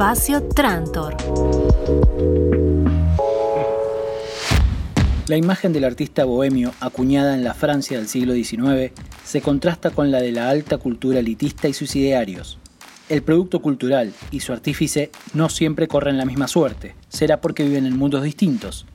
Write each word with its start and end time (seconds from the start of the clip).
Espacio 0.00 0.42
Trantor. 0.42 1.14
La 5.26 5.36
imagen 5.36 5.74
del 5.74 5.84
artista 5.84 6.24
bohemio, 6.24 6.72
acuñada 6.80 7.34
en 7.34 7.44
la 7.44 7.52
Francia 7.52 7.98
del 7.98 8.08
siglo 8.08 8.32
XIX, 8.32 8.92
se 9.26 9.42
contrasta 9.42 9.90
con 9.90 10.10
la 10.10 10.22
de 10.22 10.32
la 10.32 10.48
alta 10.48 10.78
cultura 10.78 11.18
elitista 11.18 11.68
y 11.68 11.74
sus 11.74 11.94
idearios. 11.96 12.58
El 13.10 13.22
producto 13.22 13.60
cultural 13.60 14.14
y 14.30 14.40
su 14.40 14.54
artífice 14.54 15.10
no 15.34 15.50
siempre 15.50 15.86
corren 15.86 16.16
la 16.16 16.24
misma 16.24 16.48
suerte, 16.48 16.94
será 17.10 17.42
porque 17.42 17.64
viven 17.64 17.84
en 17.84 17.98
mundos 17.98 18.22
distintos. 18.22 18.86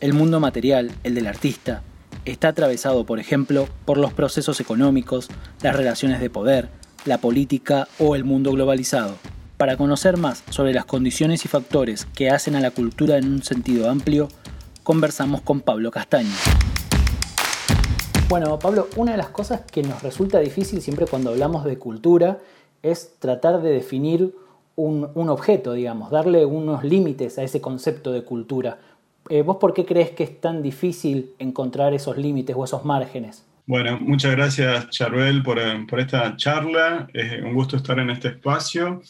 El 0.00 0.12
mundo 0.12 0.40
material, 0.40 0.90
el 1.04 1.14
del 1.14 1.28
artista, 1.28 1.84
está 2.24 2.48
atravesado, 2.48 3.06
por 3.06 3.20
ejemplo, 3.20 3.68
por 3.84 3.96
los 3.96 4.12
procesos 4.12 4.58
económicos, 4.58 5.28
las 5.62 5.76
relaciones 5.76 6.18
de 6.18 6.30
poder, 6.30 6.68
la 7.04 7.18
política 7.18 7.86
o 8.00 8.16
el 8.16 8.24
mundo 8.24 8.50
globalizado. 8.50 9.18
Para 9.58 9.76
conocer 9.76 10.18
más 10.18 10.44
sobre 10.50 10.72
las 10.72 10.84
condiciones 10.84 11.44
y 11.44 11.48
factores 11.48 12.06
que 12.14 12.30
hacen 12.30 12.54
a 12.54 12.60
la 12.60 12.70
cultura 12.70 13.18
en 13.18 13.24
un 13.26 13.42
sentido 13.42 13.90
amplio, 13.90 14.28
conversamos 14.84 15.40
con 15.40 15.62
Pablo 15.62 15.90
Castaño. 15.90 16.30
Bueno, 18.28 18.56
Pablo, 18.60 18.86
una 18.94 19.10
de 19.10 19.18
las 19.18 19.30
cosas 19.30 19.62
que 19.62 19.82
nos 19.82 20.00
resulta 20.04 20.38
difícil 20.38 20.80
siempre 20.80 21.06
cuando 21.06 21.30
hablamos 21.30 21.64
de 21.64 21.76
cultura 21.76 22.38
es 22.84 23.18
tratar 23.18 23.60
de 23.60 23.70
definir 23.70 24.32
un, 24.76 25.10
objeto, 25.28 25.72
digamos, 25.72 26.12
darle 26.12 26.44
unos 26.44 26.84
límites 26.84 27.36
a 27.40 27.42
ese 27.42 27.60
concepto 27.60 28.12
de 28.12 28.22
cultura. 28.22 28.78
Eh, 29.28 29.42
¿Vos 29.42 29.56
por 29.56 29.74
qué 29.74 29.84
crees 29.84 30.12
que 30.12 30.22
es 30.22 30.40
tan 30.40 30.62
difícil 30.62 31.32
encontrar 31.40 31.94
esos 31.94 32.16
límites 32.16 32.54
o 32.56 32.62
esos 32.62 32.84
márgenes? 32.84 33.44
Bueno, 33.66 33.98
muchas 34.00 34.30
gracias 34.30 34.88
Charbel 34.90 35.42
por, 35.42 35.58
eh, 35.58 35.84
por 35.90 35.98
esta 35.98 36.36
charla. 36.36 37.08
Es 37.12 37.42
un 37.42 37.54
gusto 37.54 37.76
estar 37.76 37.98
en 37.98 38.10
este 38.10 38.28
espacio 38.28 39.02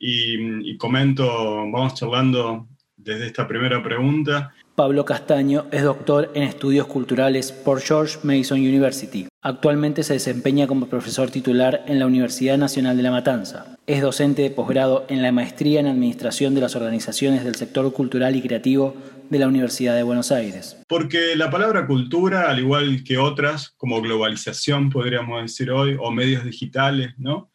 y, 0.00 0.70
y 0.70 0.76
comento, 0.76 1.24
vamos 1.70 1.94
charlando 1.94 2.66
desde 2.96 3.26
esta 3.26 3.46
primera 3.46 3.82
pregunta. 3.82 4.52
Pablo 4.74 5.04
Castaño 5.04 5.66
es 5.72 5.82
doctor 5.82 6.30
en 6.34 6.42
estudios 6.42 6.86
culturales 6.86 7.52
por 7.52 7.80
George 7.80 8.18
Mason 8.22 8.58
University. 8.60 9.28
Actualmente 9.42 10.02
se 10.02 10.14
desempeña 10.14 10.66
como 10.66 10.86
profesor 10.86 11.30
titular 11.30 11.84
en 11.86 11.98
la 11.98 12.06
Universidad 12.06 12.56
Nacional 12.56 12.96
de 12.96 13.02
La 13.02 13.10
Matanza. 13.10 13.76
Es 13.86 14.00
docente 14.00 14.40
de 14.42 14.50
posgrado 14.50 15.04
en 15.08 15.22
la 15.22 15.32
maestría 15.32 15.80
en 15.80 15.86
Administración 15.86 16.54
de 16.54 16.62
las 16.62 16.76
Organizaciones 16.76 17.44
del 17.44 17.56
Sector 17.56 17.92
Cultural 17.92 18.36
y 18.36 18.42
Creativo 18.42 18.96
de 19.28 19.38
la 19.38 19.48
Universidad 19.48 19.94
de 19.94 20.02
Buenos 20.02 20.32
Aires. 20.32 20.78
Porque 20.88 21.36
la 21.36 21.50
palabra 21.50 21.86
cultura, 21.86 22.50
al 22.50 22.58
igual 22.58 23.04
que 23.04 23.18
otras, 23.18 23.70
como 23.76 24.00
globalización 24.00 24.90
podríamos 24.90 25.42
decir 25.42 25.70
hoy, 25.70 25.96
o 25.98 26.10
medios 26.10 26.44
digitales, 26.44 27.12
¿no? 27.18 27.49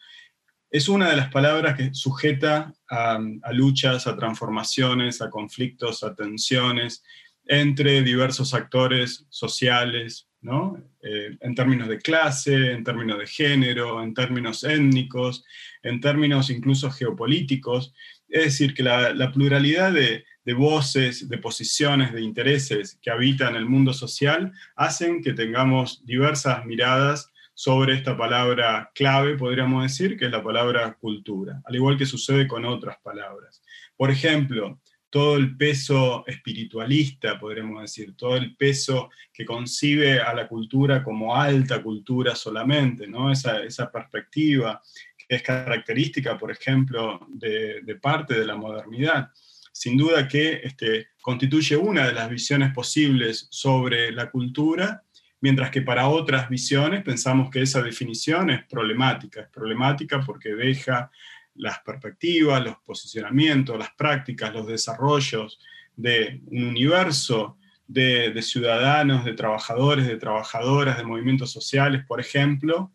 Es 0.76 0.90
una 0.90 1.10
de 1.10 1.16
las 1.16 1.32
palabras 1.32 1.78
que 1.78 1.94
sujeta 1.94 2.74
a, 2.90 3.18
luchas, 3.54 4.08
a 4.08 4.18
transformaciones, 4.18 5.22
a 5.22 5.30
conflictos, 5.30 6.04
a 6.04 6.14
tensiones 6.14 7.02
entre 7.46 8.02
diversos 8.02 8.54
actores 8.54 9.26
sociales, 9.30 10.28
¿no? 10.42 10.78
Eh, 11.02 11.38
en 11.40 11.56
términos 11.56 11.88
de 11.88 12.00
clase, 12.00 12.74
en 12.74 12.84
términos 12.84 13.20
de 13.20 13.26
género, 13.26 14.04
en 14.04 14.14
términos 14.14 14.66
étnicos, 14.66 15.46
en 15.82 16.02
términos 16.02 16.50
incluso 16.50 16.92
geopolíticos. 16.92 17.94
Es 18.28 18.44
decir, 18.44 18.74
que 18.74 18.84
la, 18.84 19.32
pluralidad 19.32 19.94
de, 19.94 20.26
de, 20.44 20.54
voces, 20.54 21.30
de 21.30 21.38
posiciones, 21.38 22.12
de 22.12 22.22
intereses 22.22 23.00
que 23.02 23.12
habitan 23.12 23.56
el 23.56 23.66
mundo 23.66 23.94
social 23.94 24.52
hacen 24.76 25.24
que 25.24 25.32
tengamos 25.32 26.06
diversas 26.06 26.66
miradas 26.66 27.32
sobre 27.56 27.96
esta 27.96 28.18
palabra 28.18 28.92
clave, 28.94 29.38
podríamos 29.38 29.82
decir, 29.82 30.18
que 30.18 30.26
es 30.26 30.32
la 30.32 30.44
palabra 30.44 30.94
cultura, 31.00 31.62
al 31.64 31.76
igual 31.76 31.98
que 31.98 32.06
sucede 32.06 32.48
con 32.48 32.66
otras 32.66 32.98
palabras. 33.02 33.64
Por 33.96 34.12
ejemplo, 34.12 34.82
todo 35.10 35.38
el 35.38 35.56
peso 35.56 36.26
espiritualista, 36.28 37.40
podríamos 37.40 37.82
decir, 37.82 38.14
todo 38.18 38.36
el 38.36 38.58
peso 38.58 39.10
que 39.32 39.46
concibe 39.46 40.20
a 40.20 40.34
la 40.34 40.50
cultura 40.50 41.02
como 41.02 41.34
alta 41.34 41.82
cultura 41.82 42.36
solamente, 42.36 43.08
¿no? 43.08 43.32
esa, 43.32 43.90
perspectiva 43.90 44.82
que 45.18 45.38
es 45.38 45.42
característica, 45.42 46.38
por 46.38 46.52
ejemplo, 46.52 47.26
de, 47.30 47.98
parte 48.02 48.38
de 48.38 48.46
la 48.46 48.58
modernidad. 48.58 49.30
Sin 49.72 49.96
duda 49.96 50.28
que 50.28 50.60
este, 50.62 51.08
constituye 51.22 51.78
una 51.78 52.08
de 52.08 52.14
las 52.14 52.30
visiones 52.30 52.74
posibles 52.74 53.48
sobre 53.50 54.12
la 54.12 54.30
cultura 54.30 55.05
mientras 55.46 55.70
que 55.70 55.84
para 55.84 56.08
otras 56.08 56.50
visiones 56.50 57.04
pensamos 57.04 57.52
que 57.52 57.62
esa 57.62 57.80
definición 57.84 58.50
es 58.50 58.64
problemática. 58.66 59.42
Es 59.42 59.50
problemática 59.50 60.20
porque 60.26 60.56
deja 60.56 61.12
las 61.54 61.78
perspectivas, 61.82 62.64
los 62.64 62.78
posicionamientos, 62.78 63.78
las 63.78 63.92
prácticas, 63.92 64.52
los 64.52 64.66
desarrollos 64.66 65.60
de 65.96 66.42
un 66.48 66.64
universo 66.64 67.60
de, 67.86 68.42
ciudadanos, 68.42 69.24
de 69.24 69.34
trabajadores, 69.34 70.08
de 70.08 70.18
trabajadoras, 70.18 70.98
de 70.98 71.04
movimientos 71.04 71.52
sociales, 71.52 72.04
por 72.08 72.20
ejemplo, 72.20 72.92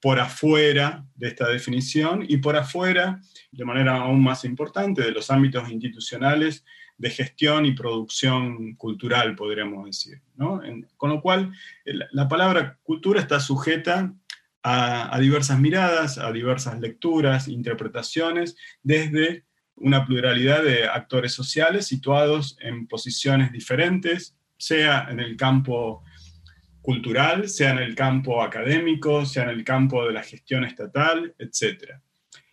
por 0.00 0.20
afuera 0.20 1.04
de 1.16 1.26
esta 1.26 1.48
definición 1.48 2.24
y 2.28 2.36
por 2.36 2.54
afuera, 2.54 3.20
de 3.50 3.64
manera 3.64 3.96
aún 3.96 4.22
más 4.22 4.44
importante, 4.44 5.02
de 5.02 5.10
los 5.10 5.32
ámbitos 5.32 5.68
institucionales 5.68 6.64
de 6.98 7.10
gestión 7.10 7.64
y 7.64 7.72
producción 7.72 8.74
cultural, 8.74 9.34
podríamos 9.36 9.86
decir. 9.86 10.20
con 10.96 11.10
lo 11.10 11.22
cual, 11.22 11.52
la 11.84 12.28
palabra 12.28 12.78
cultura 12.82 13.20
está 13.20 13.40
sujeta 13.40 14.12
a, 14.62 15.18
diversas 15.20 15.58
miradas, 15.60 16.18
a 16.18 16.32
diversas 16.32 16.78
lecturas, 16.80 17.48
interpretaciones, 17.48 18.56
desde 18.82 19.44
una 19.76 20.04
pluralidad 20.04 20.62
de 20.62 20.88
actores 20.88 21.32
sociales 21.32 21.86
situados 21.86 22.56
en 22.60 22.88
posiciones 22.88 23.52
diferentes, 23.52 24.36
sea 24.56 25.06
en 25.08 25.20
el 25.20 25.36
campo 25.36 26.02
cultural, 26.82 27.48
sea 27.48 27.70
en 27.70 27.78
el 27.78 27.94
campo 27.94 28.42
académico, 28.42 29.24
sea 29.24 29.44
en 29.44 29.50
el 29.50 29.62
campo 29.62 30.04
de 30.04 30.12
la 30.12 30.22
gestión 30.24 30.64
estatal, 30.64 31.34
etc. 31.38 31.92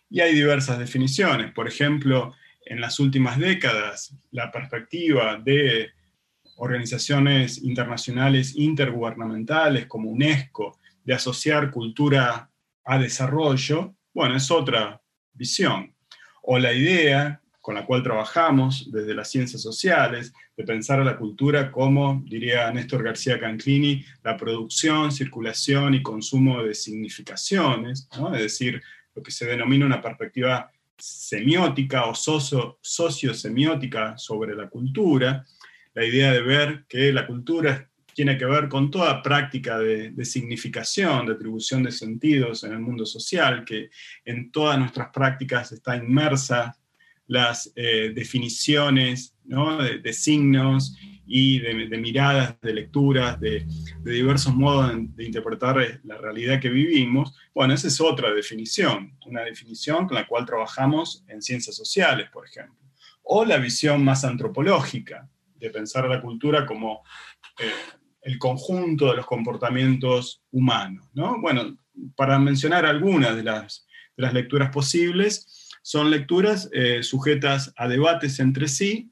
Y 0.08 0.20
hay 0.20 0.34
diversas 0.34 0.78
definiciones. 0.78 1.52
Por 1.52 1.66
ejemplo, 1.66 2.32
en 2.66 2.80
las 2.80 3.00
últimas 3.00 3.38
décadas 3.38 4.14
la 4.30 4.50
perspectiva 4.50 5.40
de 5.42 5.90
organizaciones 6.56 7.62
internacionales 7.62 8.54
intergubernamentales 8.56 9.86
como 9.86 10.10
UNESCO 10.10 10.78
de 11.04 11.14
asociar 11.14 11.70
cultura 11.70 12.50
a 12.84 12.98
desarrollo, 12.98 13.94
bueno, 14.12 14.36
es 14.36 14.50
otra 14.50 15.00
visión. 15.32 15.94
O 16.42 16.58
la 16.58 16.72
idea 16.72 17.40
con 17.66 17.74
la 17.74 17.84
cual 17.84 18.00
trabajamos 18.00 18.88
desde 18.92 19.12
las 19.12 19.28
ciencias 19.28 19.60
sociales, 19.60 20.32
de 20.56 20.62
pensar 20.62 21.00
a 21.00 21.04
la 21.04 21.16
cultura 21.16 21.72
como, 21.72 22.22
diría 22.24 22.70
Néstor 22.70 23.02
García 23.02 23.40
Canclini, 23.40 24.04
la 24.22 24.36
producción, 24.36 25.10
circulación 25.10 25.94
y 25.94 26.00
consumo 26.00 26.62
de 26.62 26.74
significaciones, 26.74 28.08
es 28.34 28.40
decir, 28.40 28.80
lo 29.16 29.20
que 29.20 29.32
se 29.32 29.46
denomina 29.46 29.84
una 29.84 30.00
perspectiva 30.00 30.70
semiótica 30.98 32.06
o 32.06 32.14
socio, 32.14 32.78
sociosemiótica 32.80 34.16
sobre 34.18 34.54
la 34.54 34.68
cultura, 34.68 35.44
la 35.94 36.04
idea 36.04 36.32
de 36.32 36.42
ver 36.42 36.84
que 36.88 37.12
la 37.12 37.26
cultura 37.26 37.88
tiene 38.16 38.38
que 38.38 38.46
ver 38.46 38.68
con 38.70 38.90
toda 38.90 39.22
práctica 39.22 39.78
de, 39.78 40.24
significación, 40.24 41.26
de 41.26 41.34
atribución 41.34 41.82
de 41.82 41.92
sentidos 41.92 42.64
en 42.64 42.72
el 42.72 42.78
mundo 42.78 43.04
social, 43.04 43.62
que 43.62 43.90
en 44.24 44.50
todas 44.50 44.78
nuestras 44.78 45.10
prácticas 45.12 45.70
está 45.72 45.96
inmersa 45.96 46.74
las 47.26 47.70
eh, 47.76 48.12
definiciones 48.14 49.34
de, 49.44 50.12
signos 50.14 50.96
y 51.26 51.58
de, 51.58 51.98
miradas, 51.98 52.60
de 52.60 52.72
lecturas, 52.72 53.40
de, 53.40 53.66
diversos 54.04 54.54
modos 54.54 54.92
de, 55.16 55.24
interpretar 55.24 56.00
la 56.04 56.18
realidad 56.18 56.60
que 56.60 56.70
vivimos, 56.70 57.36
bueno, 57.54 57.74
esa 57.74 57.88
es 57.88 58.00
otra 58.00 58.32
definición, 58.32 59.16
una 59.26 59.42
definición 59.42 60.06
con 60.06 60.14
la 60.16 60.26
cual 60.26 60.46
trabajamos 60.46 61.24
en 61.28 61.42
ciencias 61.42 61.74
sociales, 61.74 62.28
por 62.32 62.46
ejemplo. 62.46 62.76
O 63.22 63.44
la 63.44 63.58
visión 63.58 64.04
más 64.04 64.24
antropológica, 64.24 65.28
de 65.56 65.70
pensar 65.70 66.08
la 66.08 66.20
cultura 66.20 66.64
como 66.64 67.02
eh, 67.58 67.70
el 68.22 68.38
conjunto 68.38 69.10
de 69.10 69.16
los 69.16 69.26
comportamientos 69.26 70.42
humanos. 70.50 71.08
¿no? 71.14 71.40
Bueno, 71.40 71.76
para 72.14 72.38
mencionar 72.38 72.84
algunas 72.84 73.36
de 73.36 73.42
las, 73.42 73.86
las 74.16 74.32
lecturas 74.32 74.70
posibles, 74.70 75.70
son 75.82 76.10
lecturas 76.10 76.68
eh, 76.72 77.02
sujetas 77.02 77.72
a 77.76 77.88
debates 77.88 78.40
entre 78.40 78.68
sí 78.68 79.10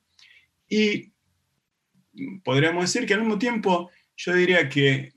y 0.69 1.14
podríamos 2.43 2.85
decir 2.85 3.07
que 3.07 3.15
al 3.15 3.21
mismo 3.21 3.39
tiempo 3.39 3.91
yo 4.17 4.35
diría 4.35 4.69
que 4.69 5.13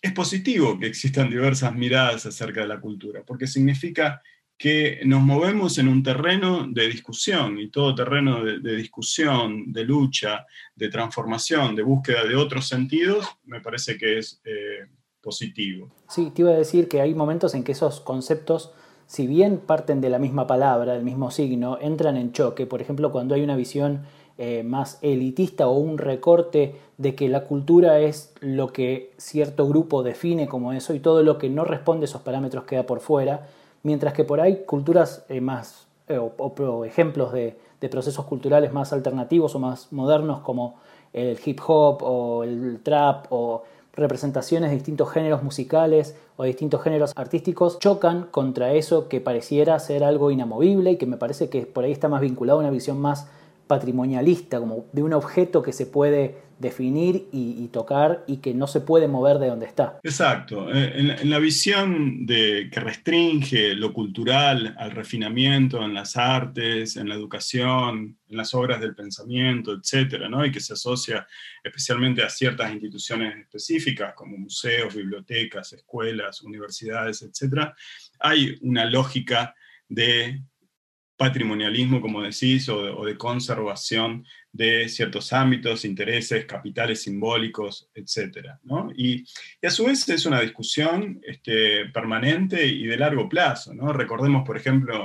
es 0.00 0.12
positivo 0.12 0.78
que 0.78 0.86
existan 0.86 1.30
diversas 1.30 1.74
miradas 1.74 2.26
acerca 2.26 2.62
de 2.62 2.68
la 2.68 2.80
cultura, 2.80 3.22
porque 3.24 3.46
significa 3.46 4.20
que 4.58 5.00
nos 5.04 5.22
movemos 5.22 5.78
en 5.78 5.88
un 5.88 6.02
terreno 6.02 6.66
de 6.68 6.88
discusión 6.88 7.58
y 7.58 7.68
todo 7.68 7.94
terreno 7.94 8.44
de, 8.44 8.76
discusión, 8.76 9.72
de 9.72 9.84
lucha, 9.84 10.46
de 10.74 10.88
transformación, 10.88 11.74
de 11.74 11.82
búsqueda 11.82 12.24
de 12.24 12.36
otros 12.36 12.68
sentidos, 12.68 13.26
me 13.44 13.60
parece 13.60 13.96
que 13.96 14.18
es 14.18 14.40
eh, 14.44 14.86
positivo. 15.20 15.94
Sí, 16.08 16.30
te 16.34 16.42
iba 16.42 16.50
a 16.50 16.54
decir 16.54 16.88
que 16.88 17.00
hay 17.00 17.14
momentos 17.14 17.54
en 17.54 17.64
que 17.64 17.72
esos 17.72 18.00
conceptos 18.00 18.72
si 19.12 19.26
bien 19.26 19.58
parten 19.58 20.00
de 20.00 20.08
la 20.08 20.18
misma 20.18 20.46
palabra, 20.46 20.94
del 20.94 21.02
mismo 21.04 21.30
signo, 21.30 21.76
entran 21.78 22.16
en 22.16 22.32
choque. 22.32 22.66
Por 22.66 22.80
ejemplo, 22.80 23.12
cuando 23.12 23.34
hay 23.34 23.42
una 23.42 23.56
visión 23.56 24.04
eh, 24.44 24.64
más 24.64 24.98
elitista 25.02 25.68
o 25.68 25.76
un 25.76 25.98
recorte 25.98 26.74
de 26.98 27.14
que 27.14 27.28
la 27.28 27.44
cultura 27.44 28.00
es 28.00 28.34
lo 28.40 28.72
que 28.72 29.12
cierto 29.16 29.68
grupo 29.68 30.02
define 30.02 30.48
como 30.48 30.72
eso 30.72 30.94
y 30.94 30.98
todo 30.98 31.22
lo 31.22 31.38
que 31.38 31.48
no 31.48 31.62
responde 31.62 32.06
a 32.06 32.06
esos 32.06 32.22
parámetros 32.22 32.64
queda 32.64 32.82
por 32.82 32.98
fuera, 32.98 33.46
mientras 33.84 34.14
que 34.14 34.24
por 34.24 34.40
ahí 34.40 34.64
culturas 34.66 35.24
eh, 35.28 35.40
más 35.40 35.86
eh, 36.08 36.18
o, 36.18 36.84
ejemplos 36.84 37.32
de, 37.32 37.56
de, 37.80 37.88
procesos 37.88 38.24
culturales 38.24 38.72
más 38.72 38.92
alternativos 38.92 39.54
o 39.54 39.60
más 39.60 39.92
modernos 39.92 40.40
como 40.40 40.74
el 41.12 41.38
hip 41.44 41.60
hop 41.64 42.02
o 42.02 42.42
el 42.42 42.80
trap 42.82 43.26
o 43.30 43.62
representaciones 43.92 44.70
de 44.70 44.74
distintos 44.74 45.08
géneros 45.12 45.44
musicales 45.44 46.16
o 46.36 46.42
distintos 46.42 46.82
géneros 46.82 47.12
artísticos 47.14 47.78
chocan 47.78 48.26
contra 48.32 48.72
eso 48.72 49.08
que 49.08 49.20
pareciera 49.20 49.78
ser 49.78 50.02
algo 50.02 50.32
inamovible 50.32 50.90
y 50.90 50.96
que 50.96 51.06
me 51.06 51.16
parece 51.16 51.48
que 51.48 51.64
por 51.64 51.84
ahí 51.84 51.92
está 51.92 52.08
más 52.08 52.22
vinculado 52.22 52.58
a 52.58 52.62
una 52.62 52.70
visión 52.70 53.00
más 53.00 53.28
patrimonialista, 53.72 54.60
como 54.60 54.84
de 54.92 55.02
un 55.02 55.14
objeto 55.14 55.62
que 55.62 55.72
se 55.72 55.86
puede 55.86 56.34
definir 56.58 57.26
y, 57.32 57.66
tocar 57.68 58.22
y 58.26 58.36
que 58.36 58.52
no 58.52 58.66
se 58.66 58.82
puede 58.82 59.08
mover 59.08 59.38
de 59.38 59.48
donde 59.48 59.64
está. 59.64 59.98
Exacto. 60.02 60.70
Eh, 60.70 61.16
en, 61.22 61.30
la 61.30 61.38
visión 61.38 62.26
de, 62.26 62.68
que 62.70 62.80
restringe 62.80 63.74
lo 63.74 63.94
cultural 63.94 64.76
al 64.78 64.90
refinamiento 64.90 65.82
en 65.82 65.94
las 65.94 66.18
artes, 66.18 66.98
en 66.98 67.08
la 67.08 67.14
educación, 67.14 68.18
en 68.28 68.36
las 68.36 68.52
obras 68.52 68.78
del 68.78 68.94
pensamiento, 68.94 69.72
etcétera, 69.72 70.28
¿no? 70.28 70.44
y 70.44 70.52
que 70.52 70.60
se 70.60 70.74
asocia 70.74 71.26
especialmente 71.64 72.22
a 72.22 72.28
ciertas 72.28 72.70
instituciones 72.70 73.38
específicas 73.38 74.12
como 74.14 74.36
museos, 74.36 74.94
bibliotecas, 74.94 75.72
escuelas, 75.72 76.42
universidades, 76.42 77.22
etcétera, 77.22 77.74
hay 78.20 78.58
una 78.60 78.84
lógica 78.84 79.54
de 79.88 80.42
patrimonialismo, 81.22 82.00
como 82.00 82.20
decís, 82.20 82.68
o 82.68 83.04
de, 83.04 83.16
conservación 83.16 84.26
de 84.50 84.88
ciertos 84.88 85.32
ámbitos, 85.32 85.84
intereses, 85.84 86.46
capitales 86.46 87.02
simbólicos, 87.02 87.88
etc. 87.94 88.56
Y, 88.96 89.24
a 89.64 89.70
su 89.70 89.84
vez 89.84 90.08
es 90.08 90.26
una 90.26 90.40
discusión 90.40 91.20
este, 91.22 91.86
permanente 91.90 92.66
y 92.66 92.86
de 92.86 92.96
largo 92.96 93.28
plazo. 93.28 93.72
Recordemos, 93.92 94.44
por 94.44 94.56
ejemplo, 94.56 95.04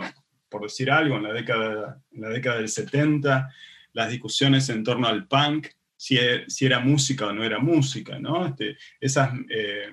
por 0.50 0.64
decir 0.64 0.90
algo, 0.90 1.18
en 1.18 1.24
la 1.24 1.34
década, 1.34 2.02
en 2.12 2.22
la 2.22 2.30
década 2.30 2.58
del 2.58 2.70
70, 2.70 3.54
las 3.94 4.10
discusiones 4.10 4.68
en 4.70 4.84
torno 4.84 5.08
al 5.08 5.28
punk, 5.28 5.68
si, 5.96 6.18
si 6.48 6.66
era 6.66 6.80
música 6.80 7.28
o 7.28 7.32
no 7.32 7.44
era 7.44 7.60
música, 7.60 8.18
¿no? 8.18 8.48
Este, 8.48 8.76
esas 9.00 9.34
eh, 9.52 9.92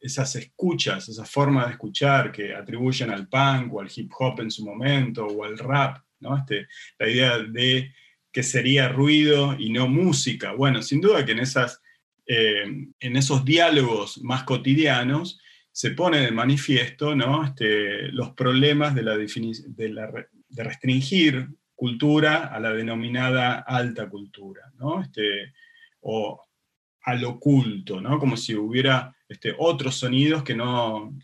esas 0.00 0.34
escuchas, 0.36 1.08
esa 1.08 1.24
forma 1.24 1.66
de 1.66 1.72
escuchar 1.72 2.32
que 2.32 2.54
atribuyen 2.54 3.10
al 3.10 3.28
punk 3.28 3.72
o 3.74 3.80
al 3.80 3.90
hip 3.94 4.10
hop 4.18 4.40
en 4.40 4.50
su 4.50 4.64
momento 4.64 5.26
o 5.26 5.44
al 5.44 5.58
rap, 5.58 5.98
¿no? 6.20 6.36
Este, 6.36 6.66
la 6.98 7.08
idea 7.08 7.38
de 7.38 7.92
que 8.32 8.42
sería 8.42 8.88
ruido 8.88 9.56
y 9.58 9.70
no 9.70 9.88
música. 9.88 10.52
Bueno, 10.52 10.82
sin 10.82 11.00
duda 11.00 11.24
que 11.24 11.32
en, 11.32 11.40
esas, 11.40 11.82
eh, 12.26 12.64
en 13.00 13.16
esos 13.16 13.44
diálogos 13.44 14.22
más 14.22 14.44
cotidianos 14.44 15.40
se 15.72 15.92
pone 15.92 16.18
de 16.18 16.32
manifiesto 16.32 17.14
¿no? 17.14 17.44
Este, 17.44 18.08
los 18.12 18.30
problemas 18.30 18.94
de, 18.94 19.02
la 19.02 19.16
de, 19.16 19.26
de, 19.66 20.64
restringir 20.64 21.48
cultura 21.74 22.46
a 22.46 22.58
la 22.58 22.72
denominada 22.72 23.60
alta 23.60 24.08
cultura, 24.08 24.72
¿no? 24.76 25.00
Este, 25.00 25.52
o 26.00 26.42
al 27.02 27.24
oculto, 27.24 28.00
¿no? 28.00 28.18
como 28.18 28.36
si 28.36 28.54
hubiera 28.54 29.14
este, 29.28 29.54
otros 29.58 29.96
sonidos 29.96 30.42
que 30.42 30.54
no, 30.54 31.14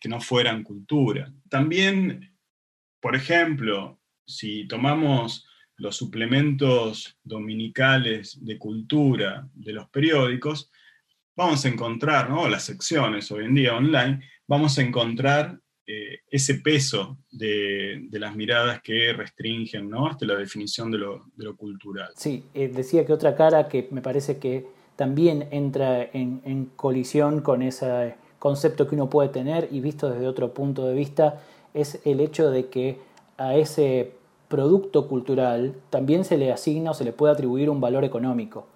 que 0.00 0.08
no 0.08 0.20
fueran 0.20 0.62
cultura. 0.62 1.32
También, 1.48 2.34
por 3.00 3.14
ejemplo, 3.14 4.00
si 4.26 4.66
tomamos 4.66 5.46
los 5.76 5.96
suplementos 5.96 7.18
dominicales 7.22 8.38
de 8.40 8.58
cultura 8.58 9.48
de 9.54 9.72
los 9.72 9.88
periódicos, 9.88 10.70
vamos 11.36 11.64
a 11.64 11.68
encontrar, 11.68 12.30
¿no? 12.30 12.48
las 12.48 12.64
secciones 12.64 13.30
hoy 13.32 13.46
en 13.46 13.54
día 13.54 13.76
online, 13.76 14.22
vamos 14.46 14.78
a 14.78 14.82
encontrar 14.82 15.58
eh, 15.84 16.20
ese 16.30 16.56
peso 16.56 17.18
de, 17.30 18.06
las 18.12 18.36
miradas 18.36 18.80
que 18.82 19.12
restringen 19.12 19.90
¿no? 19.90 20.06
Hasta 20.06 20.24
la 20.26 20.36
definición 20.36 20.92
de 20.92 20.98
lo, 20.98 21.56
cultural. 21.56 22.12
Sí, 22.16 22.44
eh, 22.54 22.68
decía 22.68 23.04
que 23.04 23.12
otra 23.12 23.34
cara 23.34 23.68
que 23.68 23.88
me 23.90 24.00
parece 24.00 24.38
que 24.38 24.64
también 24.96 25.48
entra 25.50 26.02
en, 26.02 26.70
colisión 26.76 27.40
con 27.40 27.62
ese 27.62 28.14
concepto 28.38 28.86
que 28.86 28.94
uno 28.94 29.08
puede 29.08 29.28
tener 29.28 29.68
y 29.70 29.80
visto 29.80 30.10
desde 30.10 30.26
otro 30.26 30.52
punto 30.52 30.84
de 30.86 30.94
vista 30.94 31.40
es 31.74 32.00
el 32.04 32.20
hecho 32.20 32.50
de 32.50 32.66
que 32.66 32.98
a 33.38 33.54
ese 33.54 34.12
producto 34.48 35.08
cultural 35.08 35.74
también 35.90 36.24
se 36.24 36.36
le 36.36 36.52
asigna 36.52 36.90
o 36.90 36.94
se 36.94 37.04
le 37.04 37.12
puede 37.12 37.32
atribuir 37.32 37.70
un 37.70 37.80
valor 37.80 38.04
económico. 38.04 38.66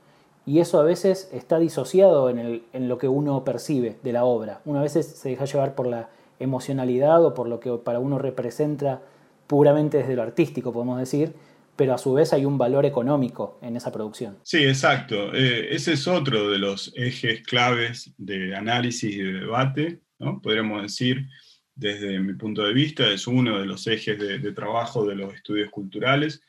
Y 0.46 0.60
eso 0.60 0.78
a 0.78 0.84
veces 0.84 1.28
está 1.32 1.58
disociado 1.58 2.30
en, 2.30 2.62
lo 2.88 2.98
que 2.98 3.08
uno 3.08 3.44
percibe 3.44 3.96
de 4.02 4.12
la 4.12 4.24
obra. 4.24 4.60
Una 4.64 4.80
veces 4.80 5.06
se 5.06 5.30
deja 5.30 5.44
llevar 5.44 5.74
por 5.74 5.88
la 5.88 6.08
emocionalidad 6.38 7.24
o 7.24 7.34
por 7.34 7.48
lo 7.48 7.58
que 7.58 7.70
para 7.72 7.98
uno 7.98 8.18
representa 8.18 9.02
puramente 9.48 9.98
desde 9.98 10.14
lo 10.14 10.22
artístico, 10.22 10.72
podemos 10.72 10.98
decir, 10.98 11.34
pero 11.76 11.94
a 11.94 11.98
su 11.98 12.14
vez 12.14 12.32
hay 12.32 12.44
un 12.44 12.58
valor 12.58 12.86
económico 12.86 13.58
en 13.62 13.76
esa 13.76 13.92
producción. 13.92 14.38
Sí, 14.42 14.64
exacto. 14.64 15.34
Eh, 15.34 15.74
ese 15.74 15.92
es 15.92 16.08
otro 16.08 16.50
de 16.50 16.58
los 16.58 16.92
ejes 16.96 17.42
claves 17.42 18.12
de 18.16 18.56
análisis 18.56 19.14
y 19.14 19.18
de 19.18 19.32
debate, 19.40 20.00
¿no? 20.18 20.40
podríamos 20.40 20.82
decir, 20.82 21.26
desde 21.74 22.18
mi 22.20 22.32
punto 22.34 22.62
de 22.64 22.72
vista, 22.72 23.08
es 23.10 23.26
uno 23.26 23.58
de 23.58 23.66
los 23.66 23.86
ejes 23.86 24.18
de, 24.18 24.52
trabajo 24.52 25.04
de 25.04 25.14
los 25.14 25.34
estudios 25.34 25.70
culturales. 25.70 26.40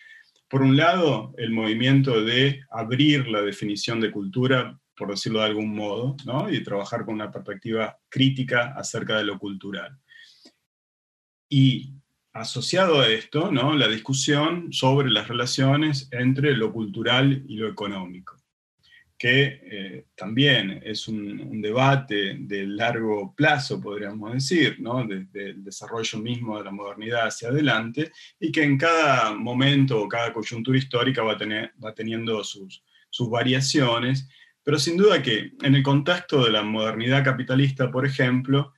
Por 0.48 0.62
un 0.62 0.78
lado, 0.78 1.34
el 1.38 1.52
movimiento 1.52 2.24
de 2.24 2.62
abrir 2.72 3.28
la 3.28 3.42
definición 3.42 4.00
de 4.00 4.12
cultura, 4.12 4.80
por 4.96 5.10
decirlo 5.12 5.40
de 5.40 5.46
algún 5.46 5.76
modo, 5.76 6.16
¿no? 6.26 6.50
y 6.50 6.64
trabajar 6.64 7.04
con 7.04 7.16
una 7.16 7.30
perspectiva 7.30 7.98
crítica 8.08 8.74
acerca 8.78 9.18
de 9.18 9.26
lo 9.26 9.38
cultural. 9.38 10.00
Y 11.50 11.97
asociado 12.40 13.02
a 13.02 13.10
esto, 13.10 13.52
¿no? 13.52 13.74
la 13.76 13.88
discusión 13.88 14.72
sobre 14.72 15.10
las 15.10 15.28
relaciones 15.28 16.08
entre 16.12 16.56
lo 16.56 16.72
cultural 16.72 17.44
y 17.48 17.58
lo 17.58 17.68
económico, 17.68 18.36
que 19.18 19.60
eh, 19.64 20.06
también 20.16 20.82
es 20.84 21.08
un, 21.08 21.62
debate 21.62 22.36
de 22.40 22.68
largo 22.68 23.34
plazo, 23.36 23.82
podríamos 23.82 24.34
decir, 24.34 24.80
¿no? 24.80 25.06
desde 25.06 25.50
el 25.52 25.64
desarrollo 25.64 26.20
mismo 26.20 26.58
de 26.58 26.66
la 26.66 26.72
modernidad 26.72 27.28
hacia 27.28 27.50
adelante, 27.50 28.12
y 28.40 28.52
que 28.52 28.64
en 28.64 28.78
cada 28.78 29.34
momento 29.34 30.02
o 30.02 30.08
cada 30.08 30.32
coyuntura 30.32 30.78
histórica 30.78 31.24
va, 31.24 31.38
teniendo 31.96 32.44
sus 32.44 32.82
variaciones, 33.30 34.30
pero 34.64 34.78
sin 34.78 34.98
duda 34.98 35.22
que 35.22 35.54
en 35.62 35.76
el 35.76 35.82
contexto 35.82 36.44
de 36.44 36.52
la 36.52 36.62
modernidad 36.62 37.24
capitalista, 37.24 37.90
por 37.90 38.06
ejemplo, 38.06 38.74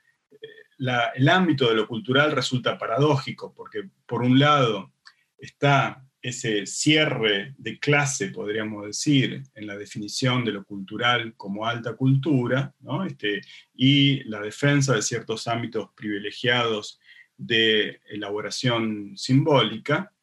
el 0.79 1.29
ámbito 1.29 1.67
de 1.67 1.75
lo 1.75 1.87
cultural 1.87 2.31
resulta 2.31 2.77
paradójico, 2.77 3.53
porque 3.53 3.89
por 4.05 4.21
un 4.21 4.39
lado 4.39 4.93
está 5.37 6.05
ese 6.21 6.65
cierre 6.65 7.55
de 7.57 7.79
clase, 7.79 8.29
podríamos 8.29 8.85
decir, 8.85 9.43
en 9.55 9.67
la 9.67 9.77
definición 9.77 10.43
de 10.43 10.51
lo 10.51 10.65
cultural 10.65 11.33
como 11.37 11.65
alta 11.65 11.95
cultura, 11.95 12.73
este, 13.07 13.41
y 13.73 14.23
la 14.25 14.41
defensa 14.41 14.95
de 14.95 15.01
ciertos 15.01 15.47
ámbitos 15.47 15.89
privilegiados 15.95 16.99
de 17.37 18.01
elaboración 18.09 19.13
simbólica, 19.15 20.13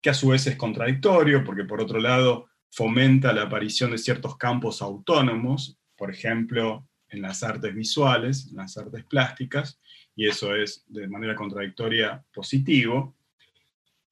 que 0.00 0.10
a 0.10 0.14
su 0.14 0.28
vez 0.28 0.46
es 0.46 0.56
contradictorio, 0.56 1.44
porque 1.44 1.64
por 1.64 1.80
otro 1.80 1.98
lado 1.98 2.46
fomenta 2.70 3.32
la 3.32 3.42
aparición 3.42 3.90
de 3.90 3.98
ciertos 3.98 4.36
campos 4.36 4.80
autónomos, 4.82 5.76
por 5.96 6.10
ejemplo, 6.12 6.87
en 7.10 7.22
las 7.22 7.42
artes 7.42 7.74
visuales, 7.74 8.48
en 8.50 8.56
las 8.56 8.76
artes 8.76 9.04
plásticas, 9.04 9.80
y 10.14 10.26
eso 10.26 10.54
es 10.54 10.84
de 10.88 11.06
manera 11.08 11.34
contradictoria 11.34 12.24
positivo. 12.32 13.16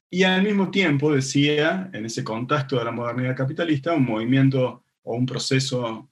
Y 0.08 0.22
al 0.22 0.42
mismo 0.42 0.70
tiempo 0.70 1.12
decía, 1.12 1.90
en 1.92 2.06
ese 2.06 2.22
contacto 2.22 2.78
de 2.78 2.84
la 2.84 2.92
modernidad 2.92 3.36
capitalista, 3.36 3.92
un 3.92 4.04
movimiento 4.04 4.84
o 5.02 5.14
un 5.16 5.26
proceso 5.26 6.08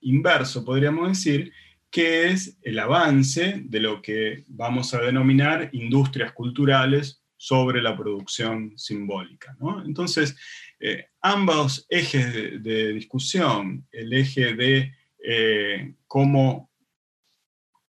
inverso, 0.00 0.64
podríamos 0.64 1.08
decir, 1.08 1.52
que 1.90 2.28
es 2.28 2.56
el 2.62 2.78
avance 2.78 3.62
de 3.66 3.80
lo 3.80 4.00
que 4.00 4.44
vamos 4.48 4.94
a 4.94 5.00
denominar 5.00 5.68
industrias 5.72 6.32
culturales 6.32 7.22
sobre 7.36 7.82
la 7.82 7.96
producción 7.96 8.72
simbólica. 8.78 9.56
Entonces, 9.84 10.36
eh, 10.78 11.06
ambos 11.20 11.84
ejes 11.88 12.62
de 12.62 12.92
discusión, 12.92 13.86
el 13.90 14.12
eje 14.12 14.54
de 14.54 14.92
eh, 15.22 15.94
cómo 16.06 16.70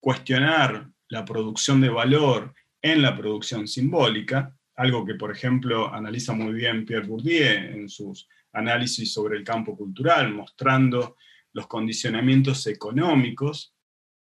cuestionar 0.00 0.90
la 1.08 1.24
producción 1.24 1.80
de 1.80 1.88
valor 1.88 2.54
en 2.82 3.02
la 3.02 3.16
producción 3.16 3.68
simbólica, 3.68 4.56
algo 4.76 5.04
que, 5.04 5.14
por 5.14 5.30
ejemplo, 5.30 5.92
analiza 5.92 6.32
muy 6.32 6.52
bien 6.52 6.86
Pierre 6.86 7.06
Bourdieu 7.06 7.46
en 7.46 7.88
sus 7.88 8.28
análisis 8.52 9.12
sobre 9.12 9.36
el 9.36 9.44
campo 9.44 9.76
cultural, 9.76 10.32
mostrando 10.32 11.16
los 11.52 11.66
condicionamientos 11.66 12.66
económicos, 12.66 13.74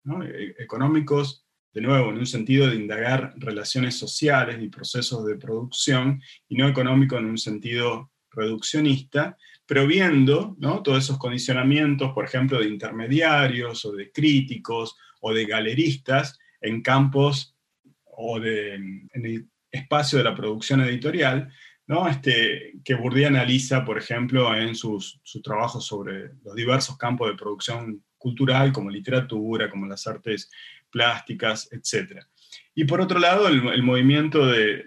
e-, 0.06 0.56
económicos 0.60 1.46
de 1.74 1.82
nuevo, 1.82 2.10
en 2.10 2.18
un 2.18 2.26
sentido 2.26 2.68
de 2.68 2.76
indagar 2.76 3.34
relaciones 3.38 3.96
sociales 3.96 4.58
y 4.62 4.70
procesos 4.70 5.26
de 5.26 5.38
producción, 5.38 6.22
y 6.48 6.58
no 6.58 6.68
económico 6.68 7.18
en 7.18 7.26
un 7.26 7.38
sentido 7.38 8.12
reduccionista, 8.32 9.38
pero 9.70 9.86
viendo 9.86 10.56
¿no? 10.58 10.82
todos 10.82 11.04
esos 11.04 11.20
condicionamientos, 11.20 12.12
por 12.14 12.26
ejemplo, 12.26 12.60
de 12.60 12.68
intermediarios 12.68 13.86
o 13.86 13.92
de 13.92 14.12
críticos 14.12 14.98
o 15.22 15.32
de 15.32 15.46
galeristas 15.46 16.40
en 16.60 16.82
campos 16.82 17.56
o 18.04 18.40
de, 18.40 18.74
en 18.74 19.10
el 19.14 19.48
espacio 19.72 20.18
de 20.18 20.24
la 20.24 20.34
producción 20.34 20.82
editorial, 20.82 21.54
¿no? 21.86 22.08
Este, 22.08 22.80
que 22.84 22.96
Bourdieu 22.96 23.28
analiza, 23.28 23.86
por 23.86 24.00
ejemplo, 24.00 24.56
en 24.56 24.74
sus, 24.74 25.20
sus, 25.22 25.44
trabajos 25.44 25.86
sobre 25.86 26.32
los 26.44 26.56
diversos 26.56 26.98
campos 26.98 27.30
de 27.30 27.38
producción 27.38 28.04
cultural, 28.18 28.72
como 28.72 28.90
literatura, 28.90 29.70
como 29.70 29.86
las 29.86 30.08
artes 30.08 30.50
plásticas, 30.90 31.70
etc. 31.72 32.24
Y 32.74 32.86
por 32.86 33.02
otro 33.02 33.20
lado, 33.20 33.48
el, 33.48 33.84
movimiento 33.84 34.48
de, 34.48 34.86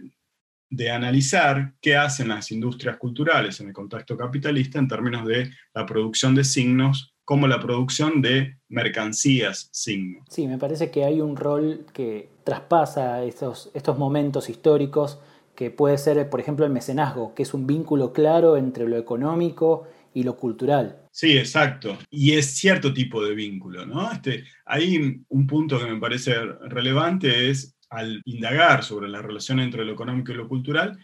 de, 0.73 0.91
analizar 0.91 1.75
qué 1.81 1.97
hacen 1.97 2.29
las 2.29 2.51
industrias 2.51 2.97
culturales 2.97 3.61
en 3.61 3.69
el 3.69 3.73
contexto 3.73 4.17
capitalista 4.17 4.79
en 4.79 4.89
términos 4.89 5.27
de 5.27 5.51
la 5.75 5.87
producción 5.87 6.35
de 6.35 6.45
signos 6.45 7.15
como 7.25 7.47
la 7.47 7.61
producción 7.61 8.21
de 8.21 8.59
mercancías 8.69 9.69
signos. 9.73 10.27
Sí, 10.29 10.47
me 10.49 10.59
parece 10.59 10.91
que 10.91 11.05
hay 11.05 11.21
un 11.21 11.37
rol 11.37 11.87
que 11.93 12.29
traspasa 12.45 13.23
estos, 13.25 13.71
estos 13.75 13.97
momentos 13.97 14.51
históricos 14.51 15.21
que 15.55 15.71
puede 15.71 15.99
ser, 15.99 16.29
por 16.29 16.41
ejemplo, 16.41 16.67
el 16.67 16.73
mecenazgo, 16.73 17.35
que 17.35 17.43
es 17.43 17.55
un 17.55 17.67
vínculo 17.67 18.13
claro 18.13 18.57
entre 18.57 18.89
lo 18.89 18.97
económico 18.97 19.87
y 20.15 20.25
lo 20.25 20.37
cultural. 20.37 20.99
Sí, 21.11 21.37
exacto. 21.37 21.97
Y 22.11 22.33
es 22.33 22.47
cierto 22.55 22.93
tipo 22.93 23.25
de 23.25 23.35
vínculo, 23.35 23.87
¿no? 23.87 24.11
Este, 24.11 24.45
hay 24.65 25.23
un 25.29 25.47
punto 25.47 25.79
que 25.79 25.87
me 25.87 26.01
parece 26.01 26.35
relevante 26.69 27.51
es 27.51 27.72
al 27.93 28.23
indagar 28.25 28.83
sobre 28.83 29.09
la 29.09 29.23
relación 29.23 29.61
entre 29.61 29.85
lo 29.85 29.93
económico 29.93 30.33
y 30.33 30.37
lo 30.37 30.49
cultural, 30.49 30.99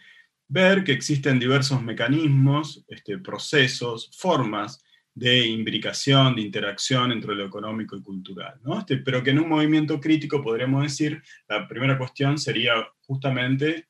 ver 0.49 0.83
que 0.83 0.93
existen 0.93 1.39
diversos 1.39 1.83
mecanismos, 1.83 2.85
este, 2.89 3.19
procesos, 3.19 4.11
formas 4.17 4.83
de 5.15 5.47
imbricación, 5.47 6.37
de 6.37 6.43
interacción 6.43 7.13
entre 7.13 7.35
lo 7.35 7.45
económico 7.45 7.97
y 7.97 8.03
cultural. 8.03 8.59
¿no? 8.63 8.79
Este, 8.79 8.99
pero 8.99 9.23
que 9.23 9.31
en 9.31 9.41
un 9.41 9.49
movimiento 9.49 10.01
crítico 10.01 10.43
podríamos 10.43 10.83
decir, 10.83 11.23
la 11.49 11.69
primera 11.69 11.99
cuestión 11.99 12.39
sería 12.39 12.73
justamente 13.01 13.89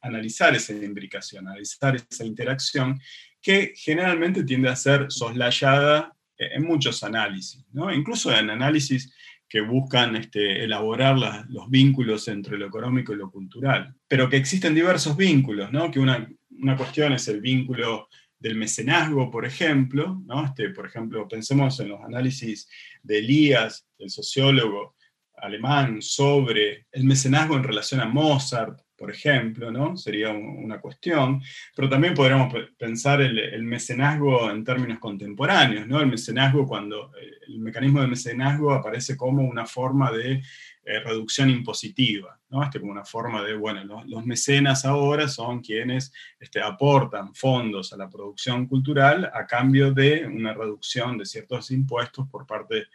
analizar 0.00 0.54
esa 0.56 0.72
imbricación, 0.72 1.46
analizar 1.46 1.94
esa 1.94 2.24
interacción 2.24 2.98
que 3.40 3.74
generalmente 3.76 4.44
tiende 4.44 4.68
a 4.68 4.76
ser 4.76 5.06
soslayada 5.10 6.16
en 6.38 6.64
muchos 6.64 7.04
análisis, 7.04 7.64
¿no? 7.72 7.92
incluso 7.92 8.34
en 8.36 8.50
análisis 8.50 9.12
que 9.52 9.60
buscan 9.60 10.16
este, 10.16 10.64
elaborar 10.64 11.18
los 11.50 11.68
vínculos 11.68 12.26
entre 12.28 12.56
lo 12.56 12.66
económico 12.66 13.12
y 13.12 13.16
lo 13.16 13.30
cultural, 13.30 13.94
pero 14.08 14.26
que 14.30 14.38
existen 14.38 14.74
diversos 14.74 15.14
vínculos, 15.14 15.70
¿no? 15.70 15.90
que 15.90 16.00
una, 16.00 16.26
cuestión 16.74 17.12
es 17.12 17.28
el 17.28 17.42
vínculo 17.42 18.08
del 18.38 18.54
mecenazgo, 18.54 19.30
por 19.30 19.44
ejemplo, 19.44 20.22
¿no? 20.24 20.46
Este, 20.46 20.70
por 20.70 20.86
ejemplo, 20.86 21.28
pensemos 21.28 21.78
en 21.80 21.90
los 21.90 22.00
análisis 22.00 22.66
de 23.02 23.18
Elías, 23.18 23.86
el 23.98 24.08
sociólogo 24.08 24.94
alemán, 25.42 26.00
sobre 26.00 26.86
el 26.92 27.04
mecenazgo 27.04 27.56
en 27.56 27.64
relación 27.64 28.00
a 28.00 28.06
Mozart, 28.06 28.80
por 28.96 29.10
ejemplo, 29.10 29.72
¿no? 29.72 29.96
Sería 29.96 30.30
una 30.30 30.80
cuestión, 30.80 31.42
pero 31.74 31.88
también 31.88 32.14
podríamos 32.14 32.54
pensar 32.78 33.20
el, 33.20 33.36
el, 33.36 33.64
mecenazgo 33.64 34.48
en 34.48 34.62
términos 34.62 35.00
contemporáneos, 35.00 35.88
¿no? 35.88 36.00
El 36.00 36.06
mecenazgo 36.06 36.68
cuando 36.68 37.10
eh, 37.16 37.28
el 37.48 37.58
mecanismo 37.58 38.00
del 38.00 38.10
mecenazgo 38.10 38.72
aparece 38.72 39.16
como 39.16 39.42
una 39.42 39.66
forma 39.66 40.12
de 40.12 40.40
eh, 40.84 40.98
reducción 40.98 41.48
impositiva, 41.48 42.40
¿no? 42.50 42.62
Este, 42.62 42.80
como 42.80 42.90
una 42.90 43.04
forma 43.04 43.42
de, 43.42 43.54
bueno, 43.54 44.04
los, 44.04 44.26
mecenas 44.26 44.84
ahora 44.84 45.28
son 45.28 45.60
quienes 45.60 46.12
este, 46.40 46.60
aportan 46.60 47.34
fondos 47.34 47.92
a 47.92 47.96
la 47.96 48.10
producción 48.10 48.66
cultural 48.66 49.30
a 49.32 49.46
cambio 49.46 49.92
de 49.92 50.26
una 50.26 50.52
reducción 50.54 51.18
de 51.18 51.24
ciertos 51.24 51.70
impuestos 51.70 52.28
por 52.28 52.48
parte 52.48 52.74
de 52.74 52.86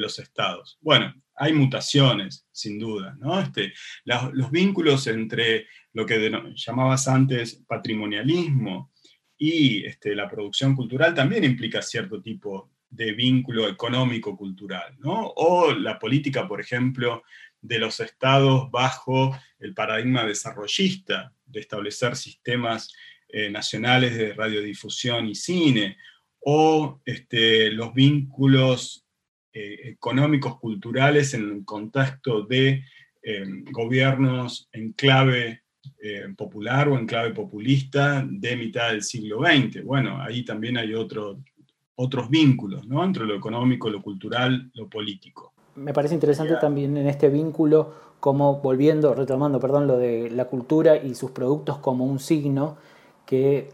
los 0.00 0.18
estados. 0.18 0.78
Bueno, 0.80 1.14
hay 1.34 1.52
mutaciones, 1.52 2.46
sin 2.52 2.78
duda, 2.78 3.16
¿no? 3.18 3.40
Este, 3.40 3.72
los 4.04 4.50
vínculos 4.50 5.06
entre 5.06 5.66
lo 5.92 6.06
que 6.06 6.30
llamabas 6.54 7.08
antes 7.08 7.62
patrimonialismo 7.66 8.92
y 9.36 9.84
este, 9.84 10.14
la 10.14 10.28
producción 10.28 10.76
cultural 10.76 11.14
también 11.14 11.44
implica 11.44 11.82
cierto 11.82 12.22
tipo 12.22 12.70
de 12.88 13.12
vínculo 13.12 13.68
económico-cultural, 13.68 14.96
¿no? 14.98 15.32
O 15.36 15.72
la 15.72 15.98
política, 15.98 16.46
por 16.46 16.60
ejemplo, 16.60 17.22
de 17.60 17.78
los 17.78 18.00
estados 18.00 18.70
bajo 18.70 19.36
el 19.58 19.72
paradigma 19.72 20.24
desarrollista, 20.24 21.32
de 21.46 21.60
establecer 21.60 22.16
sistemas 22.16 22.92
eh, 23.28 23.50
nacionales 23.50 24.16
de 24.16 24.34
radiodifusión 24.34 25.26
y 25.26 25.34
cine, 25.34 25.96
o 26.40 27.00
este, 27.04 27.70
los 27.70 27.94
vínculos 27.94 29.01
económicos, 29.52 30.58
culturales 30.58 31.34
en 31.34 31.50
el 31.50 31.64
contexto 31.64 32.42
de 32.42 32.84
eh, 33.22 33.44
gobiernos 33.70 34.68
en 34.72 34.92
clave 34.92 35.60
popular 36.36 36.88
o 36.88 36.98
en 36.98 37.06
clave 37.06 37.32
populista 37.32 38.24
de 38.28 38.56
mitad 38.56 38.90
del 38.90 39.02
siglo 39.02 39.40
XX. 39.40 39.84
Bueno, 39.84 40.20
ahí 40.20 40.44
también 40.44 40.76
hay 40.76 40.94
otro 40.94 41.38
otros 42.02 42.28
vínculos, 42.28 42.86
¿no? 42.86 43.04
Entre 43.04 43.24
lo 43.24 43.34
económico, 43.34 43.88
lo 43.88 44.02
cultural, 44.02 44.70
lo 44.74 44.88
político. 44.88 45.52
Me 45.76 45.92
parece 45.92 46.14
interesante 46.14 46.56
también 46.60 46.96
en 46.96 47.06
este 47.06 47.28
vínculo, 47.28 47.92
como 48.20 48.60
volviendo, 48.60 49.14
retomando, 49.14 49.58
perdón, 49.58 49.86
lo 49.86 49.96
de 49.96 50.30
la 50.30 50.46
cultura 50.46 50.96
y 50.96 51.14
sus 51.14 51.30
productos 51.30 51.78
como 51.78 52.04
un 52.04 52.18
signo, 52.18 52.76
que 53.24 53.70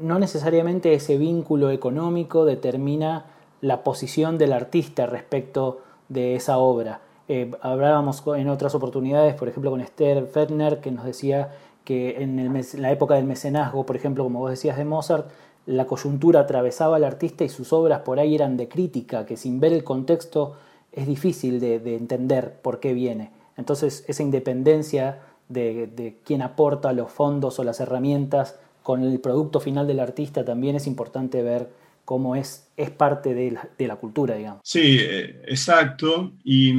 no 0.00 0.18
necesariamente 0.18 0.94
ese 0.94 1.18
vínculo 1.18 1.70
económico 1.70 2.44
determina 2.44 3.26
la 3.62 3.82
posición 3.84 4.36
del 4.36 4.52
artista 4.52 5.06
respecto 5.06 5.80
de 6.10 6.34
esa 6.34 6.58
obra. 6.58 7.00
Eh, 7.28 7.50
hablábamos 7.62 8.22
en 8.36 8.48
otras 8.48 8.74
oportunidades, 8.74 9.34
por 9.34 9.48
ejemplo, 9.48 9.70
con 9.70 9.80
Esther 9.80 10.26
Fettner, 10.26 10.80
que 10.80 10.90
nos 10.90 11.06
decía 11.06 11.52
que 11.84 12.22
en 12.22 12.62
la 12.76 12.92
época 12.92 13.14
del 13.14 13.24
mecenazgo, 13.24 13.86
por 13.86 13.96
ejemplo, 13.96 14.24
como 14.24 14.40
vos 14.40 14.50
decías 14.50 14.76
de 14.76 14.84
Mozart, 14.84 15.30
la 15.64 15.86
coyuntura 15.86 16.40
atravesaba 16.40 16.96
al 16.96 17.04
artista 17.04 17.44
y 17.44 17.48
sus 17.48 17.72
obras 17.72 18.00
por 18.00 18.18
ahí 18.18 18.34
eran 18.34 18.56
de 18.56 18.68
crítica, 18.68 19.24
que 19.24 19.36
sin 19.36 19.60
ver 19.60 19.72
el 19.72 19.84
contexto 19.84 20.56
es 20.90 21.06
difícil 21.06 21.60
de, 21.60 21.76
entender 21.96 22.60
por 22.60 22.80
qué 22.80 22.92
viene. 22.92 23.30
Entonces 23.56 24.04
esa 24.08 24.24
independencia 24.24 25.20
de, 25.48 25.86
de 25.86 26.18
quien 26.24 26.42
aporta 26.42 26.92
los 26.92 27.12
fondos 27.12 27.58
o 27.58 27.64
las 27.64 27.78
herramientas 27.78 28.58
con 28.82 29.04
el 29.04 29.20
producto 29.20 29.60
final 29.60 29.86
del 29.86 30.00
artista 30.00 30.44
también 30.44 30.74
es 30.74 30.88
importante 30.88 31.42
ver 31.42 31.68
cómo 32.04 32.36
es, 32.36 32.72
es 32.76 32.90
parte 32.90 33.34
de 33.34 33.52
la, 33.52 33.68
de 33.78 33.86
la 33.86 33.96
cultura, 33.96 34.34
digamos. 34.36 34.60
Sí, 34.64 34.98
eh, 35.00 35.42
exacto. 35.46 36.34
Y 36.44 36.74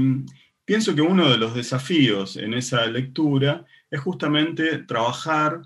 pienso 0.65 0.95
que 0.95 1.01
uno 1.01 1.29
de 1.29 1.37
los 1.37 1.53
desafíos 1.53 2.37
en 2.37 2.53
esa 2.53 2.85
lectura 2.87 3.65
es 3.89 3.99
justamente 3.99 4.79
trabajar 4.79 5.61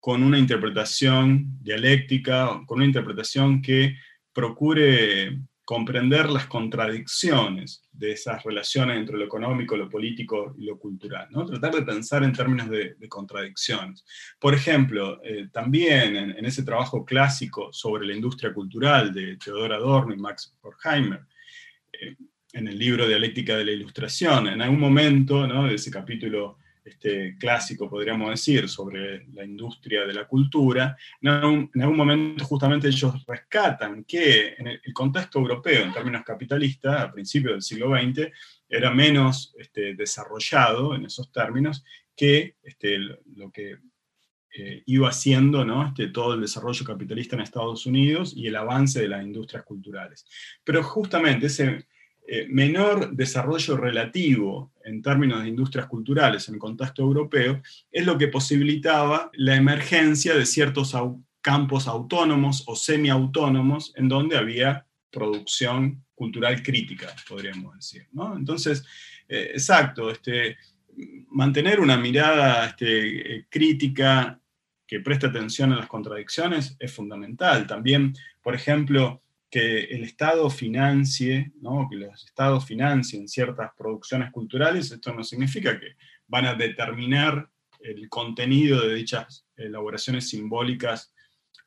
con 0.00 0.22
una 0.22 0.38
interpretación 0.38 1.58
dialéctica, 1.60 2.62
con 2.66 2.78
una 2.78 2.86
interpretación 2.86 3.60
que 3.60 3.96
procure 4.32 5.38
comprender 5.70 6.28
las 6.28 6.46
contradicciones 6.46 7.84
de 7.92 8.10
esas 8.10 8.42
relaciones 8.42 8.96
entre 8.96 9.16
lo 9.16 9.24
económico, 9.24 9.76
lo 9.76 9.88
político 9.88 10.52
y 10.58 10.64
lo 10.64 10.76
cultural, 10.76 11.28
¿no? 11.30 11.46
tratar 11.46 11.72
de 11.72 11.82
pensar 11.82 12.24
en 12.24 12.32
términos 12.32 12.68
de, 12.68 12.96
contradicciones. 13.08 14.04
Por 14.40 14.52
ejemplo, 14.52 15.22
eh, 15.22 15.46
también 15.52 16.16
en, 16.16 16.44
ese 16.44 16.64
trabajo 16.64 17.04
clásico 17.04 17.72
sobre 17.72 18.04
la 18.04 18.16
industria 18.16 18.52
cultural 18.52 19.14
de 19.14 19.36
Theodor 19.36 19.72
Adorno 19.72 20.12
y 20.12 20.16
Max 20.18 20.52
Horkheimer, 20.60 21.20
eh, 21.92 22.16
en 22.52 22.66
el 22.66 22.76
libro 22.76 23.06
Dialéctica 23.06 23.56
de 23.56 23.64
la 23.64 23.70
Ilustración, 23.70 24.48
en 24.48 24.62
algún 24.62 24.80
momento 24.80 25.46
¿no? 25.46 25.68
de 25.68 25.76
ese 25.76 25.92
capítulo 25.92 26.58
este, 26.90 27.36
clásico, 27.38 27.88
podríamos 27.88 28.30
decir, 28.30 28.68
sobre 28.68 29.26
la 29.32 29.44
industria 29.44 30.04
de 30.04 30.14
la 30.14 30.26
cultura, 30.26 30.96
en 31.20 31.28
algún, 31.28 31.96
momento 31.96 32.44
justamente 32.44 32.88
ellos 32.88 33.24
rescatan 33.26 34.04
que 34.04 34.54
el, 34.58 34.92
contexto 34.92 35.38
europeo, 35.38 35.84
en 35.84 35.92
términos 35.92 36.22
capitalistas, 36.24 37.00
a 37.00 37.12
principios 37.12 37.54
del 37.54 37.62
siglo 37.62 37.90
XX, 37.90 38.30
era 38.68 38.90
menos 38.92 39.54
este, 39.58 39.94
desarrollado 39.94 40.94
en 40.94 41.06
esos 41.06 41.32
términos 41.32 41.84
que 42.14 42.56
este, 42.62 42.98
lo 42.98 43.50
que 43.52 43.78
eh, 44.52 44.82
iba 44.86 45.08
haciendo 45.08 45.64
¿no? 45.64 45.86
este, 45.86 46.08
todo 46.08 46.34
el 46.34 46.40
desarrollo 46.40 46.84
capitalista 46.84 47.36
en 47.36 47.42
Estados 47.42 47.86
Unidos 47.86 48.32
y 48.36 48.48
el 48.48 48.56
avance 48.56 49.00
de 49.00 49.08
las 49.08 49.22
industrias 49.22 49.64
culturales. 49.64 50.26
Pero 50.64 50.82
justamente 50.82 51.46
ese 51.46 51.86
eh, 52.32 52.46
menor 52.48 53.10
desarrollo 53.16 53.76
relativo 53.76 54.72
en 54.84 55.02
términos 55.02 55.42
de 55.42 55.48
industrias 55.48 55.86
culturales 55.86 56.48
en 56.48 56.54
el 56.54 56.60
contexto 56.60 57.02
europeo 57.02 57.60
es 57.90 58.06
lo 58.06 58.16
que 58.16 58.28
posibilitaba 58.28 59.30
la 59.34 59.56
emergencia 59.56 60.34
de 60.34 60.46
ciertos 60.46 60.94
campos 61.40 61.88
autónomos 61.88 62.64
o 62.66 62.76
semiautónomos 62.76 63.92
en 63.96 64.08
donde 64.08 64.36
había 64.36 64.86
producción 65.10 66.04
cultural 66.14 66.62
crítica, 66.62 67.08
podríamos 67.28 67.74
decir. 67.76 68.06
Entonces, 68.36 68.84
Eh, 69.30 69.52
exacto, 69.52 70.10
este, 70.10 70.56
mantener 71.28 71.78
una 71.78 71.96
mirada 71.96 72.66
este, 72.66 73.46
crítica 73.48 74.40
que 74.86 74.98
preste 74.98 75.28
atención 75.28 75.72
a 75.72 75.76
las 75.76 75.86
contradicciones 75.86 76.76
es 76.80 76.92
fundamental. 76.92 77.64
También, 77.64 78.12
por 78.42 78.56
ejemplo, 78.56 79.22
que 79.50 79.84
el 79.84 80.04
Estado 80.04 80.48
financie, 80.48 81.52
que 81.90 81.96
los 81.96 82.24
estados 82.24 82.64
financien 82.64 83.26
ciertas 83.28 83.70
producciones 83.76 84.30
culturales, 84.30 84.92
esto 84.92 85.12
no 85.12 85.24
significa 85.24 85.78
que 85.78 85.96
van 86.28 86.46
a 86.46 86.54
determinar 86.54 87.50
el 87.80 88.08
contenido 88.08 88.86
de 88.86 88.94
dichas 88.94 89.46
elaboraciones 89.56 90.28
simbólicas 90.28 91.12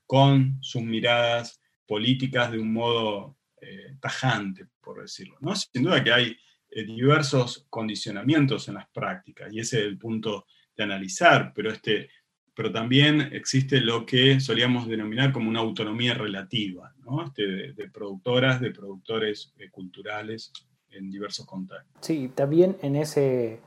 con 0.05 0.57
sus 0.61 0.81
miradas 0.81 1.59
políticas 1.85 2.51
de 2.51 2.59
un 2.59 2.71
modo 2.71 3.37
eh, 3.59 3.97
tajante, 3.99 4.67
por 4.79 5.01
decirlo. 5.01 5.37
¿no? 5.41 5.55
Sin 5.55 5.83
duda 5.83 6.03
que 6.03 6.13
hay 6.13 6.37
eh, 6.69 6.83
diversos 6.83 7.65
condicionamientos 7.69 8.67
en 8.67 8.75
las 8.75 8.87
prácticas 8.89 9.51
y 9.51 9.59
ese 9.59 9.79
es 9.79 9.85
el 9.85 9.97
punto 9.97 10.45
de 10.75 10.83
analizar, 10.83 11.51
pero 11.53 11.71
este, 11.71 12.09
pero 12.55 12.71
también 12.71 13.29
existe 13.33 13.81
lo 13.81 14.05
que 14.05 14.39
solíamos 14.39 14.87
denominar 14.87 15.33
como 15.33 15.49
una 15.49 15.59
autonomía 15.59 16.13
relativa, 16.13 16.93
este, 17.25 17.73
de, 17.73 17.89
productoras, 17.89 18.61
de 18.61 18.71
productores 18.71 19.53
eh, 19.57 19.69
culturales 19.71 20.51
en 20.91 21.09
diversos 21.09 21.45
contextos. 21.45 21.91
Sí, 22.01 22.31
también 22.33 22.77
en 22.81 22.95
ese 22.95 23.59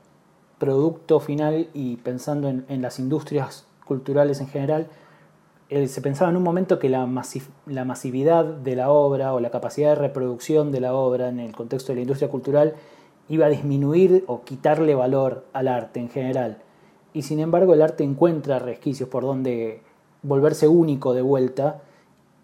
producto 0.57 1.19
final 1.19 1.67
y 1.73 1.97
pensando 1.97 2.49
en, 2.49 2.81
las 2.81 2.99
industrias 2.99 3.67
culturales 3.85 4.39
en 4.39 4.47
general, 4.47 4.87
eh, 5.69 5.87
se 5.87 6.01
pensaba 6.01 6.31
en 6.31 6.37
un 6.37 6.43
momento 6.43 6.79
que 6.79 6.87
la 6.87 7.05
masividad 7.05 8.45
de 8.45 8.75
la 8.77 8.89
obra 8.89 9.33
o 9.33 9.41
la 9.41 9.51
capacidad 9.51 9.89
de 9.89 9.95
reproducción 9.95 10.71
de 10.71 10.79
la 10.79 10.93
obra 10.93 11.27
en 11.27 11.39
el 11.39 11.53
contexto 11.53 11.91
de 11.91 11.97
la 11.97 12.01
industria 12.01 12.29
cultural 12.29 12.75
iba 13.27 13.47
a 13.47 13.49
disminuir 13.49 14.23
o 14.27 14.45
quitarle 14.45 14.95
valor 14.95 15.45
al 15.51 15.67
arte 15.67 15.99
en 15.99 16.09
general 16.09 16.63
y 17.17 17.23
sin 17.23 17.39
embargo 17.39 17.73
el 17.73 17.81
arte 17.81 18.03
encuentra 18.03 18.59
resquicios 18.59 19.09
por 19.09 19.23
donde 19.23 19.81
volverse 20.21 20.67
único 20.67 21.15
de 21.15 21.23
vuelta 21.23 21.81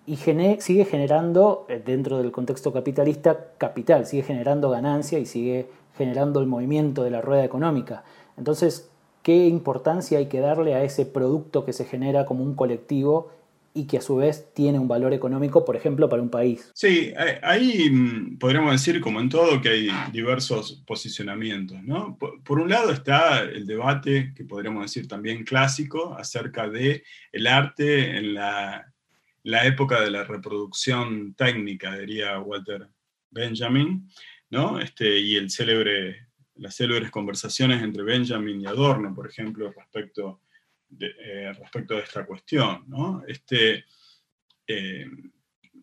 y 0.07 0.15
sigue 0.15 0.85
generando, 0.85 1.67
eh, 1.69 1.79
dentro 1.85 2.17
del 2.17 2.31
contexto 2.31 2.73
capitalista, 2.73 3.51
capital, 3.59 4.07
sigue 4.07 4.23
generando 4.23 4.71
ganancia 4.71 5.19
y 5.19 5.27
sigue 5.27 5.67
generando 5.95 6.39
el 6.39 6.47
movimiento 6.47 7.03
de 7.03 7.11
la 7.11 7.21
rueda 7.21 7.45
económica. 7.45 8.03
Entonces, 8.35 8.89
¿qué 9.21 9.45
importancia 9.47 10.17
hay 10.17 10.25
que 10.25 10.39
darle 10.39 10.73
a 10.73 10.83
ese 10.83 11.05
producto 11.05 11.65
que 11.65 11.71
se 11.71 11.85
genera 11.85 12.25
como 12.25 12.43
un 12.43 12.55
colectivo 12.55 13.29
y 13.73 13.87
que 13.87 13.97
a 13.97 14.01
su 14.01 14.17
vez 14.17 14.53
tiene 14.53 14.77
un 14.77 14.87
valor 14.87 15.13
económico, 15.13 15.65
por 15.65 15.75
ejemplo, 15.75 16.07
para 16.07 16.21
un 16.21 16.29
país. 16.29 16.71
Sí, 16.75 17.11
ahí 17.41 17.89
mm, 17.89 18.37
podríamos 18.37 18.71
decir, 18.71 19.01
como 19.01 19.19
en 19.19 19.29
todo, 19.29 19.59
que 19.61 19.69
hay 19.69 19.89
diversos 20.11 20.83
posicionamientos. 20.85 21.81
¿no? 21.83 22.17
Por, 22.17 22.59
un 22.59 22.69
lado 22.69 22.91
está 22.91 23.41
el 23.41 23.65
debate, 23.65 24.33
que 24.35 24.45
podríamos 24.45 24.83
decir 24.83 25.07
también 25.07 25.43
clásico, 25.43 26.15
acerca 26.15 26.69
de 26.69 27.03
arte 27.49 28.17
en 28.17 28.35
la, 28.35 28.93
la 29.43 29.65
época 29.65 30.01
de 30.01 30.11
la 30.11 30.23
reproducción 30.23 31.33
técnica, 31.33 31.97
diría 31.97 32.39
Walter 32.39 32.87
Benjamin, 33.31 34.07
¿no? 34.51 34.79
este, 34.79 35.19
y 35.19 35.35
el 35.35 35.49
célebre, 35.49 36.27
las 36.55 36.75
célebres 36.75 37.09
conversaciones 37.09 37.81
entre 37.81 38.03
Benjamin 38.03 38.61
y 38.61 38.67
Adorno, 38.67 39.15
por 39.15 39.27
ejemplo, 39.27 39.71
respecto 39.75 40.42
eh, 40.99 41.53
respecto 41.57 41.95
a 41.95 41.99
esta 41.99 42.25
cuestión. 42.25 42.85
Este, 43.27 43.85
eh, 44.67 45.05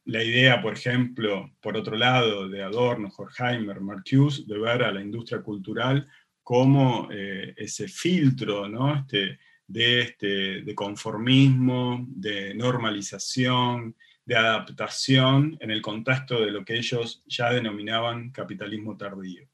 la 0.07 0.23
idea, 0.25 0.61
por 0.61 0.73
ejemplo, 0.73 1.53
por 1.61 1.77
otro 1.77 1.97
lado, 1.97 2.49
de 2.49 2.63
Adorno, 2.63 3.13
Horkheimer, 3.17 3.81
Marcuse, 3.81 4.45
de 4.47 4.59
ver 4.59 4.83
a 4.83 4.93
la 4.93 5.01
industria 5.01 5.43
cultural 5.43 6.09
como 6.43 7.09
eh, 7.13 7.55
ese 7.57 7.87
filtro 7.87 8.67
este, 8.97 9.39
de, 9.67 10.01
este, 10.01 10.63
de 10.63 10.75
conformismo, 10.75 12.05
de 12.09 12.55
normalización, 12.55 13.95
de 14.25 14.37
adaptación 14.37 15.57
en 15.61 15.71
el 15.71 15.83
contexto 15.83 16.41
de 16.41 16.51
lo 16.51 16.65
que 16.65 16.77
ellos 16.77 17.23
ya 17.27 17.51
denominaban 17.53 18.31
capitalismo 18.31 18.97
tardío 18.97 19.51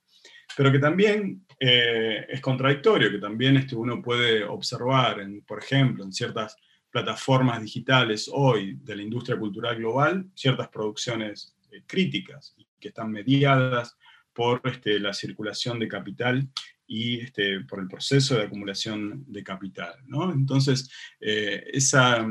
pero 0.57 0.73
que 0.73 0.79
también 0.79 1.46
eh, 1.59 2.27
es 2.29 2.41
contradictorio, 2.41 3.11
que 3.11 3.19
también 3.19 3.57
este, 3.57 3.75
uno 3.75 4.03
puede 4.03 4.45
observar, 4.45 5.21
en, 5.21 5.43
por 5.43 5.59
ejemplo, 5.59 6.05
en 6.05 6.13
ciertas 6.13 6.57
plataformas 6.91 7.63
digitales 7.63 8.31
hoy 8.33 8.79
de 8.83 8.97
la 8.97 9.03
industria 9.03 9.39
cultural 9.39 9.77
global, 9.77 10.27
ciertas 10.35 10.69
producciones 10.69 11.57
eh, 11.71 11.83
críticas 11.87 12.55
que 12.79 12.89
están 12.89 13.11
mediadas 13.11 13.97
por 14.33 14.61
este, 14.65 15.01
la 15.01 15.15
circulación 15.15 15.79
de 15.79 15.89
capital 15.89 16.49
y 16.87 17.21
este, 17.21 17.61
por 17.61 17.81
el 17.81 17.89
proceso 17.89 18.37
de 18.37 18.45
acumulación 18.45 19.25
de 19.27 19.43
capital. 19.43 19.95
¿no? 20.07 20.33
Entonces, 20.33 20.91
eh, 21.21 21.65
esa, 21.73 22.27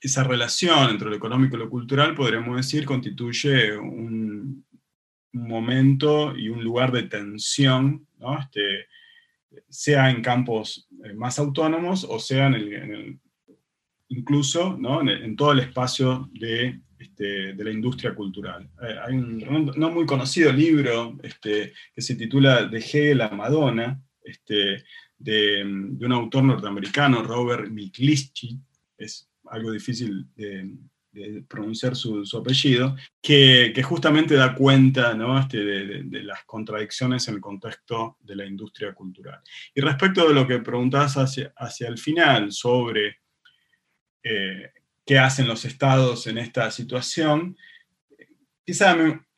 esa 0.00 0.24
relación 0.24 0.90
entre 0.90 1.10
lo 1.10 1.16
económico 1.16 1.56
y 1.56 1.58
lo 1.58 1.70
cultural, 1.70 2.14
podríamos 2.14 2.56
decir, 2.56 2.84
constituye 2.84 3.76
un, 3.76 4.25
momento 5.36 6.36
y 6.36 6.48
un 6.48 6.62
lugar 6.62 6.92
de 6.92 7.04
tensión, 7.04 8.06
este, 8.40 8.86
sea 9.68 10.10
en 10.10 10.22
campos 10.22 10.88
eh, 11.04 11.14
más 11.14 11.38
autónomos 11.38 12.04
o 12.08 12.18
sea 12.18 12.46
en 12.46 12.54
el, 12.54 13.20
incluso 14.08 14.78
en, 15.06 15.36
todo 15.36 15.52
el 15.52 15.60
espacio 15.60 16.30
de, 16.32 16.80
este, 16.98 17.54
de 17.54 17.64
la 17.64 17.70
industria 17.70 18.14
cultural. 18.14 18.68
Eh, 18.82 18.96
hay 19.06 19.14
un 19.14 19.72
no 19.76 19.90
muy 19.90 20.06
conocido 20.06 20.52
libro 20.52 21.18
este, 21.22 21.72
que 21.94 22.02
se 22.02 22.16
titula 22.16 22.66
De 22.66 22.78
Hegel 22.78 23.20
a 23.20 23.30
Madonna, 23.30 24.00
este, 24.22 24.84
de, 25.18 25.64
de, 25.64 26.06
un 26.06 26.12
autor 26.12 26.44
norteamericano, 26.44 27.22
Robert 27.22 27.70
Miklischi, 27.70 28.58
es 28.98 29.28
algo 29.44 29.70
difícil 29.70 30.26
de, 30.34 30.70
pronunciar 31.48 31.96
su, 31.96 32.24
apellido, 32.38 32.96
que, 33.20 33.72
justamente 33.82 34.34
da 34.34 34.54
cuenta 34.54 35.16
este, 35.40 35.58
de, 35.64 36.22
las 36.22 36.44
contradicciones 36.44 37.26
en 37.28 37.34
el 37.34 37.40
contexto 37.40 38.16
de 38.20 38.36
la 38.36 38.46
industria 38.46 38.94
cultural. 38.94 39.40
Y 39.74 39.80
respecto 39.80 40.26
de 40.28 40.34
lo 40.34 40.46
que 40.46 40.58
preguntabas 40.58 41.16
hacia, 41.16 41.52
hacia 41.56 41.88
el 41.88 41.98
final 41.98 42.52
sobre 42.52 43.18
eh, 44.22 44.72
qué 45.04 45.18
hacen 45.18 45.46
los 45.46 45.64
estados 45.64 46.26
en 46.26 46.38
esta 46.38 46.70
situación, 46.70 47.56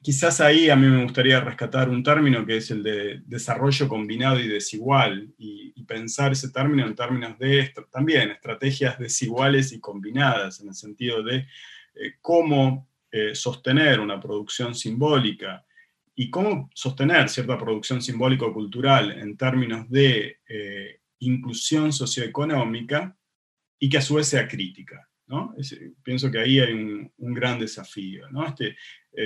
quizás 0.08 0.40
ahí 0.40 0.70
a 0.70 0.74
mí 0.74 0.86
me 0.86 1.02
gustaría 1.02 1.38
rescatar 1.38 1.90
un 1.90 2.02
término 2.02 2.46
que 2.46 2.56
es 2.56 2.70
el 2.70 2.82
de 2.82 3.20
desarrollo 3.26 3.86
combinado 3.86 4.40
y 4.40 4.48
desigual, 4.48 5.34
y, 5.36 5.74
pensar 5.84 6.32
ese 6.32 6.50
término 6.50 6.86
en 6.86 6.94
términos 6.94 7.38
de 7.38 7.74
también 7.90 8.30
estrategias 8.30 8.98
desiguales 8.98 9.70
y 9.72 9.80
combinadas, 9.80 10.60
en 10.60 10.68
el 10.68 10.74
sentido 10.74 11.22
de 11.22 11.46
eh, 11.94 12.14
cómo 12.22 12.88
eh, 13.10 13.34
sostener 13.34 14.00
una 14.00 14.18
producción 14.18 14.74
simbólica 14.74 15.64
y 16.14 16.30
cómo 16.30 16.70
sostener 16.74 17.28
cierta 17.28 17.58
producción 17.58 18.00
simbólico-cultural 18.00 19.12
en 19.12 19.36
términos 19.36 19.90
de 19.90 20.38
eh, 20.48 21.00
inclusión 21.18 21.92
socioeconómica 21.92 23.14
y 23.78 23.90
que 23.90 23.98
a 23.98 24.02
su 24.02 24.14
vez 24.14 24.28
sea 24.28 24.48
crítica. 24.48 25.06
¿no? 25.28 25.54
pienso 26.02 26.30
que 26.30 26.38
ahí 26.38 26.58
hay 26.58 26.72
un, 26.72 27.12
gran 27.34 27.58
desafío. 27.58 28.28
¿no? 28.30 28.46
Este, 28.46 28.76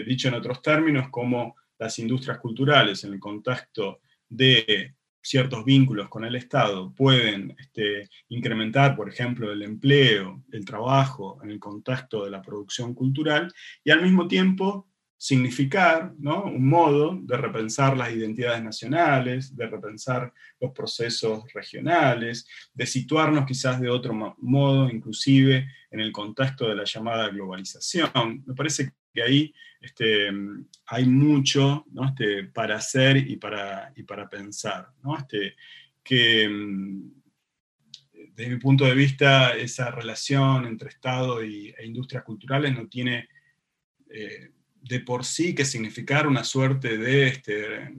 dicho 0.07 0.29
en 0.29 0.35
otros 0.35 0.63
términos, 0.63 1.09
cómo 1.11 1.57
las 1.79 1.99
industrias 1.99 2.39
culturales 2.39 3.05
en 3.05 3.13
el 3.13 3.21
contexto 3.21 4.01
de 4.29 4.95
ciertos 5.23 5.65
vínculos 5.65 6.09
con 6.09 6.25
el 6.25 6.35
Estado 6.35 6.93
pueden 6.95 7.55
este, 7.59 8.09
incrementar, 8.29 8.97
por 8.97 9.09
ejemplo, 9.09 9.53
el 9.53 9.63
empleo, 9.63 10.43
el 10.51 10.65
trabajo 10.65 11.39
en 11.43 11.51
el 11.51 11.61
contexto 11.61 12.25
de 12.25 12.31
la 12.31 12.43
producción 12.43 12.93
cultural 12.95 13.53
y 13.85 13.91
al 13.91 14.03
mismo 14.03 14.27
tiempo 14.27 14.89
significar 15.17 16.13
un 16.19 16.69
modo 16.69 17.17
de 17.23 17.37
repensar 17.37 17.97
las 17.97 18.13
identidades 18.13 18.61
nacionales, 18.61 19.55
de 19.55 19.69
repensar 19.69 20.33
los 20.61 20.73
procesos 20.73 21.45
regionales, 21.55 22.45
de 22.75 22.87
situarnos 22.87 23.47
quizás 23.47 23.81
de 23.81 23.89
otro 23.89 24.35
modo, 24.39 24.91
inclusive 24.91 25.69
en 25.93 26.01
el 26.01 26.11
contexto 26.11 26.69
de 26.69 26.75
la 26.75 26.83
llamada 26.83 27.29
globalización. 27.29 28.43
Me 28.45 28.55
parece 28.55 28.95
que 29.13 29.23
ahí 29.23 29.55
este, 29.81 30.31
hay 30.87 31.07
mucho 31.07 31.85
este, 32.09 32.45
para 32.45 32.77
hacer 32.77 33.17
y 33.17 33.37
para, 33.37 33.93
y 33.97 34.03
para 34.05 34.29
pensar. 34.29 34.89
Este, 35.19 35.57
que 36.03 36.49
desde 38.35 38.51
mi 38.51 38.59
punto 38.59 38.85
de 38.85 38.95
vista 38.95 39.57
esa 39.57 39.91
relación 39.91 40.67
entre 40.67 40.89
Estado 40.89 41.45
y, 41.45 41.75
e 41.77 41.85
industrias 41.85 42.25
culturales 42.25 42.75
no 42.75 42.89
tiene 42.89 43.29
eh, 44.09 44.51
de 44.81 45.01
por 45.01 45.25
sí 45.25 45.55
que 45.55 45.65
significar 45.65 46.27
una 46.27 46.45
suerte 46.45 46.99
de 46.99 47.29
este, 47.29 47.95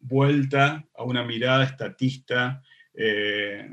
vuelta 0.00 0.86
a 0.94 1.04
una 1.04 1.24
mirada 1.24 1.64
estatista, 1.64 2.62
eh, 2.94 3.70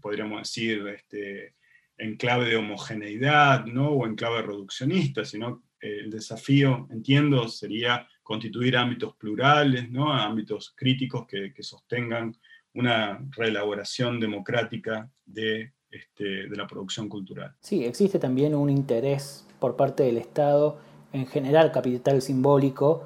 podríamos 0.00 0.40
decir, 0.40 0.86
este, 0.88 1.54
en 1.96 2.16
clave 2.16 2.48
de 2.48 2.56
homogeneidad 2.56 3.66
¿no? 3.66 3.88
o 3.90 4.06
en 4.06 4.14
clave 4.14 4.42
reduccionista, 4.42 5.24
sino 5.24 5.64
el 5.80 6.10
desafío, 6.10 6.86
entiendo, 6.90 7.48
sería 7.48 8.06
constituir 8.22 8.76
ámbitos 8.76 9.14
plurales, 9.16 9.90
¿no? 9.90 10.12
ámbitos 10.12 10.74
críticos 10.76 11.26
que, 11.26 11.52
sostengan 11.60 12.36
una 12.74 13.18
reelaboración 13.30 14.20
democrática 14.20 15.10
de, 15.24 15.72
este, 15.90 16.48
de 16.48 16.56
la 16.56 16.66
producción 16.66 17.08
cultural. 17.08 17.54
Sí, 17.60 17.84
existe 17.84 18.18
también 18.18 18.54
un 18.54 18.70
interés 18.70 19.46
por 19.58 19.76
parte 19.76 20.02
del 20.02 20.18
Estado 20.18 20.78
en 21.12 21.26
generar 21.26 21.72
capital 21.72 22.20
simbólico 22.22 23.04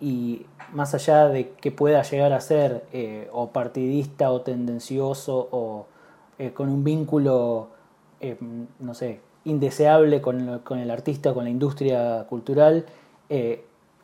y 0.00 0.44
más 0.72 0.94
allá 0.94 1.28
de 1.28 1.50
que 1.50 1.70
pueda 1.70 2.02
llegar 2.02 2.32
a 2.32 2.40
ser 2.40 2.84
eh, 2.92 3.28
o 3.32 3.50
partidista 3.52 4.30
o 4.30 4.40
tendencioso 4.40 5.48
o 5.52 5.86
eh, 6.38 6.52
con 6.52 6.68
un 6.68 6.82
vínculo, 6.82 7.70
eh, 8.20 8.36
no 8.80 8.94
sé, 8.94 9.20
indeseable 9.44 10.20
con, 10.20 10.60
el 10.78 10.90
artista, 10.90 11.34
con 11.34 11.44
la 11.44 11.50
industria 11.50 12.26
cultural, 12.28 12.86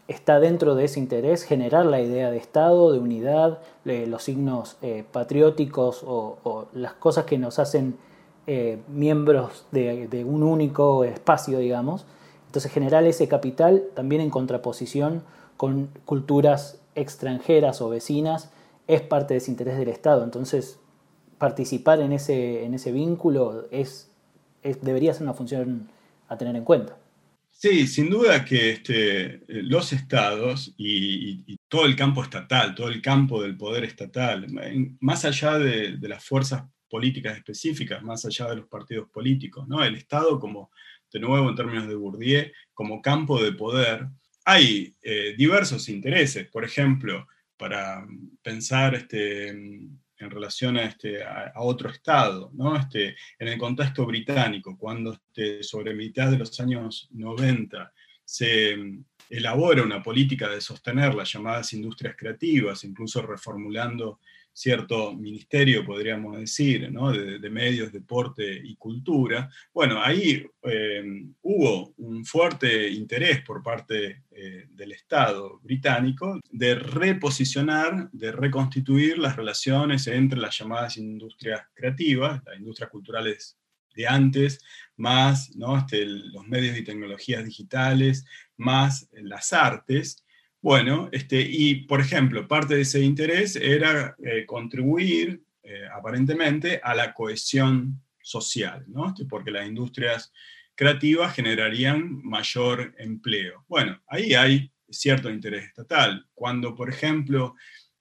está 0.08 0.40
dentro 0.40 0.74
de 0.74 0.84
ese 0.84 0.98
interés 0.98 1.44
generar 1.44 1.86
la 1.86 2.00
idea 2.00 2.30
de 2.30 2.36
Estado, 2.36 2.92
de 2.92 2.98
unidad, 2.98 3.58
los 3.84 4.22
signos 4.22 4.76
patrióticos 5.12 6.02
o, 6.04 6.66
las 6.72 6.94
cosas 6.94 7.24
que 7.24 7.38
nos 7.38 7.58
hacen 7.58 7.96
miembros 8.88 9.66
de, 9.70 10.24
un 10.26 10.42
único 10.42 11.04
espacio, 11.04 11.58
digamos. 11.58 12.06
Entonces 12.46 12.72
generar 12.72 13.04
ese 13.04 13.28
capital 13.28 13.84
también 13.94 14.20
en 14.20 14.30
contraposición 14.30 15.22
con 15.56 15.88
culturas 16.04 16.80
extranjeras 16.94 17.80
o 17.80 17.88
vecinas 17.88 18.50
es 18.88 19.02
parte 19.02 19.34
de 19.34 19.38
ese 19.38 19.52
interés 19.52 19.78
del 19.78 19.88
Estado. 19.88 20.24
Entonces, 20.24 20.80
participar 21.38 22.00
en 22.00 22.12
ese 22.12 22.92
vínculo 22.92 23.66
es, 23.70 24.09
debería 24.62 25.12
ser 25.12 25.22
una 25.22 25.34
función 25.34 25.88
a 26.28 26.36
tener 26.36 26.56
en 26.56 26.64
cuenta. 26.64 26.96
Sí, 27.50 27.86
sin 27.86 28.08
duda 28.08 28.42
que 28.44 28.70
este, 28.70 29.42
los 29.48 29.92
estados 29.92 30.72
y, 30.78 31.58
todo 31.68 31.84
el 31.84 31.94
campo 31.94 32.22
estatal, 32.22 32.74
todo 32.74 32.88
el 32.88 33.02
campo 33.02 33.42
del 33.42 33.56
poder 33.56 33.84
estatal, 33.84 34.46
más 34.98 35.24
allá 35.24 35.58
de, 35.58 35.98
las 36.08 36.24
fuerzas 36.24 36.64
políticas 36.88 37.36
específicas, 37.36 38.02
más 38.02 38.24
allá 38.24 38.48
de 38.48 38.56
los 38.56 38.66
partidos 38.66 39.08
políticos, 39.10 39.68
¿no? 39.68 39.84
el 39.84 39.94
Estado 39.94 40.40
como, 40.40 40.70
de 41.12 41.20
nuevo 41.20 41.50
en 41.50 41.54
términos 41.54 41.86
de 41.86 41.94
Bourdieu, 41.94 42.50
como 42.72 43.02
campo 43.02 43.42
de 43.42 43.52
poder, 43.52 44.08
hay 44.44 44.96
eh, 45.02 45.34
diversos 45.36 45.88
intereses, 45.88 46.48
por 46.48 46.64
ejemplo, 46.64 47.26
para 47.56 48.06
pensar 48.42 48.94
este, 48.94 49.54
en 50.20 50.30
relación 50.30 50.76
a, 50.76 50.84
este, 50.84 51.24
a, 51.24 51.52
otro 51.56 51.90
Estado, 51.90 52.50
¿no? 52.54 52.76
Este, 52.76 53.16
en 53.38 53.48
el 53.48 53.58
contexto 53.58 54.06
británico, 54.06 54.76
cuando 54.78 55.12
este, 55.12 55.62
sobre 55.62 55.94
mitad 55.94 56.30
de 56.30 56.38
los 56.38 56.58
años 56.60 57.08
90 57.12 57.92
se 58.24 58.76
mm, 58.76 59.04
elabora 59.30 59.82
una 59.82 60.02
política 60.02 60.48
de 60.48 60.60
sostener 60.60 61.14
las 61.14 61.32
llamadas 61.32 61.72
industrias 61.72 62.14
creativas, 62.16 62.84
incluso 62.84 63.22
reformulando 63.22 64.20
cierto 64.52 65.12
ministerio, 65.12 65.84
podríamos 65.84 66.38
decir, 66.38 66.90
de, 66.90 67.50
medios, 67.50 67.92
deporte 67.92 68.60
y 68.62 68.76
cultura, 68.76 69.50
bueno, 69.72 70.02
ahí 70.02 70.46
eh, 70.62 71.02
hubo 71.42 71.94
un 71.96 72.24
fuerte 72.24 72.88
interés 72.90 73.42
por 73.42 73.62
parte 73.62 74.24
eh, 74.30 74.66
del 74.70 74.92
Estado 74.92 75.60
británico 75.62 76.40
de 76.50 76.74
reposicionar, 76.74 78.10
de 78.12 78.32
reconstituir 78.32 79.18
las 79.18 79.36
relaciones 79.36 80.06
entre 80.06 80.38
las 80.38 80.58
llamadas 80.58 80.96
industrias 80.96 81.62
creativas, 81.74 82.42
las 82.44 82.58
industrias 82.58 82.90
culturales 82.90 83.56
de 83.94 84.06
antes, 84.06 84.60
más 84.96 85.50
este, 85.78 86.04
los 86.06 86.46
medios 86.46 86.76
y 86.76 86.84
tecnologías 86.84 87.44
digitales, 87.44 88.24
más 88.56 89.08
las 89.12 89.52
artes, 89.52 90.22
bueno, 90.62 91.08
este, 91.12 91.40
y 91.40 91.86
por 91.86 92.00
ejemplo, 92.00 92.46
parte 92.46 92.74
de 92.74 92.82
ese 92.82 93.00
interés 93.00 93.56
era 93.56 94.14
eh, 94.22 94.44
contribuir 94.46 95.42
eh, 95.62 95.84
aparentemente 95.94 96.80
a 96.82 96.94
la 96.94 97.14
cohesión 97.14 98.00
social, 98.22 98.84
¿no? 98.88 99.08
Este, 99.08 99.24
porque 99.24 99.50
las 99.50 99.66
industrias 99.66 100.32
creativas 100.74 101.34
generarían 101.34 102.22
mayor 102.22 102.94
empleo. 102.98 103.64
Bueno, 103.68 104.02
ahí 104.06 104.34
hay 104.34 104.72
cierto 104.88 105.30
interés 105.30 105.66
estatal. 105.66 106.26
Cuando, 106.34 106.74
por 106.74 106.88
ejemplo, 106.88 107.54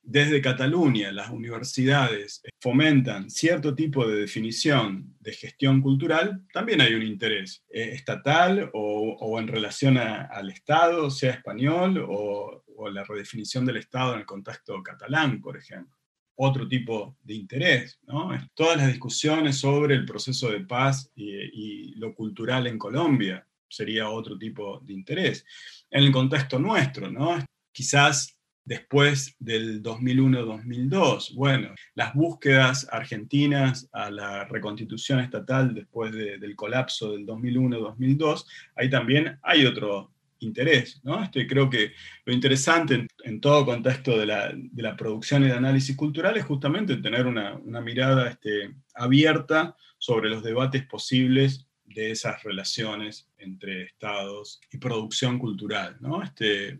desde 0.09 0.41
Cataluña 0.41 1.11
las 1.11 1.29
universidades 1.29 2.41
fomentan 2.59 3.29
cierto 3.29 3.75
tipo 3.75 4.07
de 4.07 4.21
definición 4.21 5.15
de 5.19 5.33
gestión 5.33 5.81
cultural, 5.81 6.41
también 6.51 6.81
hay 6.81 6.95
un 6.95 7.03
interés 7.03 7.63
eh, 7.69 7.91
estatal 7.93 8.71
o, 8.73 9.39
en 9.39 9.47
relación 9.47 9.99
al 9.99 10.49
Estado, 10.49 11.11
sea 11.11 11.33
español, 11.33 12.03
o, 12.09 12.63
la 12.91 13.03
redefinición 13.03 13.65
del 13.65 13.77
Estado 13.77 14.13
en 14.13 14.21
el 14.21 14.25
contexto 14.25 14.81
catalán, 14.81 15.41
por 15.41 15.57
ejemplo. 15.57 15.95
Otro 16.37 16.67
tipo 16.67 17.17
de 17.21 17.35
interés, 17.35 17.99
¿no? 18.07 18.31
Todas 18.55 18.77
las 18.77 18.87
discusiones 18.87 19.57
sobre 19.57 19.93
el 19.93 20.05
proceso 20.05 20.49
de 20.49 20.61
paz 20.61 21.11
y, 21.13 21.29
y 21.33 21.95
lo 21.95 22.15
cultural 22.15 22.65
en 22.65 22.79
Colombia 22.79 23.45
sería 23.67 24.09
otro 24.09 24.39
tipo 24.39 24.79
de 24.79 24.93
interés. 24.93 25.45
En 25.91 26.05
el 26.05 26.11
contexto 26.11 26.57
nuestro, 26.57 27.11
¿no? 27.11 27.37
Quizás 27.71 28.38
después 28.69 29.35
del 29.39 29.81
2001-2002. 29.81 31.33
Bueno, 31.33 31.73
las 31.95 32.13
búsquedas 32.13 32.87
argentinas 32.91 33.89
a 33.91 34.11
la 34.11 34.45
reconstitución 34.45 35.19
estatal 35.21 35.73
después 35.73 36.11
del 36.11 36.55
colapso 36.55 37.13
del 37.13 37.25
2001-2002, 37.25 38.45
ahí 38.75 38.87
también 38.87 39.39
hay 39.41 39.65
otro 39.65 40.11
interés. 40.37 41.01
¿no? 41.03 41.23
Este, 41.23 41.47
creo 41.47 41.67
que 41.67 41.93
lo 42.25 42.31
interesante 42.31 43.07
en, 43.23 43.41
todo 43.41 43.65
contexto 43.65 44.15
de 44.19 44.27
la, 44.27 44.95
producción 44.95 45.43
y 45.43 45.47
de 45.47 45.53
análisis 45.53 45.95
cultural 45.95 46.37
es 46.37 46.45
justamente 46.45 46.97
tener 46.97 47.25
una, 47.25 47.57
mirada 47.81 48.29
este, 48.29 48.75
abierta 48.93 49.75
sobre 49.97 50.29
los 50.29 50.43
debates 50.43 50.85
posibles 50.85 51.65
de 51.85 52.11
esas 52.11 52.43
relaciones 52.43 53.27
entre 53.39 53.85
estados 53.85 54.61
y 54.71 54.77
producción 54.77 55.39
cultural. 55.39 55.97
¿no? 56.01 56.21
Este, 56.21 56.77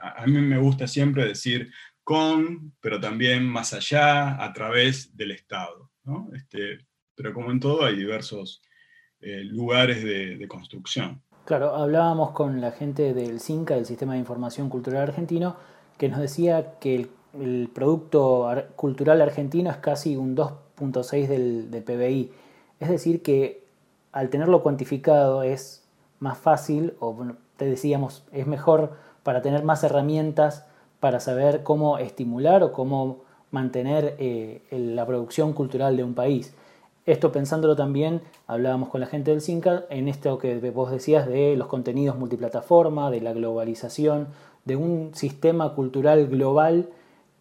a 0.00 0.26
mí 0.26 0.40
me 0.40 0.58
gusta 0.58 0.86
siempre 0.86 1.26
decir 1.26 1.70
con, 2.04 2.74
pero 2.80 3.00
también 3.00 3.46
más 3.46 3.72
allá, 3.72 4.42
a 4.42 4.52
través 4.52 5.16
del 5.16 5.32
Estado. 5.32 5.90
Este, 6.34 6.78
pero 7.14 7.32
como 7.32 7.50
en 7.50 7.60
todo 7.60 7.84
hay 7.84 7.96
diversos 7.96 8.62
eh, 9.20 9.42
lugares 9.42 10.04
de, 10.04 10.46
construcción. 10.46 11.22
Claro, 11.46 11.74
hablábamos 11.74 12.32
con 12.32 12.60
la 12.60 12.72
gente 12.72 13.14
del 13.14 13.40
CINCA, 13.40 13.74
del 13.74 13.86
Sistema 13.86 14.12
de 14.12 14.18
Información 14.18 14.68
Cultural 14.68 15.02
Argentino, 15.02 15.56
que 15.96 16.08
nos 16.08 16.20
decía 16.20 16.78
que 16.78 17.08
el, 17.40 17.70
producto 17.74 18.48
cultural 18.76 19.20
argentino 19.20 19.70
es 19.70 19.78
casi 19.78 20.16
un 20.16 20.36
2.6 20.36 21.26
del, 21.26 21.70
del 21.70 21.82
PBI. 21.82 22.30
Es 22.80 22.88
decir, 22.88 23.22
que 23.22 23.64
al 24.12 24.28
tenerlo 24.28 24.62
cuantificado 24.62 25.42
es 25.42 25.84
más 26.20 26.38
fácil, 26.38 26.94
o 27.00 27.16
te 27.56 27.64
decíamos, 27.64 28.24
es 28.30 28.46
mejor 28.46 28.96
para 29.24 29.42
tener 29.42 29.64
más 29.64 29.82
herramientas 29.82 30.64
para 31.00 31.18
saber 31.18 31.64
cómo 31.64 31.98
estimular 31.98 32.62
o 32.62 32.72
cómo 32.72 33.24
mantener 33.50 34.14
eh, 34.18 34.62
la 34.70 35.04
producción 35.06 35.52
cultural 35.52 35.96
de 35.96 36.04
un 36.04 36.14
país. 36.14 36.54
Esto 37.06 37.32
pensándolo 37.32 37.76
también, 37.76 38.22
hablábamos 38.46 38.88
con 38.88 39.00
la 39.00 39.06
gente 39.06 39.30
del 39.30 39.42
CINCA 39.42 39.84
en 39.90 40.08
esto 40.08 40.38
que 40.38 40.58
vos 40.70 40.90
decías 40.90 41.26
de 41.26 41.56
los 41.56 41.68
contenidos 41.68 42.16
multiplataforma, 42.16 43.10
de 43.10 43.20
la 43.20 43.34
globalización, 43.34 44.28
de 44.64 44.76
un 44.76 45.10
sistema 45.14 45.74
cultural 45.74 46.26
global 46.28 46.88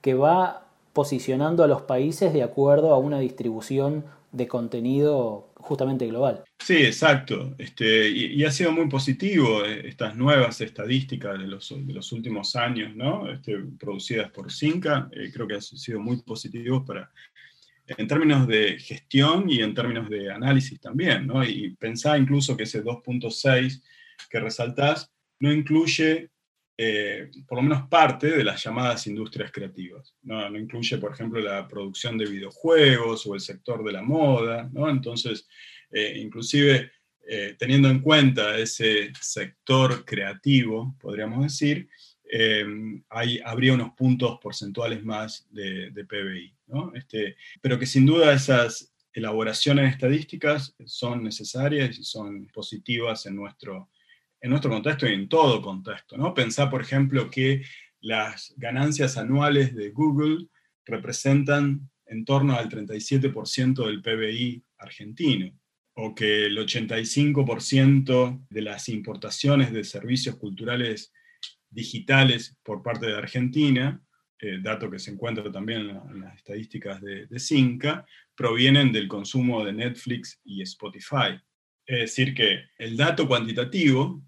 que 0.01 0.13
va 0.13 0.63
posicionando 0.91 1.63
a 1.63 1.67
los 1.67 1.81
países 1.83 2.33
de 2.33 2.43
acuerdo 2.43 2.93
a 2.93 2.97
una 2.97 3.19
distribución 3.19 4.03
de 4.33 4.47
contenido 4.47 5.45
justamente 5.63 6.06
global. 6.08 6.43
Sí, 6.60 6.76
exacto. 6.76 7.56
Este, 7.58 8.10
y, 8.10 8.43
ha 8.43 8.52
sido 8.52 8.71
muy 8.71 8.88
positivo 8.88 9.65
eh, 9.65 9.88
estas 9.88 10.15
nuevas 10.15 10.60
estadísticas 10.62 11.39
de 11.39 11.47
los, 11.47 11.73
de 11.76 11.93
los 11.93 12.12
últimos 12.12 12.56
años, 12.56 12.95
¿no? 12.95 13.32
Este, 13.32 13.58
producidas 13.80 14.30
por 14.32 14.52
Cinca, 14.52 15.10
eh, 15.12 15.32
creo 15.34 15.47
que 15.47 15.56
han 15.56 15.62
sido 15.62 15.99
muy 15.99 16.21
positivos 16.21 16.84
para, 16.86 17.10
en 17.88 18.08
términos 18.08 18.47
de 18.47 18.78
gestión 18.78 19.49
y 19.49 19.62
en 19.62 19.73
términos 19.73 20.10
de 20.10 20.32
análisis 20.32 20.80
también, 20.80 21.26
¿no? 21.26 21.43
Y 21.43 21.76
pensar 21.76 22.19
incluso 22.19 22.56
que 22.58 22.63
ese 22.63 22.84
2.6 22.84 23.82
que 24.30 24.39
resaltás 24.39 25.12
no 25.39 25.52
incluye 25.52 26.30
eh, 26.85 27.31
por 27.47 27.59
lo 27.59 27.61
menos 27.61 27.87
parte 27.87 28.27
de 28.27 28.43
las 28.43 28.61
llamadas 28.61 29.07
industrias 29.07 29.51
creativas. 29.53 30.13
¿no? 30.23 30.57
incluye, 30.57 30.97
por 30.97 31.13
ejemplo, 31.13 31.39
la 31.39 31.65
producción 31.65 32.17
de 32.17 32.25
videojuegos 32.25 33.25
o 33.25 33.35
el 33.35 33.39
sector 33.39 33.85
de 33.85 33.93
la 33.93 34.01
moda. 34.01 34.69
¿no? 34.73 34.89
Entonces, 34.89 35.47
eh, 35.91 36.13
inclusive 36.17 36.91
eh, 37.25 37.55
teniendo 37.57 37.87
en 37.87 38.01
cuenta 38.01 38.57
ese 38.57 39.13
sector 39.21 40.03
creativo, 40.03 40.93
podríamos 40.99 41.43
decir, 41.43 41.87
hay, 43.09 43.39
habría 43.45 43.75
unos 43.75 43.93
puntos 43.93 44.39
porcentuales 44.41 45.05
más 45.05 45.47
de, 45.51 45.91
PBI. 45.93 46.53
Este, 46.95 47.37
pero 47.61 47.79
que 47.79 47.85
sin 47.85 48.05
duda 48.05 48.33
esas 48.33 48.91
elaboraciones 49.13 49.93
estadísticas 49.93 50.75
son 50.85 51.23
necesarias 51.23 51.97
y 51.97 52.03
son 52.03 52.47
positivas 52.47 53.25
en 53.27 53.35
nuestro 53.35 53.89
en 54.43 54.49
nuestro 54.49 54.69
contexto 54.69 55.08
y 55.08 55.13
en 55.13 55.29
todo 55.29 55.62
contexto. 55.62 56.17
¿no? 56.17 56.34
Pensar, 56.34 56.69
por 56.69 56.82
ejemplo, 56.82 57.32
que 57.32 57.63
las 58.01 58.53
ganancias 58.58 59.17
anuales 59.17 59.73
de 59.73 59.89
Google 59.91 60.47
representan 60.86 61.89
en 62.06 62.25
torno 62.25 62.53
al 62.53 62.67
37% 62.67 63.88
del 63.88 64.01
PBI 64.01 64.62
argentino, 64.79 65.58
o 65.93 66.13
que 66.13 66.45
el 66.47 66.58
85% 66.58 68.45
de 68.49 68.62
las 68.62 68.89
importaciones 68.89 69.71
de 69.71 69.86
servicios 69.86 70.36
culturales 70.36 71.13
digitales 71.69 72.58
por 72.63 72.84
parte 72.84 73.06
de 73.06 73.17
Argentina, 73.17 74.03
eh, 74.39 74.60
dato 74.62 74.91
que 74.91 74.99
se 74.99 75.12
encuentra 75.12 75.49
también 75.53 75.89
en, 75.89 76.19
las 76.19 76.36
estadísticas 76.36 76.99
de, 76.99 77.27
de 77.27 77.39
Cinca, 77.39 78.06
provienen 78.36 78.91
del 78.91 79.08
consumo 79.08 79.63
de 79.63 79.71
Netflix 79.71 80.41
y 80.43 80.62
Spotify. 80.63 81.39
Es 81.86 81.99
decir, 81.99 82.34
que 82.34 82.65
el 82.77 82.97
dato 82.97 83.25
cuantitativo 83.25 84.21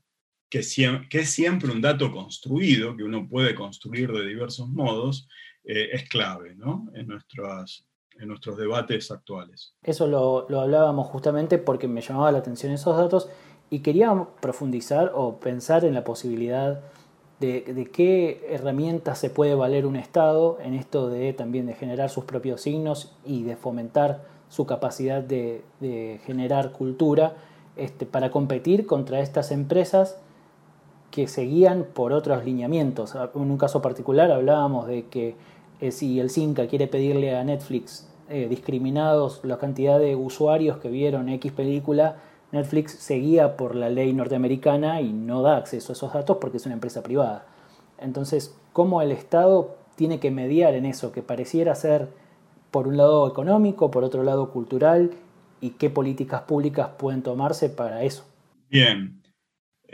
que, 0.49 0.59
es 0.59 1.29
siempre 1.29 1.71
un 1.71 1.81
dato 1.81 2.11
construido, 2.11 2.95
que 2.95 3.03
uno 3.03 3.27
puede 3.27 3.55
construir 3.55 4.11
de 4.11 4.25
diversos 4.25 4.69
modos, 4.69 5.27
eh, 5.63 5.89
es 5.93 6.07
clave 6.09 6.51
en, 6.93 7.07
nuestros, 7.07 7.85
en 8.19 8.27
nuestros 8.27 8.57
debates 8.57 9.11
actuales. 9.11 9.73
Eso 9.83 10.07
lo, 10.07 10.61
hablábamos 10.61 11.07
justamente 11.07 11.57
porque 11.57 11.87
me 11.87 12.01
llamaba 12.01 12.31
la 12.31 12.39
atención 12.39 12.71
esos 12.71 12.95
datos 12.97 13.29
y 13.69 13.79
quería 13.79 14.27
profundizar 14.41 15.11
o 15.15 15.39
pensar 15.39 15.85
en 15.85 15.93
la 15.93 16.03
posibilidad 16.03 16.81
de, 17.39 17.89
qué 17.91 18.45
herramientas 18.49 19.19
se 19.19 19.29
puede 19.29 19.55
valer 19.55 19.85
un 19.85 19.95
Estado 19.95 20.57
en 20.61 20.73
esto 20.73 21.09
de 21.09 21.33
también 21.33 21.65
de 21.65 21.73
generar 21.73 22.09
sus 22.09 22.23
propios 22.23 22.61
signos 22.61 23.13
y 23.25 23.43
de 23.43 23.55
fomentar 23.55 24.23
su 24.49 24.65
capacidad 24.65 25.21
de, 25.21 25.63
generar 26.25 26.71
cultura 26.71 27.35
este, 27.75 28.05
para 28.05 28.31
competir 28.31 28.85
contra 28.85 29.19
estas 29.19 29.51
empresas 29.51 30.17
que 31.15 31.29
seguían 31.29 31.85
por 31.93 32.11
otros 32.11 32.43
lineamientos. 32.43 33.15
En 33.15 33.49
un 33.49 33.57
caso 33.57 33.81
particular 33.81 34.29
hablábamos 34.31 34.85
de 34.85 35.05
que 35.05 35.35
eh, 35.79 35.91
si 35.91 36.19
el 36.19 36.29
CINCA 36.29 36.67
quiere 36.67 36.87
pedirle 36.87 37.37
a 37.37 37.43
Netflix 37.45 38.05
eh, 38.27 38.47
discriminados 38.49 39.39
la 39.43 39.57
cantidad 39.57 39.97
de 39.97 40.17
usuarios 40.17 40.77
que 40.79 40.89
vieron 40.89 41.29
X 41.29 41.53
película, 41.53 42.17
Netflix 42.51 42.95
seguía 42.95 43.55
por 43.55 43.75
la 43.75 43.89
ley 43.89 44.11
norteamericana 44.11 44.99
y 44.99 45.13
no 45.13 45.41
da 45.41 45.55
acceso 45.55 45.93
a 45.93 45.95
esos 45.95 46.11
datos 46.11 46.35
porque 46.41 46.57
es 46.57 46.65
una 46.65 46.75
empresa 46.75 47.01
privada. 47.01 47.45
Entonces, 47.97 48.53
¿cómo 48.73 49.01
el 49.01 49.13
Estado 49.13 49.77
tiene 49.95 50.19
que 50.19 50.31
mediar 50.31 50.73
en 50.73 50.85
eso 50.85 51.13
que 51.13 51.21
pareciera 51.21 51.75
ser 51.75 52.09
por 52.71 52.89
un 52.89 52.97
lado 52.97 53.25
económico, 53.25 53.89
por 53.89 54.03
otro 54.03 54.23
lado 54.23 54.51
cultural, 54.51 55.11
y 55.61 55.69
qué 55.71 55.89
políticas 55.89 56.41
públicas 56.41 56.89
pueden 56.97 57.21
tomarse 57.21 57.69
para 57.69 58.03
eso? 58.03 58.25
Bien, 58.69 59.21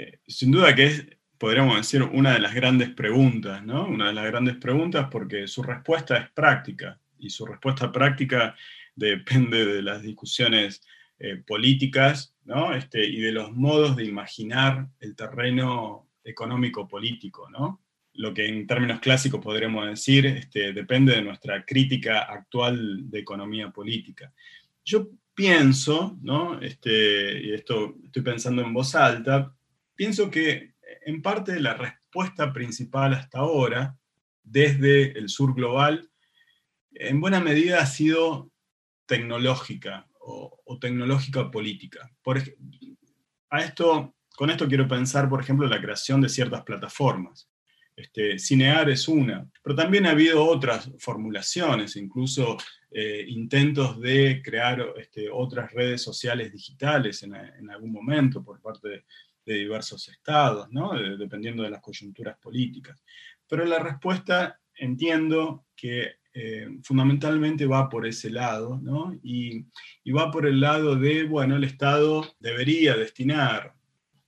eh, 0.01 0.19
sin 0.27 0.51
duda 0.51 0.73
que 0.73 0.85
es, 0.85 1.05
podríamos 1.37 1.77
decir, 1.77 2.01
una 2.01 2.33
de 2.33 2.39
las 2.39 2.55
grandes 2.55 2.89
preguntas, 2.89 3.63
¿no? 3.63 3.87
Una 3.87 4.07
de 4.07 4.13
las 4.13 4.25
grandes 4.25 4.55
preguntas 4.55 5.07
porque 5.11 5.47
su 5.47 5.61
respuesta 5.61 6.17
es 6.17 6.29
práctica 6.31 6.99
y 7.19 7.29
su 7.29 7.45
respuesta 7.45 7.91
práctica 7.91 8.55
depende 8.95 9.63
de 9.65 9.81
las 9.83 10.01
discusiones 10.01 10.81
eh, 11.19 11.35
políticas 11.45 12.35
¿no? 12.45 12.73
este, 12.73 13.05
y 13.05 13.21
de 13.21 13.31
los 13.31 13.51
modos 13.51 13.95
de 13.95 14.05
imaginar 14.05 14.87
el 14.99 15.15
terreno 15.15 16.07
económico-político, 16.23 17.47
¿no? 17.51 17.81
Lo 18.13 18.33
que 18.33 18.47
en 18.47 18.65
términos 18.65 18.99
clásicos 18.99 19.39
podríamos 19.39 19.87
decir 19.87 20.25
este, 20.25 20.73
depende 20.73 21.15
de 21.15 21.21
nuestra 21.21 21.63
crítica 21.63 22.21
actual 22.21 23.09
de 23.09 23.19
economía 23.19 23.69
política. 23.69 24.33
Yo 24.83 25.09
pienso, 25.35 26.17
¿no? 26.21 26.59
Este, 26.59 27.39
y 27.39 27.53
esto 27.53 27.97
estoy 28.03 28.23
pensando 28.23 28.63
en 28.63 28.73
voz 28.73 28.95
alta, 28.95 29.55
pienso 29.95 30.29
que 30.29 30.73
en 31.05 31.21
parte 31.21 31.59
la 31.59 31.73
respuesta 31.73 32.51
principal 32.53 33.13
hasta 33.13 33.39
ahora, 33.39 33.97
desde 34.43 35.17
el 35.17 35.29
sur 35.29 35.53
global, 35.53 36.09
en 36.93 37.21
buena 37.21 37.39
medida 37.39 37.81
ha 37.81 37.85
sido 37.85 38.51
tecnológica 39.05 40.07
o, 40.19 40.77
tecnológica 40.79 41.51
política. 41.51 42.09
Por, 42.21 42.41
a 43.49 43.59
esto, 43.59 44.15
con 44.35 44.49
esto 44.49 44.67
quiero 44.67 44.87
pensar, 44.87 45.27
por 45.29 45.41
ejemplo, 45.41 45.67
la 45.67 45.81
creación 45.81 46.21
de 46.21 46.29
ciertas 46.29 46.63
plataformas. 46.63 47.49
Este, 47.95 48.39
Cinear 48.39 48.89
es 48.89 49.07
una, 49.07 49.47
pero 49.61 49.75
también 49.75 50.05
ha 50.05 50.11
habido 50.11 50.43
otras 50.45 50.89
formulaciones, 50.97 51.97
incluso 51.97 52.57
eh, 52.89 53.25
intentos 53.27 53.99
de 53.99 54.41
crear 54.43 54.93
este, 54.97 55.29
otras 55.29 55.71
redes 55.71 56.01
sociales 56.01 56.51
digitales 56.51 57.21
en, 57.23 57.35
en, 57.35 57.69
algún 57.69 57.91
momento 57.91 58.43
por 58.43 58.61
parte 58.61 58.87
de, 58.87 59.05
de 59.51 59.59
diversos 59.59 60.07
estados, 60.07 60.71
¿no? 60.71 60.91
dependiendo 61.17 61.63
de 61.63 61.69
las 61.69 61.81
coyunturas 61.81 62.37
políticas. 62.37 63.01
Pero 63.47 63.65
la 63.65 63.79
respuesta 63.79 64.59
entiendo 64.75 65.65
que 65.75 66.15
eh, 66.33 66.67
fundamentalmente 66.83 67.65
va 67.65 67.89
por 67.89 68.07
ese 68.07 68.29
lado, 68.29 68.79
¿no? 68.81 69.13
y, 69.21 69.65
y, 70.03 70.11
va 70.11 70.31
por 70.31 70.47
el 70.47 70.61
lado 70.61 70.95
de, 70.95 71.25
bueno, 71.25 71.57
el 71.57 71.65
Estado 71.65 72.25
debería 72.39 72.95
destinar 72.95 73.75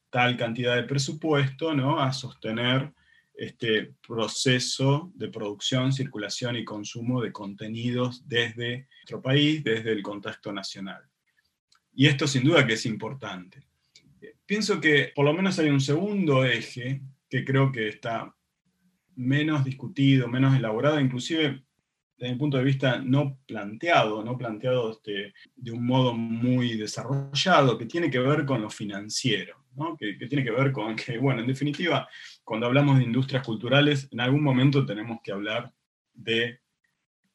tal 0.10 0.36
cantidad 0.36 0.76
de 0.76 0.84
presupuesto 0.84 1.74
¿no? 1.74 2.02
a 2.02 2.12
sostener 2.12 2.94
este 3.34 3.96
proceso 4.06 5.12
de 5.16 5.30
producción, 5.30 5.92
circulación 5.92 6.56
y 6.56 6.66
consumo 6.66 7.22
de 7.22 7.32
contenidos 7.32 8.28
desde 8.28 8.88
nuestro 8.92 9.22
país, 9.22 9.64
desde 9.64 9.92
el 9.92 10.04
contexto 10.04 10.52
nacional. 10.52 11.02
Y 11.96 12.08
esto 12.08 12.28
sin 12.28 12.44
duda 12.44 12.68
que 12.68 12.74
es 12.74 12.86
importante 12.86 13.64
pienso 14.46 14.80
que 14.80 15.12
por 15.16 15.26
lo 15.26 15.34
menos 15.34 15.58
hay 15.60 15.70
un 15.70 15.82
segundo 15.82 16.46
eje 16.46 17.02
que 17.30 17.44
creo 17.44 17.72
que 17.72 17.88
está 17.88 18.36
menos 19.16 19.64
discutido, 19.64 20.28
menos 20.28 20.56
elaborado, 20.56 21.00
inclusive 21.00 21.64
desde 22.18 22.34
mi 22.34 22.40
punto 22.40 22.58
de 22.58 22.64
vista 22.64 23.00
no 23.00 23.40
planteado, 23.46 24.24
no 24.24 24.38
planteado 24.38 24.92
este, 24.92 25.34
de 25.56 25.72
un 25.72 25.86
modo 25.86 26.14
muy 26.14 26.78
desarrollado, 26.78 27.78
que 27.78 27.86
tiene 27.86 28.10
que 28.10 28.20
ver 28.20 28.46
con 28.46 28.62
lo 28.62 28.70
financiero, 28.70 29.66
que, 30.00 30.16
tiene 30.28 30.44
que 30.44 30.52
ver 30.52 30.72
con 30.72 30.96
que, 30.96 31.18
bueno, 31.18 31.42
en 31.42 31.48
definitiva, 31.48 32.08
cuando 32.44 32.68
hablamos 32.68 32.98
de 32.98 33.04
industrias 33.04 33.46
culturales, 33.46 34.08
en 34.12 34.20
algún 34.20 34.44
momento 34.44 34.86
tenemos 34.86 35.20
que 35.24 35.32
hablar 35.32 35.74
de 36.14 36.60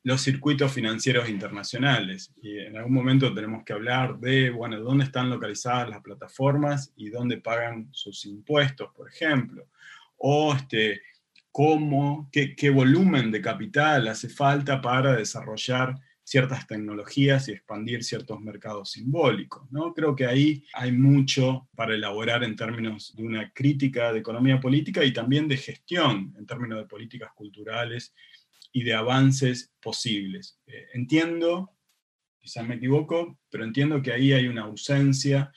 los 0.02 0.22
circuitos 0.22 0.72
financieros 0.72 1.28
internacionales. 1.28 2.32
Y 2.40 2.58
en 2.58 2.76
algún 2.76 2.94
momento 2.94 3.34
tenemos 3.34 3.64
que 3.64 3.72
hablar 3.72 4.18
de, 4.18 4.50
bueno, 4.50 4.80
dónde 4.80 5.04
están 5.04 5.30
localizadas 5.30 5.88
las 5.88 6.02
plataformas 6.02 6.92
y 6.96 7.10
dónde 7.10 7.38
pagan 7.38 7.88
sus 7.92 8.24
impuestos, 8.26 8.90
por 8.94 9.08
ejemplo. 9.10 9.68
O 10.16 10.54
este, 10.54 11.02
cómo, 11.50 12.28
qué, 12.32 12.54
qué 12.54 12.70
volumen 12.70 13.30
de 13.30 13.40
capital 13.40 14.08
hace 14.08 14.28
falta 14.28 14.80
para 14.80 15.14
desarrollar 15.14 15.94
ciertas 16.28 16.66
tecnologías 16.66 17.48
y 17.48 17.52
expandir 17.52 18.04
ciertos 18.04 18.38
mercados 18.40 18.90
simbólicos. 18.90 19.66
¿no? 19.72 19.94
Creo 19.94 20.14
que 20.14 20.26
ahí 20.26 20.62
hay 20.74 20.92
mucho 20.92 21.68
para 21.74 21.94
elaborar 21.94 22.44
en 22.44 22.54
términos 22.54 23.16
de 23.16 23.22
una 23.22 23.50
crítica 23.50 24.12
de 24.12 24.18
economía 24.18 24.60
política 24.60 25.02
y 25.02 25.12
también 25.14 25.48
de 25.48 25.56
gestión 25.56 26.34
en 26.38 26.44
términos 26.44 26.80
de 26.80 26.84
políticas 26.84 27.32
culturales 27.34 28.14
y 28.72 28.82
de 28.82 28.94
avances 28.94 29.72
posibles. 29.80 30.60
Eh, 30.66 30.86
entiendo, 30.94 31.72
quizás 32.38 32.66
me 32.66 32.76
equivoco, 32.76 33.38
pero 33.50 33.64
entiendo 33.64 34.02
que 34.02 34.12
ahí 34.12 34.32
hay 34.32 34.46
una 34.46 34.62
ausencia, 34.62 35.52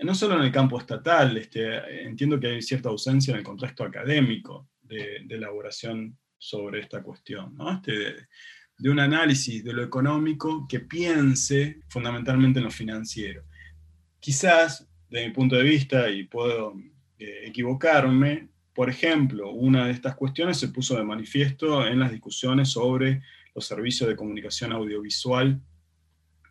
no 0.00 0.14
solo 0.14 0.36
en 0.36 0.42
el 0.42 0.52
campo 0.52 0.78
estatal, 0.78 1.36
este, 1.36 2.04
entiendo 2.04 2.38
que 2.38 2.48
hay 2.48 2.62
cierta 2.62 2.88
ausencia 2.88 3.32
en 3.32 3.38
el 3.38 3.44
contexto 3.44 3.84
académico 3.84 4.68
de, 4.82 5.24
elaboración 5.28 6.18
sobre 6.38 6.80
esta 6.80 7.02
cuestión, 7.02 7.56
este, 7.74 8.26
de, 8.78 8.90
un 8.90 9.00
análisis 9.00 9.64
de 9.64 9.72
lo 9.72 9.82
económico 9.82 10.66
que 10.68 10.80
piense 10.80 11.80
fundamentalmente 11.88 12.58
en 12.58 12.66
lo 12.66 12.70
financiero. 12.70 13.44
Quizás, 14.20 14.88
de 15.08 15.26
mi 15.26 15.32
punto 15.32 15.56
de 15.56 15.62
vista, 15.62 16.10
y 16.10 16.24
puedo 16.24 16.74
eh, 17.18 17.42
equivocarme, 17.44 18.50
por 18.76 18.90
ejemplo, 18.90 19.52
una 19.52 19.86
de 19.86 19.92
estas 19.92 20.14
cuestiones 20.16 20.58
se 20.58 20.68
puso 20.68 20.96
de 20.98 21.02
manifiesto 21.02 21.86
en 21.86 21.98
las 21.98 22.12
discusiones 22.12 22.68
sobre 22.68 23.22
los 23.54 23.66
servicios 23.66 24.06
de 24.06 24.14
comunicación 24.14 24.70
audiovisual 24.70 25.58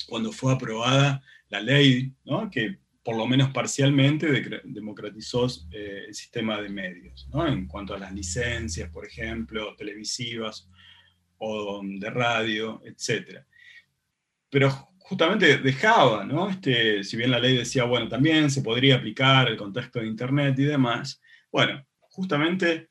cuando 0.07 0.31
fue 0.31 0.51
aprobada 0.51 1.21
la 1.49 1.61
ley 1.61 2.11
que 2.51 2.79
por 3.03 3.15
lo 3.15 3.27
menos 3.27 3.51
parcialmente 3.51 4.61
democratizó 4.63 5.45
eh, 5.71 6.05
el 6.07 6.15
sistema 6.15 6.59
de 6.59 6.69
medios, 6.69 7.29
en 7.47 7.67
cuanto 7.67 7.93
a 7.93 7.99
las 7.99 8.11
licencias, 8.11 8.89
por 8.89 9.05
ejemplo, 9.05 9.75
televisivas 9.75 10.67
o 11.38 11.83
de 11.83 12.09
radio, 12.09 12.81
etc. 12.83 13.45
Pero 14.49 14.71
justamente 14.97 15.59
dejaba. 15.59 16.27
Este, 16.49 17.03
si 17.03 17.17
bien 17.17 17.29
la 17.29 17.39
ley 17.39 17.55
decía, 17.55 17.83
bueno, 17.83 18.09
también 18.09 18.49
se 18.49 18.63
podría 18.63 18.95
aplicar 18.95 19.47
el 19.47 19.57
contexto 19.57 19.99
de 19.99 20.07
Internet 20.07 20.57
y 20.57 20.63
demás, 20.63 21.21
bueno, 21.51 21.85
justamente 22.15 22.89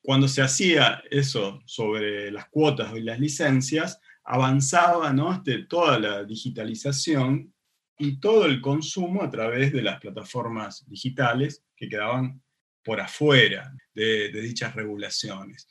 cuando 0.00 0.28
se 0.28 0.42
hacía 0.42 1.02
eso 1.10 1.60
sobre 1.66 2.30
las 2.30 2.48
cuotas 2.48 2.94
y 2.96 3.00
las 3.00 3.18
licencias, 3.18 4.00
avanzaba 4.24 5.12
¿no? 5.12 5.32
Este, 5.32 5.64
toda 5.64 5.98
la 5.98 6.24
digitalización 6.24 7.52
y 7.98 8.18
todo 8.18 8.46
el 8.46 8.60
consumo 8.60 9.22
a 9.22 9.30
través 9.30 9.72
de 9.72 9.82
las 9.82 10.00
plataformas 10.00 10.84
digitales 10.88 11.64
que 11.76 11.88
quedaban 11.88 12.42
por 12.84 13.00
afuera 13.00 13.72
de, 13.94 14.30
dichas 14.32 14.74
regulaciones. 14.74 15.68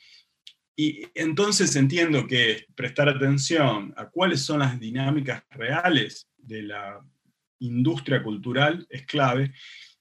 Y 0.75 1.03
entonces 1.13 1.75
entiendo 1.75 2.27
que 2.27 2.65
prestar 2.75 3.09
atención 3.09 3.93
a 3.97 4.09
cuáles 4.09 4.41
son 4.41 4.59
las 4.59 4.79
dinámicas 4.79 5.43
reales 5.49 6.29
de 6.37 6.63
la 6.63 7.01
industria 7.59 8.23
cultural 8.23 8.87
es 8.89 9.05
clave, 9.05 9.53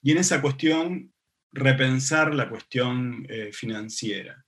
y 0.03 0.13
en 0.13 0.19
esa 0.19 0.41
cuestión 0.41 1.13
repensar 1.53 2.35
la 2.35 2.49
cuestión 2.49 3.27
eh, 3.29 3.51
financiera. 3.53 4.45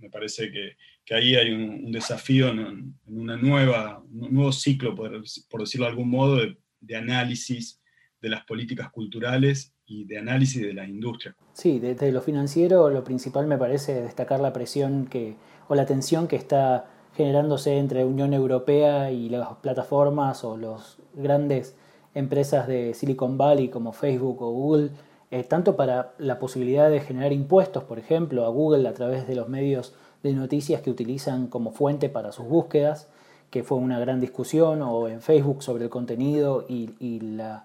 Me 0.00 0.10
parece 0.10 0.50
que, 0.50 1.14
ahí 1.14 1.36
hay 1.36 1.50
un, 1.52 1.90
desafío 1.90 2.48
en, 2.48 2.94
una 3.06 3.36
nueva, 3.36 4.02
un 4.12 4.34
nuevo 4.34 4.52
ciclo, 4.52 4.94
por, 4.94 5.22
decirlo 5.22 5.86
de 5.86 5.90
algún 5.90 6.10
modo, 6.10 6.36
de, 6.36 6.96
análisis 6.96 7.80
de 8.20 8.28
las 8.28 8.44
políticas 8.44 8.90
culturales 8.90 9.72
y 9.86 10.04
de 10.04 10.18
análisis 10.18 10.60
de 10.60 10.74
las 10.74 10.88
industrias. 10.88 11.34
Sí, 11.54 11.78
desde 11.78 12.12
lo 12.12 12.20
financiero 12.20 12.90
lo 12.90 13.04
principal 13.04 13.46
me 13.46 13.56
parece 13.56 14.02
destacar 14.02 14.40
la 14.40 14.52
presión 14.52 15.06
que, 15.06 15.36
o 15.68 15.74
la 15.74 15.86
tensión 15.86 16.28
que 16.28 16.36
está 16.36 16.90
generándose 17.16 17.78
entre 17.78 18.04
Unión 18.04 18.34
Europea 18.34 19.10
y 19.10 19.28
las 19.30 19.48
plataformas 19.62 20.44
o 20.44 20.56
las 20.56 20.98
grandes 21.14 21.74
empresas 22.14 22.66
de 22.66 22.92
Silicon 22.92 23.38
Valley 23.38 23.68
como 23.68 23.92
Facebook 23.92 24.42
o 24.42 24.50
Google 24.50 24.90
eh, 25.34 25.42
tanto 25.42 25.74
para 25.74 26.12
la 26.18 26.38
posibilidad 26.38 26.88
de 26.88 27.00
generar 27.00 27.32
impuestos, 27.32 27.82
por 27.82 27.98
ejemplo, 27.98 28.44
a 28.44 28.50
Google 28.50 28.88
a 28.88 28.94
través 28.94 29.26
de 29.26 29.34
los 29.34 29.48
medios 29.48 29.92
de 30.22 30.32
noticias 30.32 30.80
que 30.80 30.90
utilizan 30.90 31.48
como 31.48 31.72
fuente 31.72 32.08
para 32.08 32.30
sus 32.30 32.46
búsquedas, 32.46 33.08
que 33.50 33.64
fue 33.64 33.78
una 33.78 33.98
gran 33.98 34.20
discusión, 34.20 34.80
o 34.82 35.08
en 35.08 35.20
Facebook 35.22 35.64
sobre 35.64 35.82
el 35.82 35.90
contenido 35.90 36.64
y, 36.68 37.18
la 37.18 37.64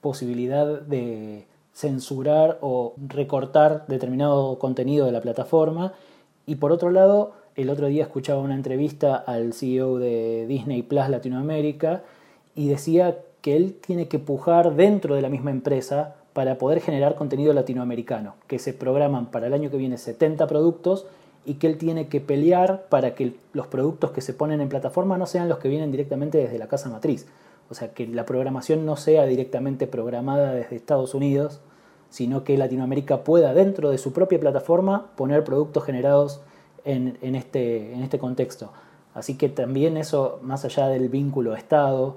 posibilidad 0.00 0.66
de 0.80 1.46
censurar 1.72 2.58
o 2.60 2.94
recortar 3.06 3.86
determinado 3.86 4.58
contenido 4.58 5.06
de 5.06 5.12
la 5.12 5.20
plataforma. 5.20 5.92
Y 6.46 6.56
por 6.56 6.72
otro 6.72 6.90
lado, 6.90 7.34
el 7.54 7.70
otro 7.70 7.86
día 7.86 8.02
escuchaba 8.02 8.40
una 8.40 8.56
entrevista 8.56 9.14
al 9.14 9.52
CEO 9.52 9.98
de 9.98 10.46
Disney 10.48 10.82
Plus 10.82 11.08
Latinoamérica 11.08 12.02
y 12.56 12.66
decía 12.66 13.20
que 13.40 13.54
él 13.54 13.78
tiene 13.86 14.08
que 14.08 14.18
pujar 14.18 14.74
dentro 14.74 15.14
de 15.14 15.22
la 15.22 15.28
misma 15.28 15.52
empresa 15.52 16.16
para 16.34 16.58
poder 16.58 16.80
generar 16.80 17.14
contenido 17.14 17.54
latinoamericano, 17.54 18.34
que 18.46 18.58
se 18.58 18.74
programan 18.74 19.30
para 19.30 19.46
el 19.46 19.54
año 19.54 19.70
que 19.70 19.78
viene 19.78 19.96
70 19.96 20.46
productos 20.46 21.06
y 21.46 21.54
que 21.54 21.68
él 21.68 21.78
tiene 21.78 22.08
que 22.08 22.20
pelear 22.20 22.86
para 22.88 23.14
que 23.14 23.36
los 23.52 23.68
productos 23.68 24.10
que 24.10 24.20
se 24.20 24.34
ponen 24.34 24.60
en 24.60 24.68
plataforma 24.68 25.16
no 25.16 25.26
sean 25.26 25.48
los 25.48 25.58
que 25.58 25.68
vienen 25.68 25.90
directamente 25.90 26.38
desde 26.38 26.58
la 26.58 26.68
casa 26.68 26.90
matriz. 26.90 27.26
O 27.70 27.74
sea, 27.74 27.94
que 27.94 28.06
la 28.06 28.26
programación 28.26 28.84
no 28.84 28.96
sea 28.96 29.24
directamente 29.26 29.86
programada 29.86 30.52
desde 30.52 30.76
Estados 30.76 31.14
Unidos, 31.14 31.60
sino 32.10 32.44
que 32.44 32.58
Latinoamérica 32.58 33.24
pueda 33.24 33.54
dentro 33.54 33.90
de 33.90 33.98
su 33.98 34.12
propia 34.12 34.40
plataforma 34.40 35.06
poner 35.16 35.44
productos 35.44 35.84
generados 35.84 36.40
en, 36.84 37.16
este, 37.34 37.94
en 37.94 38.02
este 38.02 38.18
contexto. 38.18 38.72
Así 39.14 39.36
que 39.36 39.48
también 39.48 39.96
eso, 39.96 40.40
más 40.42 40.64
allá 40.64 40.88
del 40.88 41.08
vínculo 41.08 41.54
Estado, 41.54 42.16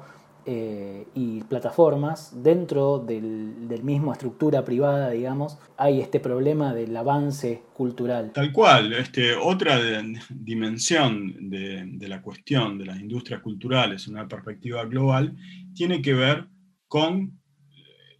eh, 0.49 1.05
y 1.13 1.43
plataformas, 1.43 2.41
dentro 2.41 2.99
del, 2.99 3.67
del, 3.67 3.83
mismo 3.83 4.13
estructura 4.13 4.63
privada, 4.63 5.09
digamos, 5.09 5.57
hay 5.75 5.99
este 5.99 6.21
problema 6.21 6.73
del 6.73 6.95
avance 6.95 7.63
cultural. 7.73 8.31
Tal 8.31 8.53
cual, 8.53 8.93
este, 8.93 9.35
otra 9.35 9.77
dimensión 10.29 11.49
de, 11.49 12.07
la 12.07 12.21
cuestión 12.21 12.77
de 12.77 12.85
las 12.85 12.97
industrias 12.97 13.41
culturales, 13.41 14.07
una 14.07 14.25
perspectiva 14.25 14.85
global, 14.85 15.35
tiene 15.75 16.01
que 16.01 16.13
ver 16.13 16.47
con 16.87 17.37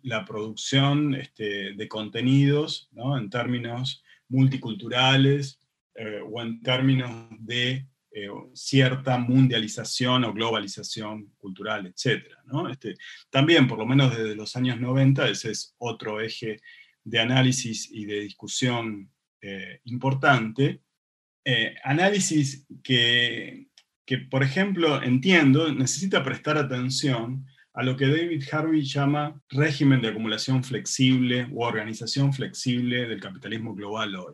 la 0.04 0.26
producción 0.26 1.16
este, 1.16 1.76
de 1.76 1.88
contenidos 1.88 2.90
en 3.18 3.30
términos 3.30 4.04
multiculturales 4.28 5.62
eh, 5.96 6.20
o 6.30 6.42
en 6.42 6.62
términos 6.62 7.10
de 7.40 7.88
eh, 8.20 8.30
cierta 8.54 9.20
mundialización 9.20 10.24
o 10.24 10.34
globalización 10.34 11.36
cultural, 11.38 11.86
etc. 11.86 12.26
Este, 12.72 12.96
también, 13.30 13.68
por 13.68 13.78
lo 13.78 13.86
menos 13.86 14.10
desde 14.10 14.36
los 14.36 14.56
años 14.56 14.80
90, 14.80 15.30
ese 15.30 15.52
es 15.52 15.76
otro 15.78 16.20
eje 16.20 16.60
de 17.04 17.20
análisis 17.20 17.88
y 17.92 18.06
de 18.06 18.22
discusión 18.22 19.12
eh, 19.40 19.82
importante. 19.84 20.82
Eh, 21.46 21.76
análisis 21.84 22.66
que, 22.82 23.68
que, 24.04 24.18
por 24.18 24.42
ejemplo, 24.42 25.04
entiendo, 25.04 25.72
necesita 25.72 26.24
prestar 26.24 26.58
atención 26.58 27.46
a 27.76 27.84
lo 27.84 27.96
que 27.96 28.08
David 28.08 28.44
Harvey 28.52 28.82
llama 28.82 29.40
régimen 29.50 30.02
de 30.02 30.08
acumulación 30.08 30.64
flexible 30.64 31.48
o 31.54 31.68
organización 31.68 32.34
flexible 32.34 33.08
del 33.08 33.22
capitalismo 33.22 33.76
global 33.76 34.16
hoy. 34.16 34.34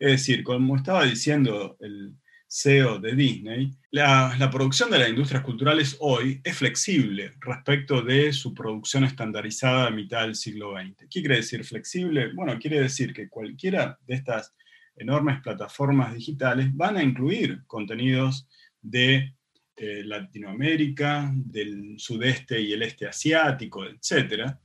Es 0.00 0.10
decir, 0.10 0.42
como 0.42 0.74
estaba 0.74 1.04
diciendo 1.04 1.76
el, 1.78 2.16
CEO 2.52 2.98
de 2.98 3.14
Disney, 3.14 3.70
la, 3.92 4.50
producción 4.50 4.90
de 4.90 4.98
las 4.98 5.08
industrias 5.08 5.44
culturales 5.44 5.96
hoy 6.00 6.40
es 6.42 6.56
flexible 6.56 7.32
respecto 7.38 8.02
de 8.02 8.32
su 8.32 8.52
producción 8.52 9.04
estandarizada 9.04 9.86
a 9.86 9.90
mitad 9.90 10.22
del 10.22 10.34
siglo 10.34 10.72
XX. 10.72 11.06
¿Qué 11.08 11.20
quiere 11.20 11.36
decir 11.36 11.64
flexible? 11.64 12.32
Bueno, 12.34 12.58
quiere 12.58 12.80
decir 12.80 13.12
que 13.12 13.28
cualquiera 13.28 13.96
de 14.04 14.14
estas 14.16 14.52
enormes 14.96 15.40
plataformas 15.42 16.12
digitales 16.12 16.74
van 16.74 16.96
a 16.96 17.04
incluir 17.04 17.62
contenidos 17.68 18.48
de 18.82 19.36
eh, 19.76 20.02
Latinoamérica, 20.04 21.30
del 21.32 21.94
sudeste 21.98 22.60
y 22.60 22.72
el 22.72 22.82
este 22.82 23.06
asiático, 23.06 23.84
etc., 23.86 24.56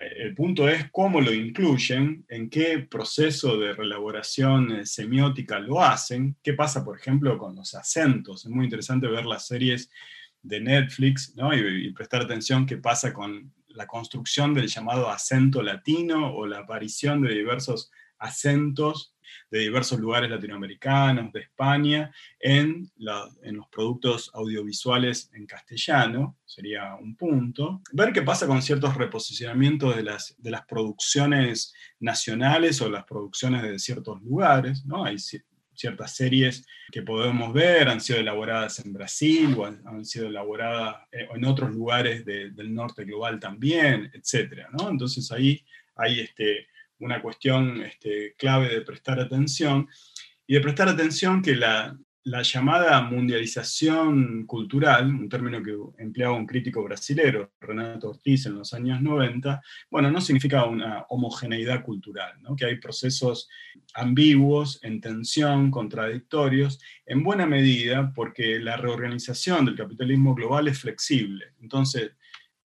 el 0.00 0.34
punto 0.34 0.68
es 0.68 0.90
cómo 0.90 1.20
lo 1.20 1.32
incluyen, 1.32 2.24
en 2.28 2.50
qué 2.50 2.78
proceso 2.78 3.58
de 3.58 3.72
relaboración 3.72 4.72
eh, 4.72 4.86
semiótica 4.86 5.58
lo 5.58 5.82
hacen, 5.82 6.36
qué 6.42 6.54
pasa, 6.54 6.84
por 6.84 6.98
ejemplo, 6.98 7.38
con 7.38 7.54
los 7.54 7.74
acentos. 7.74 8.44
Es 8.44 8.50
muy 8.50 8.64
interesante 8.64 9.06
ver 9.06 9.24
las 9.24 9.46
series 9.46 9.90
de 10.42 10.60
Netflix 10.60 11.34
y, 11.36 11.86
y 11.86 11.92
prestar 11.92 12.22
atención 12.22 12.66
qué 12.66 12.76
pasa 12.76 13.12
con 13.12 13.52
la 13.68 13.86
construcción 13.86 14.54
del 14.54 14.68
llamado 14.68 15.08
acento 15.08 15.62
latino 15.62 16.34
o 16.34 16.46
la 16.46 16.60
aparición 16.60 17.22
de 17.22 17.34
diversos 17.34 17.90
acentos 18.18 19.13
de 19.50 19.60
diversos 19.60 19.98
lugares 19.98 20.30
latinoamericanos, 20.30 21.32
de 21.32 21.40
España, 21.40 22.12
en, 22.38 22.90
los 22.96 23.68
productos 23.68 24.30
audiovisuales 24.34 25.30
en 25.34 25.46
castellano, 25.46 26.38
sería 26.44 26.94
un 26.94 27.16
punto. 27.16 27.82
Ver 27.92 28.12
qué 28.12 28.22
pasa 28.22 28.46
con 28.46 28.62
ciertos 28.62 28.96
reposicionamientos 28.96 29.96
de 29.96 30.02
las, 30.02 30.34
de 30.38 30.50
las 30.50 30.66
producciones 30.66 31.74
nacionales 32.00 32.80
o 32.80 32.90
las 32.90 33.04
producciones 33.04 33.62
de 33.62 33.78
ciertos 33.78 34.22
lugares, 34.22 34.84
¿no? 34.84 35.04
Hay 35.04 35.18
ciertas 35.74 36.14
series 36.14 36.66
que 36.90 37.02
podemos 37.02 37.52
ver 37.52 37.88
han 37.88 38.00
sido 38.00 38.20
elaboradas 38.20 38.78
en 38.84 38.92
Brasil 38.92 39.54
o 39.56 39.66
han, 39.66 40.04
sido 40.04 40.28
elaboradas 40.28 40.96
eh, 41.12 41.28
en 41.34 41.44
otros 41.44 41.72
lugares 41.72 42.24
del 42.24 42.74
norte 42.74 43.04
global 43.04 43.38
también, 43.40 44.10
etc. 44.14 44.66
¿no? 44.78 44.90
Entonces 44.90 45.30
ahí 45.32 45.64
hay 45.96 46.20
este, 46.20 46.68
una 47.04 47.20
cuestión 47.20 47.82
este, 47.82 48.34
clave 48.38 48.70
de 48.70 48.80
prestar 48.80 49.20
atención, 49.20 49.88
y 50.46 50.54
de 50.54 50.60
prestar 50.60 50.88
atención 50.88 51.42
que 51.42 51.54
la, 51.54 51.98
llamada 52.42 53.02
mundialización 53.02 54.46
cultural, 54.46 55.08
un 55.08 55.28
término 55.28 55.62
que 55.62 55.76
empleaba 56.02 56.34
un 56.34 56.46
crítico 56.46 56.82
brasilero, 56.82 57.52
Renato 57.60 58.08
Ortiz, 58.08 58.46
en 58.46 58.54
los 58.54 58.72
años 58.72 59.02
90, 59.02 59.60
bueno, 59.90 60.10
no 60.10 60.22
significa 60.22 60.64
una 60.64 61.04
homogeneidad 61.10 61.84
cultural, 61.84 62.32
que 62.56 62.64
hay 62.64 62.76
procesos 62.76 63.50
ambiguos, 63.92 64.80
en 64.82 65.02
tensión, 65.02 65.70
contradictorios, 65.70 66.80
en 67.04 67.22
buena 67.22 67.44
medida 67.44 68.10
porque 68.14 68.58
la 68.58 68.78
reorganización 68.78 69.66
del 69.66 69.76
capitalismo 69.76 70.34
global 70.34 70.68
es 70.68 70.78
flexible. 70.78 71.52
Entonces, 71.60 72.12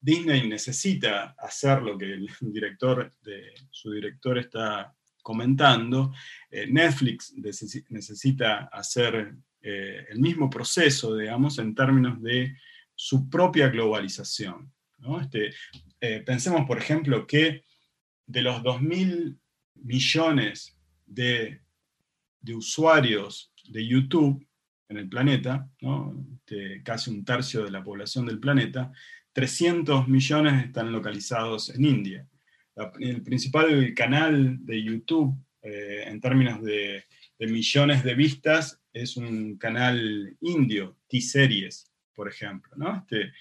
Disney 0.01 0.47
necesita 0.47 1.35
hacer 1.37 1.81
lo 1.81 1.97
que 1.97 2.05
el 2.05 2.29
director 2.41 3.13
de, 3.21 3.53
su 3.69 3.91
director 3.91 4.37
está 4.37 4.95
comentando, 5.21 6.13
eh, 6.49 6.65
Netflix 6.67 7.33
necesita 7.89 8.69
hacer 8.71 9.35
eh, 9.61 10.05
el 10.09 10.19
mismo 10.19 10.49
proceso, 10.49 11.15
digamos, 11.15 11.59
en 11.59 11.75
términos 11.75 12.21
de 12.21 12.55
su 12.95 13.29
propia 13.29 13.69
globalización. 13.69 14.71
Este, 15.21 15.53
eh, 16.01 16.21
pensemos, 16.25 16.65
por 16.65 16.77
ejemplo, 16.77 17.27
que 17.27 17.63
de 18.25 18.41
los 18.41 18.61
2.000 18.61 19.37
millones 19.75 20.77
de, 21.05 21.61
usuarios 22.55 23.53
de 23.69 23.85
YouTube 23.85 24.45
en 24.87 24.97
el 24.97 25.07
planeta, 25.07 25.69
este, 26.35 26.81
casi 26.83 27.11
un 27.11 27.23
tercio 27.23 27.63
de 27.63 27.71
la 27.71 27.83
población 27.83 28.25
del 28.25 28.39
planeta, 28.39 28.91
300 29.39 30.09
millones 30.09 30.65
están 30.65 30.91
localizados 30.91 31.69
en 31.69 31.85
India. 31.85 32.27
El 32.99 33.21
principal 33.23 33.93
canal 33.93 34.57
de 34.65 34.83
YouTube 34.83 35.33
eh, 35.61 36.03
en 36.07 36.19
términos 36.19 36.61
de, 36.61 37.05
millones 37.39 38.03
de 38.03 38.15
vistas 38.15 38.81
es 38.91 39.15
un 39.15 39.57
canal 39.57 40.35
indio, 40.41 40.97
T-Series, 41.07 41.89
por 42.13 42.27
ejemplo. 42.27 42.71
Este, 42.97 43.31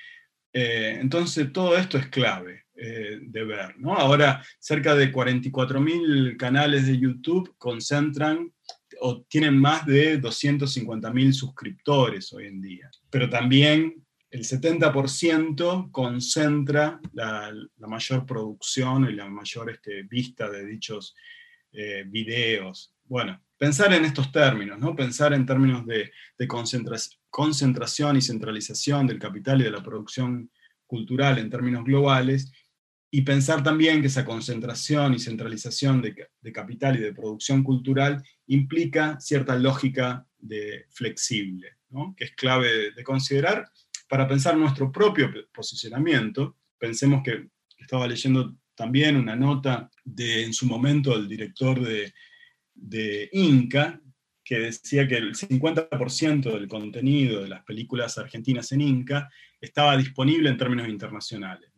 Eh, 0.53 0.99
entonces, 1.01 1.53
todo 1.53 1.77
esto 1.77 1.99
es 1.99 2.07
clave 2.07 2.65
eh, 2.77 3.19
de 3.21 3.45
ver. 3.45 3.77
¿no? 3.79 3.95
Ahora, 3.95 4.43
cerca 4.61 4.95
de 4.95 5.13
44.000 5.13 6.37
canales 6.37 6.87
de 6.87 6.97
YouTube 6.97 7.55
concentran 7.59 8.53
o 9.01 9.23
tienen 9.23 9.59
más 9.59 9.85
de 9.85 10.21
250.000 10.21 11.33
suscriptores 11.33 12.33
hoy 12.33 12.47
en 12.47 12.61
día. 12.61 12.89
Pero 13.11 13.29
también 13.29 14.07
el 14.31 14.45
70% 14.45 15.91
concentra 15.91 17.01
la, 17.13 17.53
mayor 17.79 18.27
producción 18.27 19.09
y 19.09 19.15
la 19.15 19.29
mayor 19.29 19.71
este, 19.71 20.03
vista 20.03 20.51
de 20.51 20.67
dichos 20.67 21.15
eh, 21.73 22.05
videos. 22.07 22.95
Bueno, 23.05 23.43
pensar 23.57 23.93
en 23.95 24.05
estos 24.05 24.31
términos, 24.31 24.79
¿no? 24.79 24.95
pensar 24.95 25.33
en 25.33 25.47
términos 25.47 25.87
de, 25.87 26.11
concentración 27.31 28.17
y 28.17 28.23
centralización 28.23 29.07
del 29.07 29.19
capital 29.19 29.61
y 29.61 29.65
de 29.65 29.71
la 29.71 29.83
producción 29.83 30.51
cultural 30.87 31.39
en 31.39 31.51
términos 31.51 31.85
globales, 31.85 32.53
y 33.11 33.23
pensar 33.23 33.63
también 33.63 34.03
que 34.03 34.09
esa 34.09 34.27
concentración 34.27 35.15
y 35.15 35.19
centralización 35.19 36.03
de, 36.03 36.29
capital 36.53 36.97
y 36.97 37.01
de 37.01 37.15
producción 37.15 37.63
cultural 37.63 38.23
implica 38.47 39.19
cierta 39.19 39.57
lógica 39.57 40.27
de 40.39 40.85
flexible, 40.91 41.79
que 42.17 42.25
es 42.25 42.33
clave 42.33 42.91
de 42.93 43.05
considerar 43.05 43.71
para 44.09 44.27
pensar 44.27 44.57
nuestro 44.57 44.91
propio 44.91 45.31
posicionamiento, 45.53 46.57
pensemos 46.79 47.23
que 47.23 47.49
estaba 47.79 48.07
leyendo 48.07 48.57
también 48.75 49.17
una 49.17 49.37
nota 49.37 49.91
de 50.05 50.45
en 50.45 50.53
su 50.55 50.67
momento 50.67 51.15
el 51.15 51.29
director 51.29 51.81
de, 51.81 53.29
Inca, 53.33 54.01
que 54.45 54.61
decía 54.61 55.07
que 55.07 55.17
el 55.17 55.35
50% 55.35 56.53
del 56.53 56.69
contenido 56.69 57.43
de 57.43 57.49
las 57.49 57.65
películas 57.65 58.17
argentinas 58.17 58.73
en 58.73 58.81
Inca 58.81 59.29
estaba 59.61 59.97
disponible 59.97 60.49
en 60.49 60.57
términos 60.57 60.89
internacionales. 60.89 61.71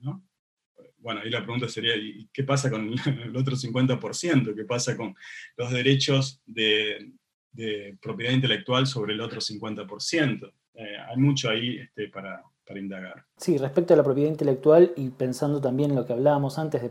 Bueno, 0.98 1.20
ahí 1.22 1.30
la 1.30 1.42
pregunta 1.42 1.68
sería, 1.68 1.96
¿y 1.96 2.28
qué 2.32 2.44
pasa 2.44 2.70
con 2.70 2.92
el 3.24 3.34
otro 3.34 3.56
50%? 3.56 4.54
¿Qué 4.54 4.64
pasa 4.64 4.96
con 4.96 5.16
los 5.56 5.72
derechos 5.72 6.42
de, 6.44 7.12
de 7.50 7.96
propiedad 8.00 8.34
intelectual 8.34 8.86
sobre 8.86 9.14
el 9.14 9.20
otro 9.22 9.40
50%? 9.40 10.52
Eh, 10.80 10.96
hay 11.08 11.16
mucho 11.18 11.50
ahí 11.50 11.78
este, 11.78 12.08
para, 12.08 12.42
indagar. 12.74 13.24
Sí, 13.36 13.58
respecto 13.58 13.94
a 13.94 13.96
la 13.96 14.04
propiedad 14.04 14.30
intelectual 14.30 14.92
y 14.96 15.10
pensando 15.10 15.60
también 15.60 15.90
en 15.90 15.96
lo 15.96 16.06
que 16.06 16.12
hablábamos 16.12 16.56
antes 16.56 16.80
de, 16.80 16.88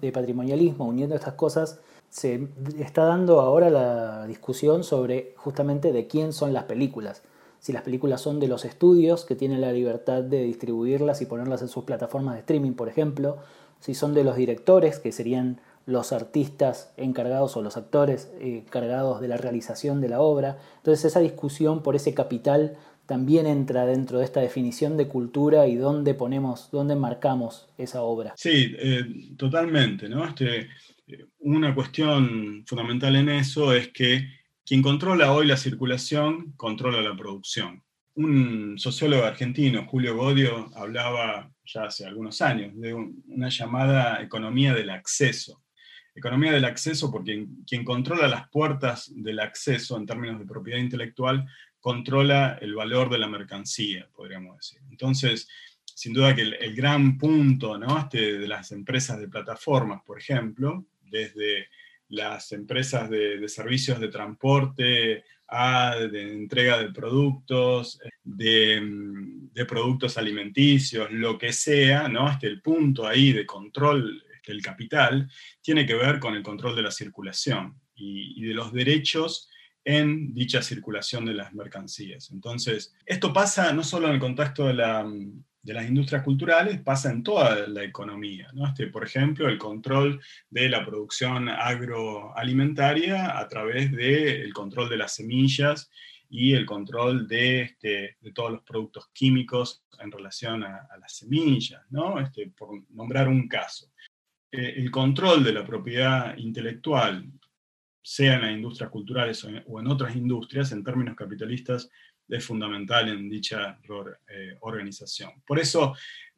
de 0.00 0.12
patrimonialismo, 0.12 0.86
uniendo 0.86 1.16
estas 1.16 1.34
cosas, 1.34 1.80
se 2.08 2.48
está 2.78 3.04
dando 3.04 3.40
ahora 3.40 3.68
la 3.68 4.26
discusión 4.28 4.84
sobre 4.84 5.34
justamente 5.36 5.92
de 5.92 6.06
quién 6.06 6.32
son 6.32 6.52
las 6.52 6.64
películas. 6.64 7.24
Si 7.58 7.72
las 7.72 7.82
películas 7.82 8.20
son 8.20 8.38
de 8.38 8.46
los 8.46 8.64
estudios 8.64 9.24
que 9.24 9.34
tienen 9.34 9.60
la 9.60 9.72
libertad 9.72 10.22
de 10.22 10.44
distribuirlas 10.44 11.20
y 11.20 11.26
ponerlas 11.26 11.60
en 11.60 11.68
sus 11.68 11.82
plataformas 11.82 12.34
de 12.34 12.40
streaming, 12.40 12.74
por 12.74 12.88
ejemplo, 12.88 13.38
si 13.80 13.94
son 13.94 14.14
de 14.14 14.22
los 14.22 14.36
directores, 14.36 15.00
que 15.00 15.10
serían 15.10 15.60
los 15.86 16.12
artistas 16.12 16.92
encargados 16.96 17.56
o 17.56 17.62
los 17.62 17.76
actores 17.76 18.30
eh, 18.40 18.62
encargados 18.66 19.20
de 19.20 19.28
la 19.28 19.36
realización 19.36 20.00
de 20.00 20.08
la 20.08 20.20
obra. 20.20 20.58
Entonces 20.78 21.04
esa 21.04 21.20
discusión 21.20 21.82
por 21.82 21.94
ese 21.94 22.12
capital 22.12 22.76
también 23.06 23.46
entra 23.46 23.86
dentro 23.86 24.18
de 24.18 24.24
esta 24.24 24.40
definición 24.40 24.96
de 24.96 25.08
cultura 25.08 25.66
y 25.66 25.76
dónde 25.76 26.14
ponemos, 26.14 26.70
dónde 26.72 26.96
marcamos 26.96 27.68
esa 27.78 28.02
obra. 28.02 28.34
Sí, 28.36 28.74
eh, 28.78 29.34
totalmente, 29.36 30.08
¿no? 30.08 30.24
Este, 30.24 30.68
una 31.38 31.74
cuestión 31.74 32.64
fundamental 32.66 33.14
en 33.16 33.28
eso 33.28 33.72
es 33.72 33.88
que 33.88 34.28
quien 34.64 34.82
controla 34.82 35.32
hoy 35.32 35.46
la 35.46 35.56
circulación 35.56 36.52
controla 36.56 37.00
la 37.00 37.16
producción. 37.16 37.82
Un 38.14 38.78
sociólogo 38.78 39.24
argentino, 39.24 39.86
Julio 39.86 40.16
Godio, 40.16 40.70
hablaba 40.74 41.52
ya 41.64 41.84
hace 41.84 42.06
algunos 42.06 42.40
años 42.40 42.72
de 42.74 42.94
una 42.94 43.48
llamada 43.48 44.20
economía 44.22 44.74
del 44.74 44.90
acceso. 44.90 45.62
Economía 46.14 46.50
del 46.50 46.64
acceso 46.64 47.12
porque 47.12 47.46
quien 47.66 47.84
controla 47.84 48.26
las 48.26 48.48
puertas 48.48 49.12
del 49.14 49.38
acceso 49.38 49.96
en 49.96 50.06
términos 50.06 50.38
de 50.38 50.46
propiedad 50.46 50.80
intelectual 50.80 51.46
controla 51.86 52.58
el 52.60 52.74
valor 52.74 53.08
de 53.10 53.18
la 53.18 53.28
mercancía, 53.28 54.08
podríamos 54.12 54.56
decir. 54.56 54.80
Entonces, 54.90 55.48
sin 55.84 56.12
duda 56.12 56.34
que 56.34 56.42
el, 56.42 56.74
gran 56.74 57.16
punto 57.16 57.78
¿no? 57.78 58.00
este, 58.00 58.40
de 58.40 58.48
las 58.48 58.72
empresas 58.72 59.20
de 59.20 59.28
plataformas, 59.28 60.02
por 60.04 60.18
ejemplo, 60.18 60.84
desde 61.00 61.68
las 62.08 62.50
empresas 62.50 63.08
de, 63.08 63.48
servicios 63.48 64.00
de 64.00 64.08
transporte 64.08 65.22
a 65.46 65.94
de 65.94 66.32
entrega 66.32 66.76
de 66.80 66.90
productos, 66.90 68.00
de, 68.24 68.82
productos 69.68 70.18
alimenticios, 70.18 71.12
lo 71.12 71.38
que 71.38 71.52
sea, 71.52 72.08
¿no? 72.08 72.28
Este, 72.28 72.48
el 72.48 72.62
punto 72.62 73.06
ahí 73.06 73.32
de 73.32 73.46
control 73.46 74.24
del 74.44 74.60
capital 74.60 75.30
tiene 75.62 75.86
que 75.86 75.94
ver 75.94 76.18
con 76.18 76.34
el 76.34 76.42
control 76.42 76.74
de 76.74 76.82
la 76.82 76.90
circulación 76.90 77.80
y 77.94 78.44
de 78.44 78.54
los 78.54 78.72
derechos 78.72 79.48
en 79.86 80.34
dicha 80.34 80.62
circulación 80.62 81.24
de 81.24 81.34
las 81.34 81.54
mercancías. 81.54 82.30
Entonces, 82.32 82.92
esto 83.06 83.32
pasa 83.32 83.72
no 83.72 83.84
solo 83.84 84.08
en 84.08 84.14
el 84.14 84.20
contexto 84.20 84.66
de, 84.66 84.74
las 84.74 85.88
industrias 85.88 86.24
culturales, 86.24 86.80
pasa 86.80 87.12
en 87.12 87.22
toda 87.22 87.68
la 87.68 87.84
economía. 87.84 88.48
Este, 88.66 88.88
por 88.88 89.04
ejemplo, 89.04 89.48
el 89.48 89.58
control 89.58 90.20
de 90.50 90.68
la 90.68 90.84
producción 90.84 91.48
agroalimentaria 91.48 93.38
a 93.38 93.46
través 93.46 93.92
del 93.92 94.52
control 94.52 94.88
de 94.88 94.96
las 94.96 95.14
semillas 95.14 95.88
y 96.28 96.52
el 96.54 96.66
control 96.66 97.28
de, 97.28 97.60
este, 97.62 98.16
todos 98.34 98.50
los 98.50 98.62
productos 98.62 99.08
químicos 99.12 99.84
en 100.00 100.10
relación 100.10 100.64
a, 100.64 100.88
las 101.00 101.16
semillas, 101.16 101.82
este, 102.24 102.48
por 102.48 102.82
nombrar 102.90 103.28
un 103.28 103.46
caso. 103.46 103.92
Eh, 104.50 104.74
el 104.78 104.90
control 104.90 105.44
de 105.44 105.52
la 105.52 105.64
propiedad 105.64 106.36
intelectual 106.38 107.30
sea 108.08 108.36
en 108.36 108.42
las 108.42 108.52
industrias 108.52 108.88
culturales 108.88 109.42
o 109.42 109.80
en, 109.80 109.86
otras 109.88 110.14
industrias, 110.14 110.70
en 110.70 110.84
términos 110.84 111.16
capitalistas, 111.16 111.90
es 112.28 112.44
fundamental 112.44 113.08
en 113.08 113.28
dicha 113.28 113.80
eh, 114.28 114.56
organización. 114.60 115.42
Por 115.44 115.58
eso, 115.58 115.92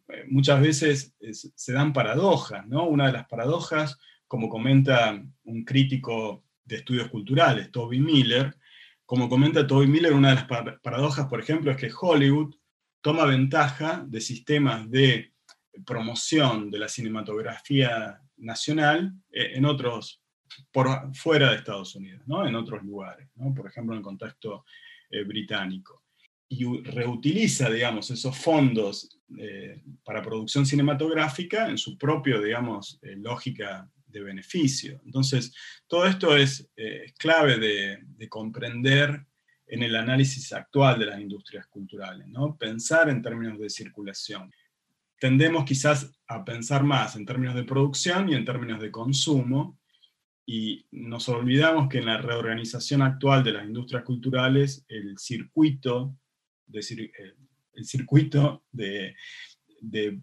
eh, 0.08 0.24
muchas 0.30 0.62
veces 0.62 1.14
se 1.20 1.72
dan 1.74 1.92
paradojas, 1.92 2.66
¿no? 2.66 2.86
Una 2.86 3.08
de 3.08 3.12
las 3.12 3.26
paradojas, 3.26 3.98
como 4.26 4.48
comenta 4.48 5.22
un 5.44 5.64
crítico 5.66 6.42
de 6.64 6.76
estudios 6.76 7.08
culturales, 7.08 7.70
Toby 7.70 8.00
Miller, 8.00 8.56
como 9.04 9.28
comenta 9.28 9.66
Toby 9.66 9.88
Miller, 9.88 10.14
una 10.14 10.30
de 10.30 10.34
las 10.36 10.80
paradojas, 10.80 11.26
por 11.26 11.38
ejemplo, 11.38 11.70
es 11.70 11.76
que 11.76 11.92
Hollywood 11.94 12.54
toma 13.02 13.26
ventaja 13.26 14.06
de 14.08 14.22
sistemas 14.22 14.90
de 14.90 15.34
promoción 15.84 16.70
de 16.70 16.78
la 16.78 16.88
cinematografía 16.88 18.22
nacional 18.38 19.12
eh, 19.30 19.52
en 19.54 19.66
otros 19.66 20.22
por 20.72 21.14
fuera 21.14 21.50
de 21.50 21.56
Estados 21.56 21.94
Unidos, 21.94 22.22
¿no? 22.26 22.46
en 22.46 22.54
otros 22.54 22.82
lugares, 22.82 23.28
¿no? 23.36 23.54
por 23.54 23.66
ejemplo 23.68 23.94
en 23.94 23.98
el 23.98 24.04
contexto 24.04 24.64
eh, 25.10 25.24
británico. 25.24 26.04
Y 26.50 26.82
reutiliza, 26.82 27.70
digamos, 27.70 28.10
esos 28.10 28.36
fondos 28.36 29.18
eh, 29.38 29.82
para 30.04 30.22
producción 30.22 30.64
cinematográfica 30.66 31.68
en 31.68 31.78
su 31.78 31.96
propia, 31.96 32.40
digamos, 32.40 32.98
eh, 33.02 33.16
lógica 33.16 33.90
de 34.06 34.22
beneficio. 34.22 35.00
Entonces, 35.04 35.54
todo 35.86 36.06
esto 36.06 36.34
es, 36.34 36.70
clave 37.18 37.58
de, 37.58 37.98
de, 38.02 38.28
comprender 38.28 39.26
en 39.66 39.82
el 39.82 39.94
análisis 39.96 40.52
actual 40.52 40.98
de 40.98 41.06
las 41.06 41.20
industrias 41.20 41.66
culturales, 41.66 42.26
¿no? 42.28 42.56
Pensar 42.56 43.10
en 43.10 43.20
términos 43.20 43.58
de 43.58 43.68
circulación. 43.68 44.50
Tendemos 45.20 45.64
quizás 45.64 46.10
a 46.26 46.44
pensar 46.44 46.84
más 46.84 47.16
en 47.16 47.26
términos 47.26 47.54
de 47.54 47.64
producción 47.64 48.28
y 48.28 48.34
en 48.34 48.44
términos 48.44 48.80
de 48.80 48.90
consumo, 48.90 49.77
y 50.50 50.86
nos 50.92 51.28
olvidamos 51.28 51.90
que 51.90 51.98
en 51.98 52.06
la 52.06 52.16
reorganización 52.16 53.02
actual 53.02 53.44
de 53.44 53.52
las 53.52 53.66
industrias 53.66 54.02
culturales, 54.02 54.82
el 54.88 55.18
circuito, 55.18 56.16
de, 56.66 57.12
el 57.74 57.84
circuito 57.84 58.62
de, 58.72 59.14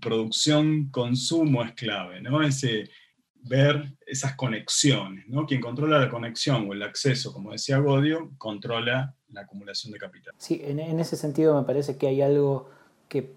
producción-consumo 0.01 1.63
es 1.63 1.73
clave, 1.73 2.21
¿no? 2.21 2.41
Ese, 2.41 2.89
ver 3.35 3.93
esas 4.03 4.35
conexiones, 4.35 5.27
¿no? 5.27 5.45
Quien 5.45 5.61
controla 5.61 5.99
la 5.99 6.09
conexión 6.09 6.67
o 6.67 6.73
el 6.73 6.81
acceso, 6.81 7.31
como 7.31 7.51
decía 7.51 7.77
Godio, 7.77 8.31
controla 8.39 9.15
la 9.29 9.41
acumulación 9.41 9.93
de 9.93 9.99
capital. 9.99 10.33
Sí, 10.39 10.59
en 10.63 10.79
ese 10.99 11.17
sentido 11.17 11.55
me 11.55 11.67
parece 11.67 11.97
que 11.97 12.07
hay 12.07 12.23
algo 12.23 12.71
que 13.09 13.31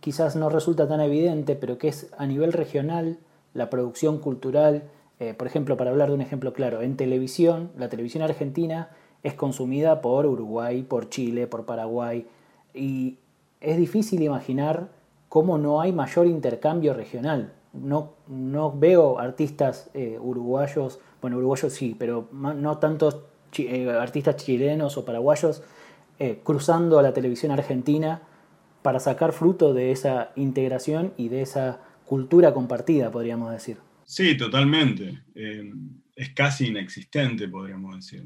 quizás 0.00 0.34
no 0.34 0.48
resulta 0.48 0.88
tan 0.88 1.00
evidente, 1.00 1.54
pero 1.54 1.78
que 1.78 1.86
es 1.86 2.12
a 2.18 2.26
nivel 2.26 2.52
regional, 2.52 3.20
la 3.54 3.70
producción 3.70 4.18
cultural 4.18 4.90
eh, 5.22 5.34
por 5.34 5.46
ejemplo, 5.46 5.76
para 5.76 5.92
hablar 5.92 6.08
de 6.08 6.16
un 6.16 6.20
ejemplo 6.20 6.52
claro, 6.52 6.82
en 6.82 6.96
televisión, 6.96 7.70
la 7.78 7.88
televisión 7.88 8.24
argentina 8.24 8.90
es 9.22 9.34
consumida 9.34 10.00
por 10.00 10.26
Uruguay, 10.26 10.82
por 10.82 11.10
Chile, 11.10 11.46
por 11.46 11.64
Paraguay, 11.64 12.26
y 12.74 13.18
es 13.60 13.76
difícil 13.76 14.20
imaginar 14.20 14.88
cómo 15.28 15.58
no 15.58 15.80
hay 15.80 15.92
mayor 15.92 16.26
intercambio 16.26 16.92
regional. 16.92 17.52
No, 17.72 18.14
no 18.26 18.72
veo 18.76 19.20
artistas 19.20 19.90
eh, 19.94 20.18
uruguayos, 20.20 20.98
bueno, 21.20 21.36
uruguayos 21.36 21.72
sí, 21.72 21.94
pero 21.96 22.26
no 22.32 22.78
tantos 22.78 23.20
eh, 23.58 23.90
artistas 23.90 24.36
chilenos 24.38 24.98
o 24.98 25.04
paraguayos 25.04 25.62
cruzando 26.44 27.00
a 27.00 27.02
la 27.02 27.12
televisión 27.12 27.50
argentina 27.50 28.22
para 28.82 29.00
sacar 29.00 29.32
fruto 29.32 29.74
de 29.74 29.90
esa 29.90 30.30
integración 30.36 31.12
y 31.16 31.28
de 31.30 31.42
esa 31.42 31.80
cultura 32.06 32.54
compartida, 32.54 33.10
podríamos 33.10 33.50
decir. 33.50 33.78
Sí, 34.12 34.36
totalmente. 34.36 35.22
Eh, 35.34 35.72
es 36.14 36.34
casi 36.34 36.66
inexistente, 36.66 37.48
podríamos 37.48 37.96
decir. 37.96 38.22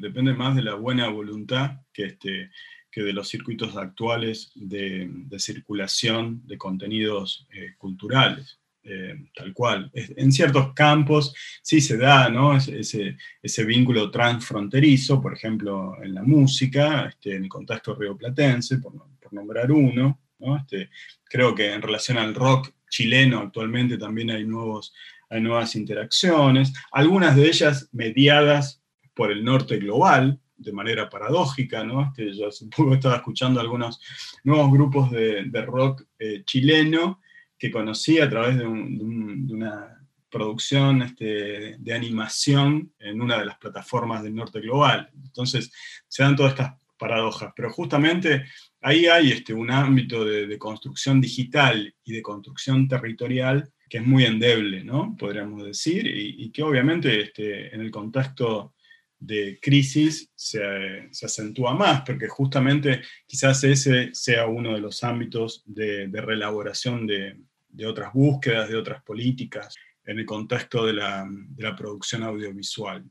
depende 0.00 0.34
más 0.34 0.56
de 0.56 0.62
la 0.62 0.74
buena 0.74 1.06
voluntad 1.06 1.76
que, 1.92 2.06
este, 2.06 2.50
que 2.90 3.02
de 3.04 3.12
los 3.12 3.28
circuitos 3.28 3.76
actuales 3.76 4.50
de, 4.56 5.08
circulación 5.38 6.44
de 6.44 6.58
contenidos 6.58 7.46
eh, 7.52 7.74
culturales. 7.78 8.58
Eh, 8.82 9.14
tal 9.32 9.52
cual. 9.54 9.92
En 9.94 10.32
ciertos 10.32 10.74
campos 10.74 11.32
sí 11.62 11.80
se 11.80 11.96
da 11.98 12.28
ese, 12.66 13.64
vínculo 13.64 14.10
transfronterizo, 14.10 15.22
por 15.22 15.34
ejemplo, 15.34 16.02
en 16.02 16.14
la 16.14 16.24
música, 16.24 17.06
este, 17.06 17.36
en 17.36 17.44
el 17.44 17.48
contexto 17.48 17.94
rioplatense, 17.94 18.78
por, 18.78 18.92
por 19.20 19.32
nombrar 19.32 19.70
uno. 19.70 20.20
¿no? 20.40 20.56
Este, 20.56 20.90
creo 21.22 21.54
que 21.54 21.72
en 21.72 21.82
relación 21.82 22.18
al 22.18 22.34
rock 22.34 22.72
chileno 22.88 23.38
actualmente 23.38 23.98
también 23.98 24.30
hay, 24.30 24.44
nuevos, 24.44 24.92
hay 25.30 25.40
nuevas 25.40 25.74
interacciones, 25.76 26.72
algunas 26.92 27.36
de 27.36 27.46
ellas 27.48 27.88
mediadas 27.92 28.82
por 29.14 29.30
el 29.30 29.44
norte 29.44 29.78
global, 29.78 30.40
de 30.56 30.72
manera 30.72 31.08
paradójica, 31.08 31.84
¿no? 31.84 32.02
Este, 32.02 32.32
yo 32.32 32.48
hace 32.48 32.66
poco 32.66 32.94
estaba 32.94 33.16
escuchando 33.16 33.60
algunos 33.60 34.00
nuevos 34.42 34.72
grupos 34.72 35.10
de, 35.10 35.44
de 35.44 35.62
rock 35.62 36.04
eh, 36.18 36.42
chileno 36.44 37.20
que 37.58 37.70
conocí 37.70 38.18
a 38.20 38.30
través 38.30 38.56
de, 38.56 38.66
una 38.66 39.94
producción 40.30 41.02
este, 41.02 41.76
de 41.78 41.94
animación 41.94 42.92
en 42.98 43.20
una 43.20 43.38
de 43.38 43.46
las 43.46 43.58
plataformas 43.58 44.22
del 44.22 44.34
norte 44.34 44.60
global. 44.60 45.10
Entonces, 45.24 45.72
se 46.06 46.22
dan 46.22 46.36
todas 46.36 46.52
estas 46.52 46.74
paradojas, 46.98 47.52
pero 47.56 47.70
justamente 47.72 48.44
ahí 48.80 49.06
hay 49.06 49.32
este, 49.32 49.54
un 49.54 49.70
ámbito 49.70 50.24
de, 50.24 50.58
construcción 50.58 51.20
digital 51.20 51.94
y 52.04 52.12
de 52.12 52.22
construcción 52.22 52.86
territorial 52.88 53.72
que 53.88 53.98
es 53.98 54.06
muy 54.06 54.24
endeble, 54.24 54.84
¿no? 54.84 55.16
podríamos 55.18 55.64
decir, 55.64 56.06
y, 56.06 56.50
que 56.50 56.62
obviamente 56.62 57.20
este, 57.20 57.74
en 57.74 57.80
el 57.80 57.90
contexto 57.90 58.74
de 59.18 59.58
crisis 59.60 60.30
se, 60.34 61.08
acentúa 61.22 61.74
más, 61.74 62.02
porque 62.02 62.28
justamente 62.28 63.02
quizás 63.26 63.64
ese 63.64 64.10
sea 64.12 64.46
uno 64.46 64.74
de 64.74 64.80
los 64.80 65.02
ámbitos 65.02 65.62
de, 65.66 66.08
de 66.08 66.20
reelaboración 66.20 67.06
de, 67.06 67.36
de 67.68 67.86
otras 67.86 68.12
búsquedas, 68.12 68.68
de 68.68 68.76
otras 68.76 69.02
políticas 69.02 69.74
en 70.04 70.18
el 70.18 70.26
contexto 70.26 70.86
de 70.86 70.94
la, 70.94 71.28
producción 71.76 72.22
audiovisual. 72.22 73.04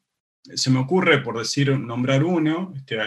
Se 0.43 0.69
me 0.69 0.79
ocurre, 0.79 1.19
por 1.19 1.37
decir, 1.37 1.77
nombrar 1.77 2.23
uno, 2.23 2.73
este, 2.75 2.97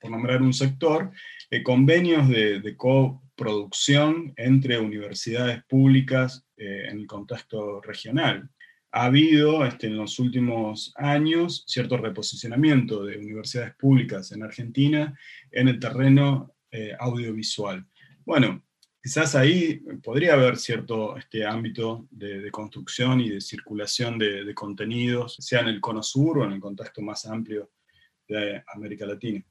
por 0.00 0.10
nombrar 0.10 0.40
un 0.42 0.54
sector, 0.54 1.10
eh, 1.50 1.62
convenios 1.62 2.28
de, 2.28 2.74
coproducción 2.76 4.32
entre 4.36 4.78
universidades 4.78 5.62
públicas 5.64 6.44
eh, 6.58 6.88
en 6.90 6.98
el 6.98 7.06
contexto 7.06 7.80
regional. 7.80 8.50
Ha 8.90 9.04
habido 9.04 9.64
este, 9.64 9.86
en 9.86 9.96
los 9.96 10.18
últimos 10.18 10.92
años 10.96 11.62
cierto 11.66 11.96
reposicionamiento 11.96 13.04
de 13.04 13.18
universidades 13.18 13.74
públicas 13.76 14.32
en 14.32 14.42
Argentina 14.42 15.16
en 15.52 15.68
el 15.68 15.78
terreno 15.78 16.54
eh, 16.70 16.92
audiovisual. 16.98 17.86
Bueno, 18.24 18.62
quizás 19.02 19.34
ahí 19.34 19.82
podría 20.02 20.34
haber 20.34 20.56
cierto 20.56 21.16
este 21.16 21.46
ámbito 21.46 22.08
de, 22.10 22.50
construcción 22.50 23.20
y 23.20 23.28
de 23.28 23.40
circulación 23.40 24.18
de, 24.18 24.52
contenidos, 24.54 25.36
sea 25.38 25.60
en 25.60 25.68
el 25.68 25.80
cono 25.80 26.02
sur 26.02 26.38
o 26.38 26.44
en 26.44 26.52
el 26.52 26.60
contexto 26.60 27.00
más 27.00 27.24
amplio 27.26 27.70
de 28.26 28.62
América 28.74 29.06
Latina. 29.06 29.44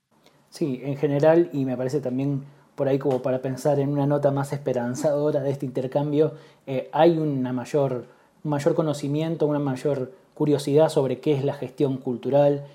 Sí, 0.49 0.82
en 0.84 0.97
general, 0.97 1.49
y 1.53 1.66
me 1.66 1.78
parece 1.78 2.01
también 2.01 2.43
por 2.78 2.88
ahí 2.88 2.99
como 2.99 3.23
para 3.23 3.41
pensar 3.41 3.80
en 3.80 3.89
una 3.89 4.05
nota 4.05 4.30
más 4.30 4.53
esperanzadora 4.53 5.41
de 5.41 5.49
este 5.49 5.65
intercambio, 5.65 6.34
eh, 6.67 6.89
hay 6.91 7.17
una 7.17 7.51
mayor, 7.51 8.05
un 8.43 8.51
mayor 8.51 8.75
conocimiento, 8.75 9.47
una 9.47 9.57
mayor 9.57 10.11
curiosidad 10.36 10.89
sobre 10.89 11.19
qué 11.19 11.34
es 11.34 11.43
la 11.43 11.55
gestión 11.55 11.97
cultural, 11.97 12.65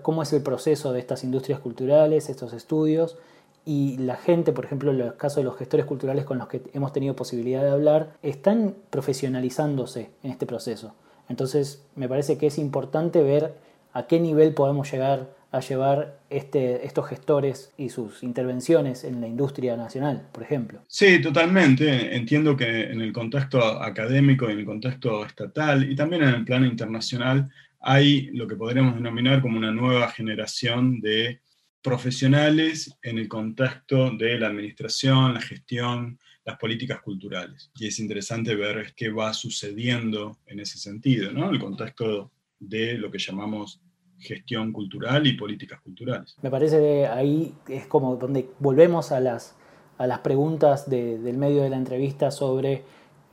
cómo 0.00 0.22
es 0.22 0.32
el 0.32 0.42
proceso 0.42 0.94
de 0.94 1.00
estas 1.00 1.24
industrias 1.24 1.60
culturales, 1.60 2.30
estos 2.30 2.54
estudios, 2.54 3.18
y 3.66 3.98
la 3.98 4.16
gente, 4.16 4.54
por 4.54 4.64
ejemplo, 4.64 4.92
en 4.92 5.00
el 5.02 5.16
caso 5.16 5.40
de 5.40 5.44
los 5.44 5.58
gestores 5.58 5.84
culturales 5.84 6.24
con 6.24 6.38
los 6.38 6.48
que 6.48 6.62
hemos 6.72 6.94
tenido 6.94 7.14
posibilidad 7.14 7.62
de 7.62 7.70
hablar, 7.70 8.14
están 8.22 8.74
profesionalizándose 8.88 10.10
en 10.22 10.30
este 10.30 10.46
proceso. 10.46 10.94
Entonces, 11.28 11.82
me 11.96 12.08
parece 12.08 12.38
que 12.38 12.46
es 12.46 12.56
importante 12.56 13.22
ver 13.22 13.54
a 13.92 14.06
qué 14.06 14.20
nivel 14.20 14.54
podemos 14.54 14.90
llegar 14.90 15.28
a 15.54 15.60
llevar 15.60 16.18
este, 16.30 16.84
estos 16.84 17.06
gestores 17.06 17.72
y 17.78 17.88
sus 17.88 18.24
intervenciones 18.24 19.04
en 19.04 19.20
la 19.20 19.28
industria 19.28 19.76
nacional, 19.76 20.26
por 20.32 20.42
ejemplo. 20.42 20.80
Sí, 20.88 21.22
totalmente. 21.22 22.16
Entiendo 22.16 22.56
que 22.56 22.90
en 22.90 23.00
el 23.00 23.12
contexto 23.12 23.60
académico 23.80 24.48
y 24.48 24.54
en 24.54 24.58
el 24.58 24.64
contexto 24.64 25.24
estatal 25.24 25.88
y 25.88 25.94
también 25.94 26.24
en 26.24 26.30
el 26.30 26.44
plano 26.44 26.66
internacional 26.66 27.48
hay 27.78 28.30
lo 28.32 28.48
que 28.48 28.56
podríamos 28.56 28.96
denominar 28.96 29.40
como 29.40 29.56
una 29.56 29.70
nueva 29.70 30.10
generación 30.10 31.00
de 31.00 31.40
profesionales 31.80 32.92
en 33.00 33.18
el 33.18 33.28
contexto 33.28 34.10
de 34.10 34.40
la 34.40 34.48
administración, 34.48 35.34
la 35.34 35.40
gestión, 35.40 36.18
las 36.44 36.58
políticas 36.58 37.00
culturales. 37.00 37.70
Y 37.76 37.86
es 37.86 38.00
interesante 38.00 38.56
ver 38.56 38.92
qué 38.96 39.08
va 39.08 39.32
sucediendo 39.32 40.36
en 40.46 40.58
ese 40.58 40.78
sentido, 40.78 41.30
¿no? 41.30 41.48
El 41.50 41.60
contexto 41.60 42.32
de 42.58 42.98
lo 42.98 43.08
que 43.08 43.18
llamamos 43.18 43.80
gestión 44.18 44.72
cultural 44.72 45.26
y 45.26 45.34
políticas 45.34 45.80
culturales. 45.80 46.36
Me 46.42 46.50
parece 46.50 46.78
que 46.78 47.06
ahí 47.06 47.54
es 47.68 47.86
como 47.86 48.16
donde 48.16 48.48
volvemos 48.58 49.12
a 49.12 49.20
las, 49.20 49.56
a 49.98 50.06
las 50.06 50.20
preguntas 50.20 50.88
del 50.88 51.36
medio 51.36 51.62
de 51.62 51.70
la 51.70 51.76
entrevista 51.76 52.30
sobre 52.30 52.82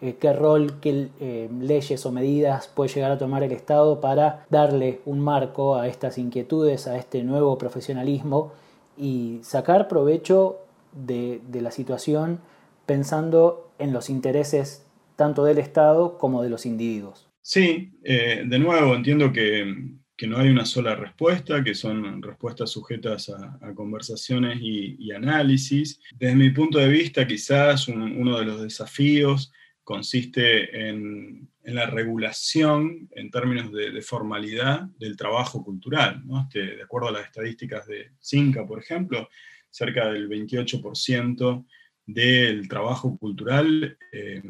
eh, 0.01 0.15
qué 0.19 0.34
rol, 0.34 0.79
qué 0.82 1.09
eh, 1.19 1.47
leyes 1.59 2.03
o 2.07 2.11
medidas 2.11 2.67
puede 2.67 2.91
llegar 2.91 3.11
a 3.11 3.19
tomar 3.19 3.43
el 3.43 3.51
Estado 3.51 4.01
para 4.01 4.47
darle 4.49 4.99
un 5.05 5.19
marco 5.19 5.75
a 5.75 5.88
estas 5.88 6.17
inquietudes, 6.17 6.88
a 6.88 6.97
este 6.97 7.23
nuevo 7.23 7.55
profesionalismo 7.59 8.51
y 8.97 9.39
sacar 9.43 9.88
provecho 9.88 10.57
de, 10.91 11.39
la 11.53 11.69
situación 11.69 12.39
pensando 12.88 13.71
en 13.77 13.93
los 13.93 14.09
intereses 14.09 14.88
tanto 15.15 15.43
del 15.43 15.59
Estado 15.59 16.17
como 16.17 16.41
de 16.41 16.49
los 16.49 16.65
individuos. 16.65 17.29
Sí, 17.43 17.93
eh, 18.03 18.43
de 18.45 18.59
nuevo 18.59 18.95
entiendo 18.95 19.32
que, 19.32 20.01
no 20.28 20.38
hay 20.38 20.49
una 20.49 20.65
sola 20.65 20.95
respuesta, 20.95 21.63
que 21.63 21.74
son 21.74 22.22
respuestas 22.22 22.69
sujetas 22.69 23.30
a, 23.30 23.74
conversaciones 23.74 24.59
y, 24.61 25.11
análisis. 25.11 25.99
Desde 26.17 26.36
mi 26.36 26.49
punto 26.51 26.80
de 26.80 26.88
vista, 26.88 27.28
quizás 27.28 27.88
uno 27.88 28.39
de 28.39 28.45
los 28.45 28.61
desafíos 28.61 29.51
consiste 29.84 30.89
en, 30.89 31.49
la 31.63 31.86
regulación 31.86 33.07
en 33.11 33.30
términos 33.30 33.72
de, 33.72 34.01
formalidad 34.01 34.82
del 34.97 35.15
trabajo 35.15 35.63
cultural. 35.63 36.24
Este, 36.43 36.78
de 36.78 36.84
acuerdo 36.84 37.09
a 37.09 37.13
las 37.13 37.26
estadísticas 37.26 37.86
de 37.88 38.11
CINCA, 38.22 38.65
por 38.65 38.80
ejemplo, 38.80 39.30
cerca 39.69 40.11
del 40.11 40.28
28% 40.30 41.65
del 42.05 42.67
trabajo 42.67 43.17
cultural 43.17 43.97
eh, 44.11 44.41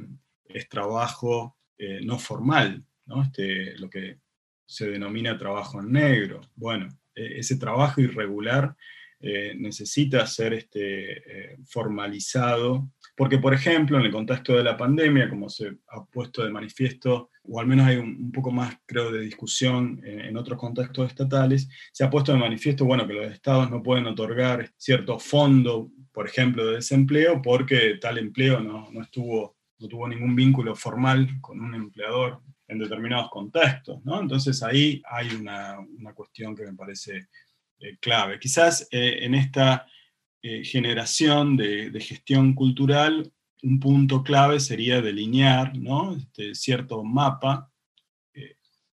es 0.47 0.69
trabajo 0.69 1.57
eh, 1.77 1.99
no 2.03 2.17
formal, 2.17 2.83
este, 3.23 3.77
lo 3.77 3.89
que 3.89 4.17
se 4.71 4.89
denomina 4.89 5.37
trabajo 5.37 5.81
en 5.81 5.91
negro. 5.91 6.41
Bueno, 6.55 6.87
e, 7.13 7.39
ese 7.39 7.57
trabajo 7.57 8.01
irregular 8.01 8.75
eh, 9.19 9.53
necesita 9.57 10.25
ser 10.25 10.53
este, 10.53 11.57
formalizado 11.65 12.89
porque, 13.15 13.37
por 13.37 13.53
ejemplo, 13.53 13.99
en 13.99 14.05
el 14.05 14.11
contexto 14.11 14.55
de 14.55 14.63
la 14.63 14.77
pandemia, 14.77 15.29
como 15.29 15.49
se 15.49 15.77
ha 15.89 16.03
puesto 16.05 16.43
de 16.43 16.49
manifiesto, 16.49 17.29
o 17.43 17.59
al 17.59 17.67
menos 17.67 17.85
hay 17.85 17.97
un, 17.97 18.31
poco 18.31 18.51
más, 18.51 18.75
creo, 18.85 19.11
de 19.11 19.21
discusión 19.21 20.01
en, 20.03 20.35
otros 20.37 20.57
contextos 20.57 21.09
estatales, 21.09 21.69
se 21.91 22.03
ha 22.03 22.09
puesto 22.09 22.31
de 22.31 22.39
manifiesto, 22.39 22.85
bueno, 22.85 23.05
que 23.05 23.13
los 23.13 23.31
estados 23.31 23.69
no 23.69 23.83
pueden 23.83 24.07
otorgar 24.07 24.71
cierto 24.77 25.19
fondo, 25.19 25.91
por 26.11 26.25
ejemplo, 26.27 26.65
de 26.65 26.77
desempleo, 26.77 27.41
porque 27.41 27.99
tal 28.01 28.17
empleo 28.17 28.59
no, 28.59 28.89
no 28.91 29.01
estuvo, 29.01 29.57
no 29.79 29.87
tuvo 29.87 30.07
ningún 30.07 30.35
vínculo 30.35 30.75
formal 30.75 31.27
con 31.41 31.59
un 31.59 31.75
empleador 31.75 32.41
en 32.71 32.79
determinados 32.79 33.29
contextos, 33.29 34.03
¿no? 34.05 34.21
Entonces 34.21 34.63
ahí 34.63 35.01
hay 35.09 35.27
una, 35.35 35.77
una 35.79 36.13
cuestión 36.13 36.55
que 36.55 36.63
me 36.63 36.73
parece 36.73 37.27
eh, 37.79 37.97
clave. 37.99 38.39
Quizás 38.39 38.87
eh, 38.91 39.19
en 39.21 39.35
esta 39.35 39.85
eh, 40.41 40.63
generación 40.63 41.57
de, 41.57 41.91
gestión 41.99 42.53
cultural, 42.53 43.31
un 43.63 43.79
punto 43.79 44.23
clave 44.23 44.59
sería 44.59 45.01
delinear 45.01 45.77
¿no? 45.77 46.15
este, 46.15 46.55
cierto 46.55 47.03
mapa 47.03 47.67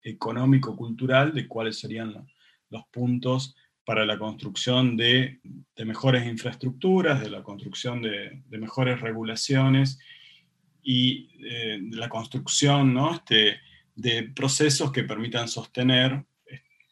económico-cultural 0.02 1.34
de 1.34 1.48
cuáles 1.48 1.80
serían 1.80 2.28
los 2.70 2.84
puntos 2.92 3.56
para 3.86 4.06
la 4.06 4.18
construcción 4.18 4.98
de, 4.98 5.40
mejores 5.78 6.26
infraestructuras, 6.26 7.22
de 7.22 7.30
la 7.30 7.44
construcción 7.44 8.02
de, 8.02 8.44
mejores 8.50 9.00
regulaciones 9.00 10.00
y 10.82 11.30
eh, 11.46 11.80
de 11.82 11.98
la 11.98 12.10
construcción 12.10 12.94
¿no? 12.94 13.14
este, 13.14 13.60
de 13.98 14.32
procesos 14.34 14.94
que 14.94 15.04
permitan 15.04 15.50
sostener 15.50 16.26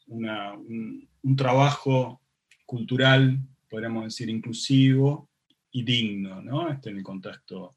un, 0.08 1.08
un 1.24 1.36
trabajo 1.36 2.22
cultural 2.66 3.40
podríamos 3.76 4.06
decir, 4.06 4.30
inclusivo 4.30 5.28
y 5.70 5.84
digno, 5.84 6.42
¿no? 6.42 6.70
Este, 6.70 6.90
en 6.92 6.98
el 6.98 7.04
contexto, 7.04 7.76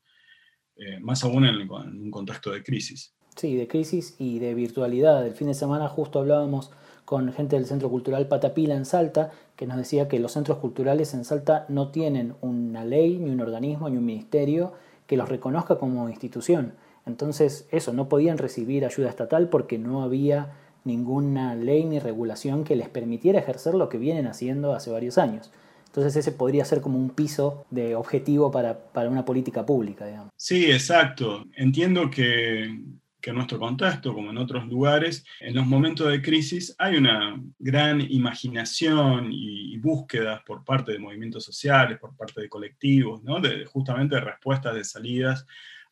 eh, 0.77 1.01
más 1.01 1.25
aún 1.25 1.45
en, 1.45 1.69
un 1.69 2.11
contexto 2.13 2.53
de 2.53 2.63
crisis. 2.63 3.15
Sí, 3.35 3.57
de 3.57 3.67
crisis 3.67 4.15
y 4.19 4.39
de 4.39 4.55
virtualidad. 4.55 5.27
El 5.27 5.35
fin 5.35 5.49
de 5.49 5.55
semana 5.55 5.89
justo 5.89 6.21
hablábamos 6.21 6.71
con 7.05 7.33
gente 7.33 7.57
del 7.57 7.67
Centro 7.67 7.91
Cultural 7.91 8.29
Patapila 8.29 8.77
en 8.77 8.85
Salta, 8.85 9.33
que 9.57 9.67
nos 9.67 9.77
decía 9.77 10.07
que 10.07 10.21
los 10.21 10.31
centros 10.31 10.59
culturales 10.59 11.15
en 11.15 11.25
Salta 11.25 11.67
no 11.69 11.91
tienen 11.91 12.35
una 12.43 12.85
ley, 12.85 13.19
ni 13.19 13.31
un 13.31 13.41
organismo, 13.41 13.91
ni 13.91 13.97
un 13.97 14.05
ministerio 14.05 14.75
que 15.09 15.17
los 15.17 15.29
reconozca 15.29 15.79
como 15.79 16.09
institución. 16.09 16.75
Entonces, 17.09 17.67
eso, 17.73 17.93
no 17.93 18.09
podían 18.09 18.39
recibir 18.39 18.85
ayuda 18.85 19.09
estatal 19.09 19.49
porque 19.49 19.79
no 19.79 20.03
había 20.03 20.53
ninguna 20.85 21.55
ley 21.55 21.85
ni 21.85 21.99
regulación 21.99 22.65
que 22.65 22.77
les 22.77 22.89
permitiera 22.89 23.41
ejercer 23.41 23.75
lo 23.75 23.89
que 23.89 23.99
vienen 23.99 24.27
haciendo 24.27 24.75
hace 24.75 24.91
varios 24.91 25.19
años. 25.19 25.51
Entonces 25.87 26.17
ese 26.17 26.33
podría 26.33 26.65
ser 26.65 26.81
como 26.81 26.99
un 26.99 27.11
piso 27.11 27.67
de 27.71 27.95
objetivo 27.95 28.51
para, 28.51 28.79
una 29.09 29.25
política 29.25 29.65
pública, 29.65 30.07
digamos. 30.07 30.31
Sí, 30.37 30.71
exacto. 30.71 31.45
Entiendo 31.57 32.11
que, 32.11 32.65
en 32.65 33.35
nuestro 33.35 33.59
contexto, 33.59 34.15
como 34.15 34.31
en 34.31 34.39
otros 34.39 34.67
lugares, 34.69 35.25
en 35.41 35.55
los 35.55 35.67
momentos 35.67 36.11
de 36.11 36.23
crisis 36.23 36.75
hay 36.79 36.97
una 36.97 37.39
gran 37.59 38.01
imaginación 38.01 39.29
y, 39.31 39.77
búsquedas 39.79 40.43
por 40.45 40.65
parte 40.65 40.93
de 40.93 40.99
movimientos 40.99 41.45
sociales, 41.45 41.99
por 41.99 42.17
parte 42.17 42.41
de 42.41 42.49
colectivos, 42.49 43.23
¿no? 43.23 43.41
de, 43.41 43.65
justamente 43.65 44.19
respuestas 44.21 44.75
de 44.75 44.83
salidas 44.83 45.47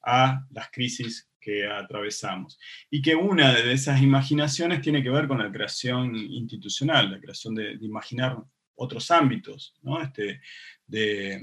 a 0.07 0.47
las 0.51 0.71
crisis 0.71 1.29
que 1.39 1.67
atravesamos. 1.67 2.59
Y 2.91 3.03
que 3.03 3.15
una 3.15 3.53
de 3.53 3.73
esas 3.73 4.01
imaginaciones 4.01 4.81
tiene 4.81 5.03
que 5.03 5.11
ver 5.11 5.29
con 5.29 5.39
la 5.39 5.53
creación 5.53 6.17
institucional, 6.17 7.11
la 7.11 7.21
creación 7.21 7.55
de, 7.55 7.77
de 7.77 7.87
imaginar 7.87 8.39
otros 8.77 9.11
ámbitos, 9.11 9.75
¿no? 9.83 10.01
este, 10.01 10.41
de 10.87 11.41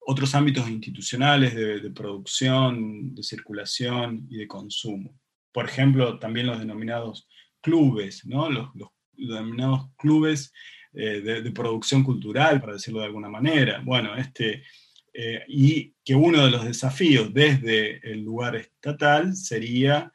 otros 0.00 0.34
ámbitos 0.34 0.68
institucionales 0.68 1.54
de, 1.54 1.90
producción, 1.90 3.14
de 3.14 3.22
circulación 3.22 4.26
y 4.28 4.38
de 4.38 4.48
consumo. 4.48 5.18
Por 5.52 5.66
ejemplo, 5.66 6.18
también 6.18 6.46
los 6.46 6.58
denominados 6.58 7.28
clubes, 7.60 8.24
¿no? 8.26 8.50
los, 8.50 8.70
denominados 9.12 9.90
clubes 9.96 10.52
eh, 10.94 11.20
de, 11.20 11.50
producción 11.52 12.02
cultural, 12.02 12.60
para 12.60 12.72
decirlo 12.72 13.00
de 13.00 13.06
alguna 13.06 13.28
manera. 13.28 13.82
Bueno, 13.84 14.16
este, 14.16 14.64
eh, 15.12 15.42
y 15.48 15.94
que 16.04 16.14
uno 16.14 16.44
de 16.44 16.50
los 16.50 16.64
desafíos 16.64 17.32
desde 17.32 17.98
el 18.10 18.22
lugar 18.22 18.56
estatal 18.56 19.34
sería 19.34 20.12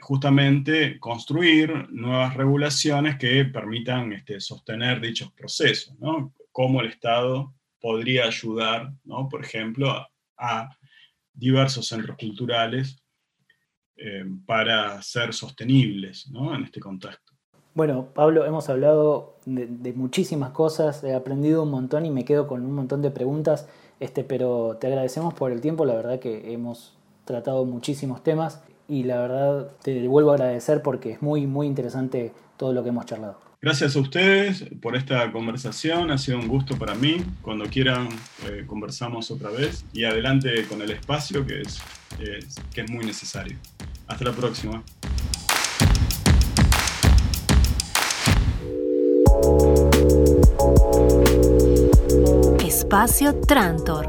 justamente 0.00 0.98
construir 0.98 1.88
nuevas 1.90 2.34
regulaciones 2.34 3.16
que 3.16 3.44
permitan 3.44 4.12
este, 4.12 4.40
sostener 4.40 5.00
dichos 5.00 5.32
procesos, 5.32 5.98
¿no? 5.98 6.32
Cómo 6.52 6.80
el 6.80 6.88
Estado 6.88 7.54
podría 7.80 8.24
ayudar, 8.24 8.92
¿no? 9.04 9.28
por 9.28 9.44
ejemplo, 9.44 10.06
a, 10.36 10.70
diversos 11.32 11.86
centros 11.86 12.16
culturales 12.16 13.00
eh, 13.96 14.24
para 14.44 15.00
ser 15.02 15.32
sostenibles 15.32 16.28
¿no? 16.32 16.52
en 16.52 16.64
este 16.64 16.80
contexto. 16.80 17.32
Bueno, 17.74 18.08
Pablo, 18.12 18.44
hemos 18.44 18.68
hablado 18.68 19.36
de, 19.46 19.92
muchísimas 19.92 20.50
cosas, 20.50 21.04
he 21.04 21.14
aprendido 21.14 21.62
un 21.62 21.70
montón 21.70 22.04
y 22.06 22.10
me 22.10 22.24
quedo 22.24 22.48
con 22.48 22.64
un 22.64 22.72
montón 22.72 23.02
de 23.02 23.12
preguntas, 23.12 23.68
este, 24.00 24.24
pero 24.24 24.76
te 24.80 24.86
agradecemos 24.86 25.34
por 25.34 25.52
el 25.52 25.60
tiempo, 25.60 25.84
la 25.84 25.94
verdad 25.94 26.18
que 26.18 26.52
hemos 26.52 26.94
tratado 27.24 27.64
muchísimos 27.64 28.22
temas 28.22 28.60
y 28.88 29.04
la 29.04 29.20
verdad 29.20 29.70
te 29.82 30.06
vuelvo 30.08 30.30
a 30.30 30.34
agradecer 30.34 30.82
porque 30.82 31.12
es 31.12 31.22
muy, 31.22 31.46
muy 31.46 31.66
interesante 31.66 32.32
todo 32.56 32.72
lo 32.72 32.82
que 32.82 32.88
hemos 32.88 33.06
charlado. 33.06 33.38
Gracias 33.60 33.96
a 33.96 34.00
ustedes 34.00 34.64
por 34.80 34.96
esta 34.96 35.32
conversación, 35.32 36.12
ha 36.12 36.18
sido 36.18 36.38
un 36.38 36.46
gusto 36.46 36.78
para 36.78 36.94
mí. 36.94 37.24
Cuando 37.42 37.64
quieran 37.66 38.08
eh, 38.46 38.64
conversamos 38.66 39.32
otra 39.32 39.50
vez 39.50 39.84
y 39.92 40.04
adelante 40.04 40.64
con 40.68 40.80
el 40.80 40.92
espacio 40.92 41.44
que 41.44 41.62
es, 41.62 41.80
que 42.72 42.82
es 42.82 42.90
muy 42.90 43.04
necesario. 43.04 43.58
Hasta 44.06 44.24
la 44.24 44.32
próxima. 44.32 44.82
Espacio 52.88 53.38
Trantor. 53.40 54.08